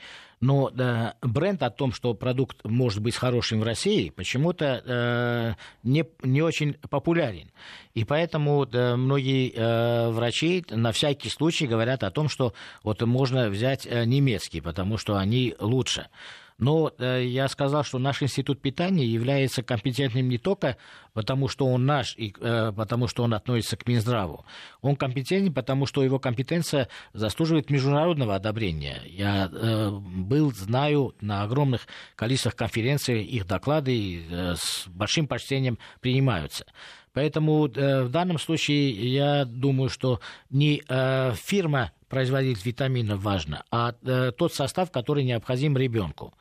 Но 0.43 0.69
э, 0.77 1.13
бренд 1.21 1.63
о 1.63 1.69
том, 1.69 1.93
что 1.93 2.13
продукт 2.13 2.65
может 2.65 3.01
быть 3.01 3.15
хорошим 3.15 3.61
в 3.61 3.63
России, 3.63 4.09
почему-то 4.09 4.83
э, 4.85 5.53
не, 5.83 6.03
не 6.21 6.41
очень 6.41 6.73
популярен. 6.89 7.49
И 7.93 8.03
поэтому 8.03 8.65
э, 8.65 8.95
многие 8.97 9.53
э, 9.55 10.09
врачи 10.09 10.65
на 10.69 10.91
всякий 10.91 11.29
случай 11.29 11.65
говорят 11.65 12.03
о 12.03 12.11
том, 12.11 12.27
что 12.27 12.53
вот 12.83 13.01
можно 13.03 13.47
взять 13.47 13.87
э, 13.89 14.03
немецкий, 14.03 14.59
потому 14.59 14.97
что 14.97 15.15
они 15.15 15.55
лучше. 15.61 16.07
Но 16.57 16.91
э, 16.97 17.25
я 17.25 17.47
сказал, 17.47 17.83
что 17.83 17.99
наш 17.99 18.21
институт 18.21 18.61
питания 18.61 19.05
является 19.05 19.63
компетентным 19.63 20.29
не 20.29 20.37
только 20.37 20.77
потому, 21.13 21.47
что 21.47 21.65
он 21.65 21.85
наш 21.85 22.15
и 22.17 22.33
э, 22.39 22.71
потому, 22.75 23.07
что 23.07 23.23
он 23.23 23.33
относится 23.33 23.77
к 23.77 23.87
Минздраву. 23.87 24.45
Он 24.81 24.95
компетентен, 24.95 25.53
потому 25.53 25.85
что 25.85 26.03
его 26.03 26.19
компетенция 26.19 26.87
заслуживает 27.13 27.69
международного 27.69 28.35
одобрения. 28.35 29.01
Я 29.05 29.49
э, 29.51 29.89
был, 29.89 30.51
знаю, 30.51 31.15
на 31.21 31.43
огромных 31.43 31.87
количествах 32.15 32.55
конференций 32.55 33.23
их 33.23 33.47
доклады 33.47 34.23
э, 34.29 34.55
с 34.57 34.87
большим 34.87 35.27
почтением 35.27 35.77
принимаются. 36.01 36.65
Поэтому 37.13 37.67
э, 37.67 38.03
в 38.03 38.09
данном 38.09 38.39
случае 38.39 38.91
я 38.91 39.45
думаю, 39.45 39.89
что 39.89 40.19
не 40.49 40.81
э, 40.87 41.33
фирма 41.35 41.91
производитель 42.13 42.61
витаминов 42.63 43.23
важна, 43.23 43.63
а 43.71 43.95
э, 44.03 44.31
тот 44.37 44.53
состав, 44.53 44.91
который 44.91 45.23
необходим 45.23 45.75
ребенку. 45.75 46.31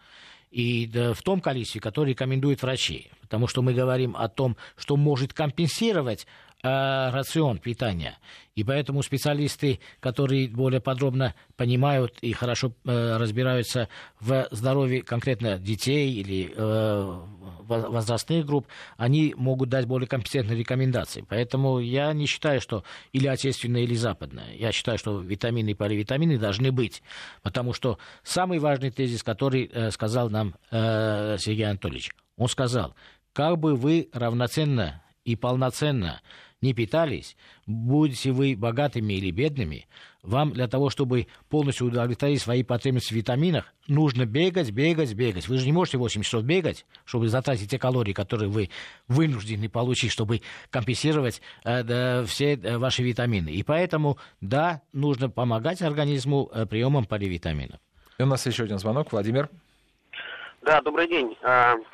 И 0.50 0.86
да, 0.86 1.14
в 1.14 1.22
том 1.22 1.40
количестве, 1.40 1.80
которое 1.80 2.10
рекомендуют 2.10 2.60
врачи. 2.60 3.10
Потому 3.22 3.46
что 3.46 3.62
мы 3.62 3.72
говорим 3.72 4.14
о 4.14 4.28
том, 4.28 4.58
что 4.76 4.98
может 4.98 5.32
компенсировать 5.32 6.26
э, 6.62 7.10
рацион 7.10 7.58
питания. 7.58 8.18
И 8.54 8.64
поэтому 8.64 9.02
специалисты, 9.02 9.80
которые 10.00 10.48
более 10.48 10.80
подробно 10.80 11.34
понимают 11.56 12.18
и 12.20 12.32
хорошо 12.32 12.72
э, 12.84 13.16
разбираются 13.16 13.88
в 14.20 14.46
здоровье 14.50 15.02
конкретно 15.02 15.58
детей 15.58 16.12
или 16.12 16.52
э, 16.54 17.20
возрастных 17.60 18.44
групп, 18.44 18.66
они 18.96 19.34
могут 19.36 19.70
дать 19.70 19.86
более 19.86 20.06
компетентные 20.06 20.58
рекомендации. 20.58 21.24
Поэтому 21.26 21.78
я 21.78 22.12
не 22.12 22.26
считаю, 22.26 22.60
что 22.60 22.84
или 23.12 23.26
отечественное, 23.26 23.82
или 23.82 23.94
западное. 23.94 24.54
Я 24.54 24.72
считаю, 24.72 24.98
что 24.98 25.20
витамины 25.20 25.70
и 25.70 25.74
поливитамины 25.74 26.38
должны 26.38 26.72
быть. 26.72 27.02
Потому 27.42 27.72
что 27.72 27.98
самый 28.22 28.58
важный 28.58 28.90
тезис, 28.90 29.22
который 29.22 29.70
э, 29.72 29.90
сказал 29.90 30.28
нам 30.28 30.54
э, 30.70 31.36
Сергей 31.38 31.64
Анатольевич, 31.64 32.10
он 32.36 32.48
сказал, 32.48 32.94
как 33.32 33.58
бы 33.58 33.74
вы 33.74 34.10
равноценно 34.12 35.02
и 35.24 35.36
полноценно 35.36 36.20
не 36.62 36.72
питались, 36.72 37.36
будете 37.66 38.32
вы 38.32 38.56
богатыми 38.56 39.14
или 39.14 39.30
бедными, 39.30 39.86
вам 40.22 40.52
для 40.52 40.68
того, 40.68 40.88
чтобы 40.88 41.26
полностью 41.50 41.88
удовлетворить 41.88 42.40
свои 42.40 42.62
потребности 42.62 43.12
в 43.12 43.16
витаминах, 43.16 43.74
нужно 43.88 44.24
бегать, 44.24 44.70
бегать, 44.70 45.12
бегать. 45.14 45.48
Вы 45.48 45.58
же 45.58 45.66
не 45.66 45.72
можете 45.72 45.98
8 45.98 46.22
часов 46.22 46.44
бегать, 46.44 46.86
чтобы 47.04 47.28
затратить 47.28 47.70
те 47.70 47.78
калории, 47.78 48.12
которые 48.12 48.48
вы 48.48 48.70
вынуждены 49.08 49.68
получить, 49.68 50.12
чтобы 50.12 50.42
компенсировать 50.70 51.42
э, 51.64 51.82
да, 51.82 52.24
все 52.24 52.54
э, 52.54 52.78
ваши 52.78 53.02
витамины. 53.02 53.48
И 53.50 53.64
поэтому, 53.64 54.16
да, 54.40 54.82
нужно 54.92 55.28
помогать 55.28 55.82
организму 55.82 56.48
э, 56.54 56.66
приемом 56.66 57.04
поливитаминов. 57.04 57.80
И 58.18 58.22
у 58.22 58.26
нас 58.26 58.46
еще 58.46 58.62
один 58.62 58.78
звонок. 58.78 59.10
Владимир. 59.10 59.48
Да, 60.64 60.80
добрый 60.80 61.08
день. 61.08 61.36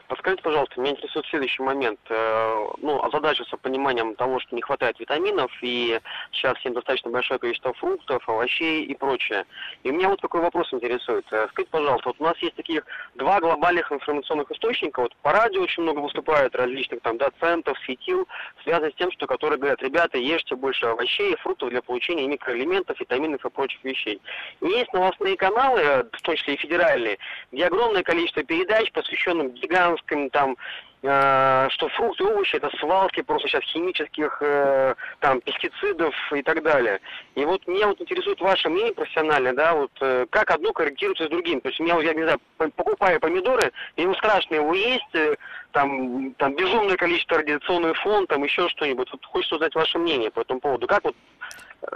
Подскажите, 0.09 0.43
пожалуйста, 0.43 0.81
меня 0.81 0.93
интересует 0.93 1.27
следующий 1.27 1.63
момент. 1.63 2.01
Э, 2.09 2.67
ну, 2.79 3.03
озадачился 3.03 3.59
пониманием 3.59 4.15
того, 4.15 4.41
что 4.41 4.57
не 4.57 4.63
хватает 4.63 4.99
витаминов, 4.99 5.53
и 5.61 6.01
сейчас 6.33 6.57
всем 6.57 6.73
достаточно 6.73 7.11
большое 7.11 7.39
количество 7.39 7.75
фруктов, 7.75 8.27
овощей 8.27 8.85
и 8.85 8.95
прочее. 8.95 9.45
И 9.83 9.91
меня 9.91 10.09
вот 10.09 10.23
какой 10.23 10.41
вопрос 10.41 10.73
интересует. 10.73 11.27
Э, 11.31 11.47
скажите, 11.51 11.71
пожалуйста, 11.71 12.09
вот 12.09 12.17
у 12.21 12.25
нас 12.25 12.39
есть 12.39 12.55
таких 12.55 12.87
два 13.17 13.39
глобальных 13.39 13.93
информационных 13.93 14.51
источника. 14.51 15.01
Вот 15.01 15.15
по 15.17 15.33
радио 15.33 15.61
очень 15.61 15.83
много 15.83 15.99
выступают 15.99 16.57
различных 16.57 17.03
там 17.03 17.19
доцентов, 17.19 17.79
светил, 17.85 18.27
связанных 18.63 18.95
с 18.95 18.97
тем, 18.97 19.13
что 19.13 19.27
которые 19.27 19.59
говорят, 19.59 19.83
ребята, 19.83 20.17
ешьте 20.17 20.57
больше 20.57 20.87
овощей 20.87 21.35
и 21.35 21.37
фруктов 21.37 21.69
для 21.69 21.83
получения 21.83 22.27
микроэлементов, 22.27 22.99
витаминов 22.99 23.45
и 23.45 23.51
прочих 23.51 23.85
вещей. 23.85 24.23
И 24.63 24.67
есть 24.69 24.91
новостные 24.95 25.37
каналы, 25.37 26.09
в 26.11 26.23
том 26.23 26.35
числе 26.35 26.55
и 26.55 26.59
федеральные, 26.59 27.19
где 27.53 27.67
огромное 27.67 28.03
количество 28.03 28.43
передач, 28.43 28.91
посвященных 28.93 29.53
гигантским 29.53 29.97
там 30.30 30.57
э, 31.03 31.68
что 31.70 31.88
фрукты, 31.88 32.24
овощи 32.24 32.57
это 32.57 32.70
свалки 32.78 33.22
просто 33.22 33.49
сейчас 33.49 33.62
химических 33.64 34.38
э, 34.40 34.94
там 35.20 35.40
пестицидов 35.40 36.14
и 36.32 36.42
так 36.42 36.62
далее. 36.62 37.01
И 37.34 37.44
вот 37.44 37.66
меня 37.66 37.88
вот 37.88 38.01
интересует 38.01 38.40
ваше 38.40 38.68
мнение 38.68 38.92
профессиональное, 38.92 39.53
да, 39.53 39.74
вот 39.74 39.92
э, 40.01 40.26
как 40.30 40.51
одно 40.51 40.72
корректируется 40.72 41.26
с 41.26 41.30
другим. 41.30 41.61
То 41.61 41.68
есть 41.68 41.80
меня, 41.80 42.01
я 42.01 42.14
не 42.14 42.22
знаю, 42.22 42.40
покупаю 42.57 43.20
помидоры, 43.20 43.72
ему 43.96 44.14
страшно 44.14 44.57
его 44.57 44.74
есть, 44.74 45.14
э, 45.14 45.36
там, 45.72 46.32
там 46.34 46.57
безумное 46.57 46.96
количество 46.96 47.38
радиационный 47.38 47.94
фон, 47.94 48.26
там 48.26 48.42
еще 48.44 48.68
что-нибудь. 48.68 49.11
Вот 49.12 49.24
хочется 49.24 49.57
узнать 49.57 49.74
ваше 49.74 49.99
мнение 49.99 50.30
по 50.30 50.40
этому 50.40 50.61
поводу. 50.61 50.86
Как 50.86 51.05
вот 51.05 51.14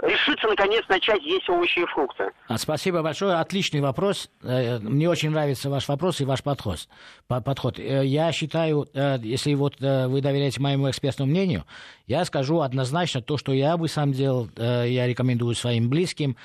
решиться, 0.01 0.47
наконец, 0.47 0.83
начать 0.87 1.21
есть 1.23 1.49
овощи 1.49 1.79
и 1.79 1.85
фрукты? 1.85 2.31
А, 2.47 2.57
спасибо 2.57 3.01
большое. 3.01 3.35
Отличный 3.35 3.81
вопрос. 3.81 4.29
Э, 4.41 4.79
мне 4.79 5.09
очень 5.09 5.29
нравится 5.29 5.69
ваш 5.69 5.87
вопрос 5.87 6.21
и 6.21 6.25
ваш 6.25 6.43
подход. 6.43 6.87
подход. 7.27 7.79
Э, 7.79 8.05
я 8.05 8.31
считаю, 8.31 8.87
э, 8.93 9.17
если 9.21 9.53
вот 9.53 9.79
вы 9.79 10.21
доверяете 10.21 10.61
моему 10.61 10.89
экспертному 10.89 11.31
мнению, 11.31 11.65
я 12.07 12.25
скажу 12.25 12.61
однозначно 12.61 13.21
то, 13.21 13.37
что 13.37 13.53
я 13.53 13.77
бы 13.77 13.87
сам 13.87 14.11
делал, 14.11 14.49
я 14.57 15.07
рекомендую 15.07 15.55
своим 15.55 15.89
близким. 15.89 16.35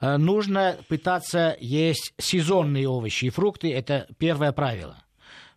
Нужно 0.00 0.76
пытаться 0.88 1.56
есть 1.60 2.14
сезонные 2.18 2.88
овощи 2.88 3.26
и 3.26 3.30
фрукты. 3.30 3.72
Это 3.72 4.06
первое 4.18 4.52
правило. 4.52 4.96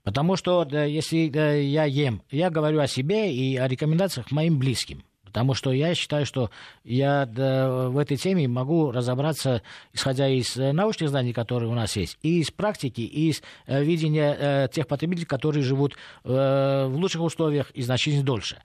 Потому 0.03 0.35
что 0.35 0.63
если 0.63 1.17
я 1.17 1.85
ем, 1.85 2.23
я 2.31 2.49
говорю 2.49 2.79
о 2.79 2.87
себе 2.87 3.33
и 3.33 3.55
о 3.57 3.67
рекомендациях 3.67 4.31
моим 4.31 4.57
близким. 4.57 5.03
Потому 5.31 5.53
что 5.53 5.71
я 5.71 5.95
считаю, 5.95 6.25
что 6.25 6.51
я 6.83 7.25
в 7.25 7.97
этой 7.97 8.17
теме 8.17 8.47
могу 8.47 8.91
разобраться, 8.91 9.61
исходя 9.93 10.27
из 10.27 10.57
э, 10.57 10.73
научных 10.73 11.09
знаний, 11.09 11.31
которые 11.31 11.69
у 11.69 11.73
нас 11.73 11.95
есть, 11.95 12.17
и 12.21 12.41
из 12.41 12.51
практики, 12.51 13.01
и 13.01 13.29
из 13.29 13.41
э, 13.65 13.81
видения 13.81 14.35
э, 14.37 14.67
тех 14.71 14.87
потребителей, 14.87 15.25
которые 15.25 15.63
живут 15.63 15.95
в 16.23 16.91
лучших 16.93 17.21
условиях 17.21 17.71
и 17.71 17.81
значительно 17.81 18.23
дольше 18.23 18.57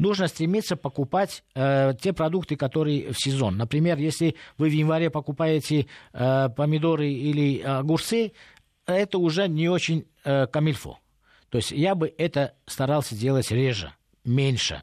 нужно 0.00 0.28
стремиться 0.28 0.76
покупать 0.76 1.44
э, 1.54 1.92
те 2.00 2.12
продукты, 2.12 2.56
которые 2.56 3.12
в 3.12 3.18
сезон. 3.18 3.56
Например, 3.56 3.98
если 3.98 4.34
вы 4.56 4.70
в 4.70 4.72
январе 4.72 5.10
покупаете 5.10 5.86
э, 6.12 6.48
помидоры 6.56 7.10
или 7.10 7.60
огурцы, 7.60 8.32
это 8.86 9.18
уже 9.18 9.46
не 9.46 9.68
очень 9.68 10.06
э, 10.24 10.46
камильфо. 10.46 10.98
То 11.50 11.58
есть 11.58 11.70
я 11.70 11.94
бы 11.94 12.12
это 12.16 12.54
старался 12.66 13.14
делать 13.14 13.50
реже, 13.50 13.92
меньше. 14.24 14.82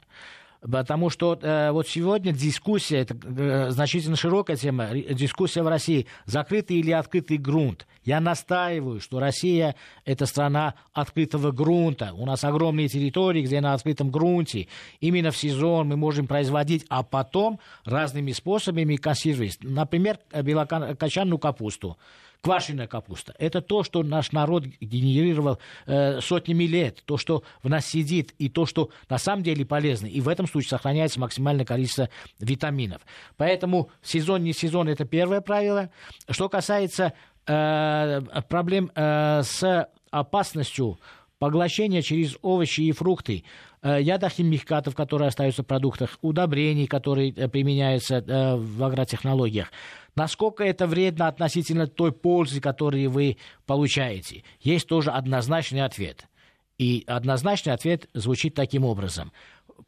Потому 0.70 1.09
что 1.09 1.39
э, 1.41 1.72
вот 1.72 1.88
сегодня 1.88 2.34
дискуссия, 2.34 2.97
это 2.97 3.15
э, 3.24 3.70
значительно 3.70 4.18
широкая 4.18 4.57
тема, 4.57 4.89
дискуссия 4.93 5.63
в 5.63 5.68
России, 5.68 6.07
закрытый 6.26 6.78
или 6.78 6.91
открытый 6.91 7.38
грунт. 7.38 7.88
Я 8.03 8.20
настаиваю, 8.20 8.99
что 8.99 9.20
Россия– 9.20 9.76
это 10.05 10.26
страна 10.26 10.76
открытого 10.93 11.51
грунта. 11.51 12.11
У 12.13 12.26
нас 12.26 12.43
огромные 12.43 12.89
территории, 12.89 13.43
где 13.43 13.61
на 13.61 13.74
открытом 13.74 14.11
грунте 14.11 14.68
именно 14.99 15.32
в 15.32 15.38
сезон 15.38 15.88
мы 15.88 15.95
можем 15.95 16.28
производить, 16.28 16.86
а 16.89 17.03
потом 17.03 17.59
разными 17.86 18.34
способами 18.34 18.97
консервировать. 18.97 19.59
Например, 19.61 20.20
белокочанную 20.34 21.38
капусту 21.38 21.97
квашеная 22.48 22.88
капуста. 22.88 23.36
Это 23.39 23.62
то, 23.62 23.84
что 23.84 24.04
наш 24.04 24.32
народ 24.32 24.64
генерировал 24.80 25.60
э, 25.86 26.22
сотнями 26.22 26.64
лет, 26.64 27.04
то, 27.04 27.18
что 27.18 27.43
в 27.62 27.68
нас 27.68 27.86
сидит, 27.86 28.34
и 28.38 28.48
то, 28.48 28.66
что 28.66 28.89
на 29.10 29.18
самом 29.18 29.43
деле 29.43 29.66
полезно. 29.66 30.08
И 30.08 30.22
в 30.22 30.30
этом 30.30 30.48
случае 30.48 30.70
сохраняется 30.70 31.20
максимальное 31.20 31.66
количество 31.66 32.10
витаминов. 32.39 33.02
Поэтому 33.36 33.89
сезон 34.02 34.43
не 34.43 34.54
сезон– 34.54 34.88
это 34.89 35.04
первое 35.04 35.41
правило. 35.41 35.89
Что 36.30 36.48
касается 36.48 37.12
э, 37.48 38.22
проблем 38.48 38.91
э, 38.95 39.41
с 39.43 39.89
опасностью 40.10 41.00
поглощения 41.39 42.01
через 42.01 42.38
овощи 42.41 42.81
и 42.81 42.91
фрукты 42.91 43.43
э, 43.81 43.99
ядохимикатов, 44.01 44.95
которые 44.95 45.27
остаются 45.27 45.63
в 45.63 45.65
продуктах, 45.65 46.17
удобрений, 46.21 46.88
которые 46.88 47.31
э, 47.31 47.47
применяются 47.47 48.17
э, 48.17 48.55
в 48.55 48.83
агротехнологиях. 48.83 49.71
Насколько 50.15 50.63
это 50.63 50.88
вредно 50.88 51.27
относительно 51.27 51.88
той 51.88 52.11
пользы, 52.11 52.59
которую 52.59 53.11
вы 53.11 53.38
получаете? 53.65 54.43
Есть 54.61 54.88
тоже 54.88 55.11
однозначный 55.11 55.83
ответ. 55.83 56.27
И 56.77 57.03
однозначный 57.07 57.73
ответ 57.73 58.09
звучит 58.13 58.55
таким 58.55 58.83
образом. 58.83 59.31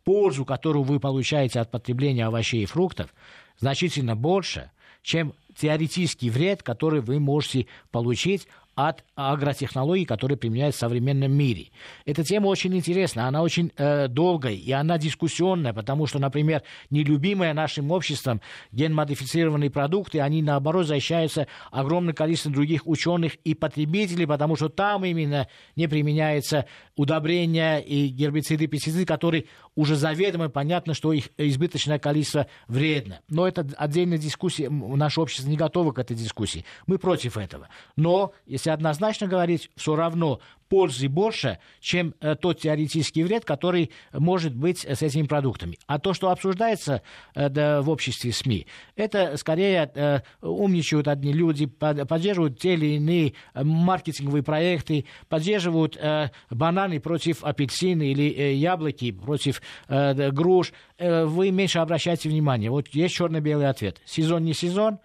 Пользу, 0.04 0.46
которую 0.46 0.84
вы 0.84 1.00
получаете 1.00 1.60
от 1.60 1.72
потребления 1.72 2.26
овощей 2.26 2.64
и 2.64 2.68
фруктов, 2.68 3.14
значительно 3.58 4.16
больше, 4.16 4.72
чем 5.02 5.34
теоретический 5.56 6.30
вред, 6.30 6.64
который 6.64 7.02
вы 7.02 7.20
можете 7.20 7.68
получить 7.92 8.48
от 8.88 9.04
агротехнологий, 9.16 10.06
которые 10.06 10.38
применяют 10.38 10.74
в 10.74 10.80
современном 10.80 11.34
мире. 11.34 11.68
Эта 12.06 12.24
тема 12.24 12.48
очень 12.48 12.74
интересна, 12.74 13.28
она 13.28 13.42
очень 13.42 13.74
э, 13.76 14.08
долгая, 14.08 14.54
и 14.54 14.72
она 14.72 14.98
дискуссионная, 14.98 15.74
потому 15.74 16.08
что, 16.08 16.18
например, 16.18 16.64
нелюбимые 16.90 17.54
нашим 17.54 17.92
обществом 17.92 18.40
генмодифицированные 18.72 19.70
продукты, 19.70 20.22
они, 20.22 20.42
наоборот, 20.42 20.88
защищаются 20.88 21.48
огромным 21.72 22.16
количеством 22.16 22.54
других 22.54 22.88
ученых 22.88 23.36
и 23.44 23.54
потребителей, 23.54 24.26
потому 24.26 24.56
что 24.56 24.70
там 24.70 25.04
именно 25.04 25.50
не 25.76 25.90
применяются 25.90 26.66
удобрения 26.96 27.80
и 27.80 28.08
гербициды, 28.08 28.68
пестициды, 28.68 29.06
которые 29.06 29.48
уже 29.80 29.96
заведомо 29.96 30.50
понятно, 30.50 30.94
что 30.94 31.14
их 31.14 31.30
избыточное 31.38 32.00
количество 32.00 32.48
вредно. 32.68 33.22
Но 33.30 33.48
это 33.48 33.66
отдельная 33.78 34.18
дискуссия, 34.18 34.70
наше 34.70 35.22
общество 35.22 35.50
не 35.50 35.56
готово 35.56 35.94
к 35.94 36.00
этой 36.00 36.18
дискуссии. 36.18 36.66
Мы 36.86 36.98
против 36.98 37.38
этого. 37.38 37.70
Но, 37.96 38.34
если 38.46 38.72
однозначно 38.72 39.28
говорить, 39.28 39.72
все 39.78 39.96
равно 39.96 40.42
пользы 40.70 41.10
больше, 41.10 41.60
чем 41.82 42.14
э, 42.22 42.36
тот 42.36 42.62
теоретический 42.62 43.24
вред, 43.24 43.44
который 43.44 43.92
может 44.14 44.56
быть 44.56 44.86
с 44.86 45.02
этими 45.02 45.28
продуктами. 45.28 45.78
А 45.88 46.00
то, 46.00 46.14
что 46.14 46.30
обсуждается 46.30 47.02
э, 47.36 47.50
да, 47.50 47.82
в 47.82 47.90
обществе 47.90 48.32
СМИ, 48.32 48.68
это 48.96 49.36
скорее 49.38 49.92
э, 49.94 50.20
умничают 50.42 51.08
одни 51.08 51.34
люди, 51.34 51.66
под, 51.66 52.08
поддерживают 52.08 52.60
те 52.60 52.76
или 52.76 52.96
иные 52.96 53.34
маркетинговые 53.54 54.44
проекты, 54.44 55.06
поддерживают 55.28 55.98
э, 55.98 56.30
бананы 56.50 57.00
против 57.00 57.44
апельсина 57.44 58.04
или 58.04 58.30
э, 58.30 58.54
яблоки 58.54 59.12
против 59.12 59.62
э, 59.88 60.32
груш. 60.32 60.72
Э, 60.98 61.26
вы 61.26 61.52
меньше 61.52 61.80
обращайте 61.80 62.30
внимание. 62.30 62.70
Вот 62.70 62.88
есть 62.90 63.16
черно-белый 63.16 63.68
ответ. 63.68 64.02
Сезон 64.06 64.44
не 64.44 64.54
сезон, 64.54 65.00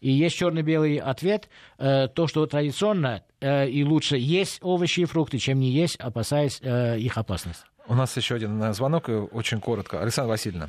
и 0.00 0.10
есть 0.10 0.36
черно-белый 0.36 0.96
ответ, 0.96 1.48
э, 1.78 2.08
то, 2.08 2.26
что 2.26 2.46
традиционно 2.46 3.22
э, 3.40 3.68
и 3.68 3.84
лучше 3.84 4.16
есть 4.16 4.60
овощи 4.62 5.00
и 5.00 5.04
фрукты, 5.04 5.38
чем 5.38 5.58
не 5.60 5.70
есть, 5.70 5.96
опасаясь 5.96 6.60
э, 6.62 6.98
их 6.98 7.16
опасности. 7.16 7.64
У 7.86 7.94
нас 7.94 8.16
еще 8.16 8.34
один 8.34 8.62
э, 8.62 8.72
звонок, 8.72 9.08
очень 9.08 9.60
коротко. 9.60 10.00
Александра 10.00 10.30
Васильевна. 10.32 10.66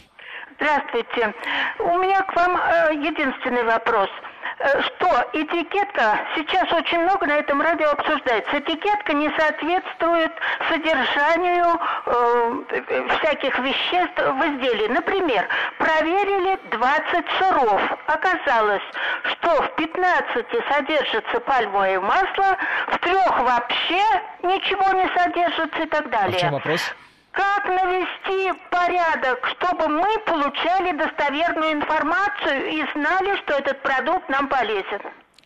Здравствуйте. 0.56 1.34
У 1.80 1.98
меня 2.00 2.22
к 2.24 2.36
вам 2.36 2.58
э, 2.58 2.94
единственный 2.96 3.64
вопрос– 3.64 4.10
что 4.60 5.30
этикетка, 5.34 6.20
сейчас 6.36 6.72
очень 6.74 7.00
много 7.00 7.26
на 7.26 7.38
этом 7.38 7.62
радио 7.62 7.92
обсуждается, 7.92 8.60
этикетка 8.60 9.14
не 9.14 9.30
соответствует 9.38 10.32
содержанию 10.70 11.80
э, 12.06 12.64
всяких 13.18 13.58
веществ 13.60 14.18
в 14.18 14.42
изделии. 14.48 14.88
Например, 14.88 15.48
проверили 15.78 16.60
20 16.72 17.26
сыров. 17.40 17.82
Оказалось, 18.08 18.84
что 19.24 19.62
в 19.62 19.76
15 19.76 20.46
содержится 20.70 21.40
пальмовое 21.40 22.00
масло, 22.02 22.58
в 22.88 22.98
трех 23.00 23.40
вообще 23.40 24.04
ничего 24.44 24.92
не 24.94 25.08
содержится 25.18 25.84
и 25.84 25.86
так 25.86 26.10
далее. 26.10 26.36
А 26.36 26.38
в 26.38 26.42
чем 26.42 26.52
вопрос? 26.52 26.96
Как 27.32 27.66
навести 27.66 28.52
порядок, 28.72 29.46
чтобы 29.56 29.88
мы 29.88 30.20
получали 30.26 30.98
достоверную 30.98 31.74
информацию 31.74 32.70
и 32.72 32.84
знали, 32.94 33.38
что 33.44 33.54
этот 33.54 33.82
продукт 33.84 34.28
нам 34.30 34.50
полезен? 34.50 35.00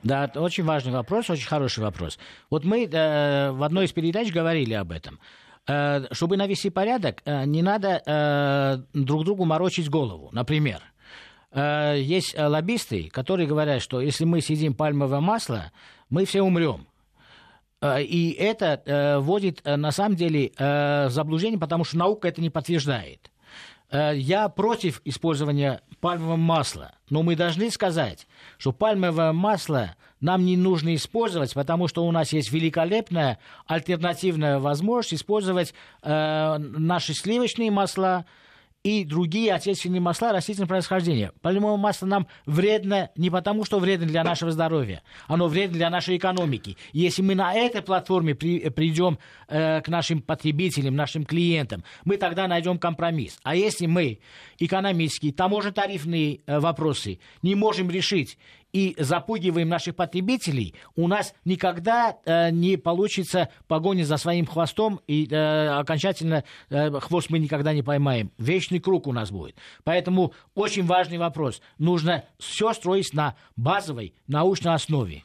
Да, 0.03 0.25
это 0.25 0.41
очень 0.41 0.63
важный 0.63 0.91
вопрос, 0.91 1.29
очень 1.29 1.47
хороший 1.47 1.79
вопрос. 1.79 2.19
Вот 2.49 2.65
мы 2.65 2.85
э, 2.85 3.51
в 3.51 3.63
одной 3.63 3.85
из 3.85 3.93
передач 3.93 4.31
говорили 4.31 4.73
об 4.73 4.91
этом. 4.91 5.19
Э, 5.67 6.05
чтобы 6.11 6.37
навести 6.37 6.69
порядок, 6.69 7.21
э, 7.25 7.45
не 7.45 7.61
надо 7.61 8.01
э, 8.05 8.77
друг 8.93 9.23
другу 9.23 9.45
морочить 9.45 9.89
голову. 9.89 10.29
Например, 10.33 10.81
э, 11.51 11.95
есть 11.99 12.37
лоббисты, 12.37 13.09
которые 13.09 13.47
говорят, 13.47 13.81
что 13.81 14.01
если 14.01 14.25
мы 14.25 14.41
съедим 14.41 14.73
пальмовое 14.73 15.21
масло, 15.21 15.71
мы 16.09 16.25
все 16.25 16.41
умрем. 16.41 16.85
Э, 17.83 18.01
и 18.01 18.31
это 18.31 18.81
э, 18.85 19.19
вводит, 19.19 19.61
э, 19.65 19.75
на 19.75 19.91
самом 19.91 20.15
деле, 20.15 20.51
заблуждение, 21.09 21.59
потому 21.59 21.83
что 21.83 21.97
наука 21.97 22.29
это 22.29 22.41
не 22.41 22.49
подтверждает. 22.49 23.29
Я 23.91 24.49
против 24.49 25.01
использования 25.05 25.81
пальмового 25.99 26.35
масла, 26.35 26.93
но 27.11 27.21
мы 27.21 27.35
должны 27.35 27.69
сказать, 27.69 28.27
что 28.57 28.71
пальмовое 28.71 29.33
масло 29.33 29.95
нам 30.19 30.45
не 30.45 30.57
нужно 30.57 30.95
использовать, 30.95 31.53
потому 31.53 31.87
что 31.87 32.03
у 32.03 32.11
нас 32.11 32.33
есть 32.33 32.51
великолепная 32.51 33.37
альтернативная 33.67 34.57
возможность 34.57 35.21
использовать 35.21 35.75
наши 36.01 37.13
сливочные 37.13 37.69
масла, 37.69 38.25
и 38.83 39.05
другие 39.05 39.53
отечественные 39.53 40.01
масла 40.01 40.33
растительного 40.33 40.67
происхождения. 40.67 41.31
Пальмовое 41.41 41.77
масло 41.77 42.05
нам 42.05 42.27
вредно 42.45 43.09
не 43.15 43.29
потому, 43.29 43.63
что 43.63 43.79
вредно 43.79 44.05
для 44.05 44.23
нашего 44.23 44.51
здоровья, 44.51 45.01
оно 45.27 45.47
вредно 45.47 45.77
для 45.77 45.89
нашей 45.89 46.17
экономики. 46.17 46.77
Если 46.91 47.21
мы 47.21 47.33
на 47.35 47.53
этой 47.53 47.81
платформе 47.81 48.35
при, 48.35 48.69
придем 48.69 49.19
э, 49.47 49.81
к 49.81 49.87
нашим 49.87 50.21
потребителям, 50.21 50.95
нашим 50.95 51.25
клиентам, 51.25 51.83
мы 52.03 52.17
тогда 52.17 52.47
найдем 52.47 52.77
компромисс. 52.77 53.39
А 53.43 53.55
если 53.55 53.85
мы 53.85 54.19
экономические, 54.59 55.31
таможенно-тарифные 55.31 56.41
э, 56.45 56.59
вопросы 56.59 57.19
не 57.41 57.55
можем 57.55 57.89
решить 57.89 58.37
и 58.73 58.95
запугиваем 58.97 59.69
наших 59.69 59.95
потребителей, 59.95 60.73
у 60.95 61.07
нас 61.07 61.33
никогда 61.45 62.17
э, 62.25 62.49
не 62.49 62.75
получится 62.75 63.49
погони 63.67 64.01
за 64.01 64.17
своим 64.17 64.47
хвостом, 64.47 64.99
и 65.07 65.27
э, 65.29 65.67
окончательно 65.67 66.43
э, 66.69 66.91
хвост 66.99 67.29
мы 67.29 67.39
никогда 67.39 67.73
не 67.73 67.83
поймаем. 67.83 68.31
Вечный 68.37 68.79
круг 68.79 69.07
у 69.07 69.13
нас 69.13 69.31
будет. 69.31 69.55
Поэтому 69.83 70.33
очень 70.55 70.85
важный 70.85 71.19
вопрос. 71.19 71.61
Нужно 71.77 72.25
все 72.39 72.73
строить 72.73 73.13
на 73.13 73.35
базовой 73.55 74.15
научной 74.27 74.73
основе. 74.73 75.23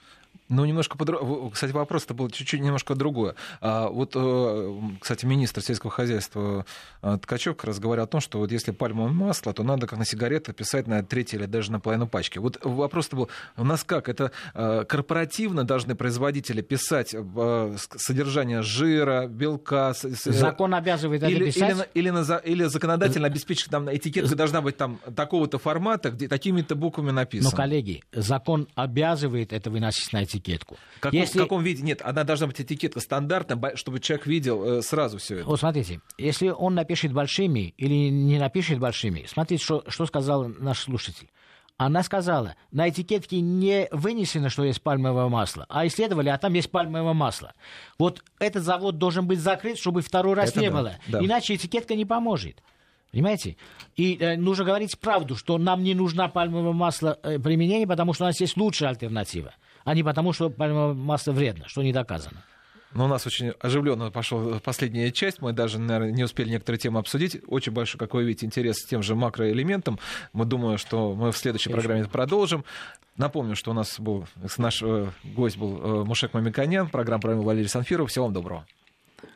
Ну, 0.49 0.65
немножко 0.65 0.97
по 0.97 1.51
Кстати, 1.51 1.73
вопрос-то 1.73 2.15
был 2.15 2.31
чуть-чуть 2.31 2.61
немножко 2.61 2.95
другое. 2.95 3.35
А, 3.61 3.89
вот, 3.89 4.13
э, 4.15 4.81
кстати, 4.99 5.27
министр 5.27 5.61
сельского 5.61 5.93
хозяйства 5.93 6.65
э, 7.03 7.19
Ткачев 7.21 7.57
как 7.57 7.67
раз 7.67 7.79
говорил 7.79 8.05
о 8.05 8.07
том, 8.07 8.21
что 8.21 8.39
вот 8.39 8.51
если 8.51 8.71
пальмовое 8.71 9.13
масло, 9.13 9.53
то 9.53 9.63
надо 9.63 9.87
как 9.87 9.99
на 9.99 10.07
сигареты 10.07 10.55
писать 10.55 10.87
на 10.87 11.03
треть 11.03 11.35
или 11.35 11.45
даже 11.45 11.71
на 11.71 11.81
половину 11.81 12.07
пачки. 12.07 12.39
Вот 12.39 12.59
вопрос-то 12.63 13.17
был, 13.17 13.29
у 13.59 13.65
нас 13.65 13.85
как? 13.85 14.09
Это 14.09 14.33
э, 14.55 14.85
корпоративно 14.89 15.65
должны 15.65 15.95
производители 15.95 16.63
писать 16.63 17.15
содержание 17.97 18.63
жира, 18.63 19.27
белка? 19.27 19.93
Закон 19.95 20.75
обязывает 20.75 21.23
это 21.23 21.31
или, 21.31 21.47
писать? 21.47 21.89
Или, 21.93 22.09
или, 22.09 22.51
или 22.51 22.65
законодательно 22.65 23.27
обеспечить, 23.27 23.71
там 23.71 23.95
этикетка 23.95 24.35
должна 24.35 24.63
быть 24.63 24.79
там 24.79 24.99
такого-то 25.15 25.59
формата, 25.59 26.11
где 26.11 26.27
такими-то 26.27 26.75
буквами 26.75 27.11
написано. 27.11 27.51
Но, 27.51 27.57
коллеги, 27.57 28.03
закон 28.13 28.67
обязывает 28.75 29.53
это 29.53 29.71
выносить 29.71 30.13
на 30.13 30.25
этикетку 30.25 30.38
этикетку. 30.39 30.77
Как, 31.01 31.13
если... 31.13 31.39
В 31.39 31.43
каком 31.43 31.63
виде? 31.63 31.83
Нет, 31.83 32.01
она 32.03 32.25
должна 32.25 32.47
быть 32.47 32.61
этикетка 32.61 33.01
стандартная, 33.01 33.77
чтобы 33.77 34.01
человек 34.01 34.27
видел 34.27 34.65
э, 34.65 34.83
сразу 34.83 35.19
все 35.19 35.37
это. 35.37 35.47
Вот 35.47 35.61
смотрите, 35.61 36.01
если 36.17 36.49
он 36.49 36.75
напишет 36.75 37.13
большими 37.13 37.75
или 37.77 38.09
не 38.09 38.39
напишет 38.39 38.79
большими, 38.79 39.27
смотрите, 39.29 39.63
что, 39.63 39.85
что 39.89 40.07
сказал 40.07 40.49
наш 40.49 40.81
слушатель. 40.81 41.29
Она 41.77 42.03
сказала, 42.03 42.57
на 42.73 42.89
этикетке 42.89 43.41
не 43.41 43.87
вынесено, 43.93 44.51
что 44.51 44.65
есть 44.65 44.83
пальмовое 44.83 45.29
масло, 45.29 45.65
а 45.69 45.87
исследовали, 45.87 46.29
а 46.29 46.37
там 46.37 46.53
есть 46.55 46.73
пальмовое 46.73 47.13
масло. 47.13 47.53
Вот 48.01 48.25
этот 48.41 48.65
завод 48.65 48.99
должен 48.99 49.29
быть 49.29 49.39
закрыт, 49.39 49.79
чтобы 49.79 50.03
второй 50.03 50.35
раз 50.35 50.51
Это 50.51 50.61
не 50.61 50.71
да, 50.71 50.77
было. 50.77 50.95
Да. 51.07 51.25
Иначе 51.25 51.55
этикетка 51.55 51.95
не 51.95 52.05
поможет. 52.05 52.61
Понимаете? 53.13 53.57
И 53.97 54.19
э, 54.19 54.37
нужно 54.37 54.65
говорить 54.65 54.99
правду, 54.99 55.37
что 55.37 55.57
нам 55.57 55.85
не 55.85 55.95
нужна 55.95 56.27
пальмовое 56.29 56.73
масло 56.73 57.17
э, 57.23 57.39
применения, 57.39 57.87
потому 57.87 58.13
что 58.13 58.25
у 58.25 58.27
нас 58.27 58.41
есть 58.41 58.57
лучшая 58.57 58.91
альтернатива 58.91 59.55
а 59.85 59.95
не 59.95 60.03
потому, 60.03 60.33
что 60.33 60.51
пальмовое 60.51 60.95
масло 60.95 61.33
вредно, 61.33 61.69
что 61.69 61.83
не 61.83 61.93
доказано. 61.93 62.43
Но 62.95 63.05
у 63.05 63.09
нас 63.09 63.27
очень 63.27 63.53
оживленно 63.61 64.11
пошла 64.11 64.61
последняя 64.61 65.13
часть. 65.13 65.43
Мы 65.43 65.53
даже, 65.53 65.79
наверное, 65.79 66.11
не 66.11 66.25
успели 66.25 66.49
некоторые 66.49 66.81
темы 66.81 67.01
обсудить. 67.01 67.39
Очень 67.47 67.73
большой, 67.73 67.99
как 67.99 68.15
вы 68.15 68.25
видите, 68.25 68.47
интерес 68.47 68.83
к 68.83 68.89
тем 68.89 69.03
же 69.03 69.15
макроэлементам. 69.15 69.99
Мы 70.33 70.47
думаем, 70.47 70.79
что 70.79 71.15
мы 71.15 71.33
в 71.33 71.37
следующей 71.37 71.69
Конечно. 71.71 71.83
программе 71.83 72.09
продолжим. 72.09 72.65
Напомню, 73.17 73.57
что 73.57 73.73
у 73.73 73.75
нас 73.75 73.99
был 74.01 74.27
наш 74.57 74.83
э, 74.83 75.11
гость 75.25 75.59
был 75.59 75.81
э, 75.83 76.05
Мушек 76.05 76.33
Мамиканян, 76.33 76.89
программа 76.89 77.21
«Программа 77.21 77.45
Валерий 77.45 77.69
Санфиров». 77.69 78.11
Всего 78.11 78.27
вам 78.27 78.33
доброго. 78.33 78.65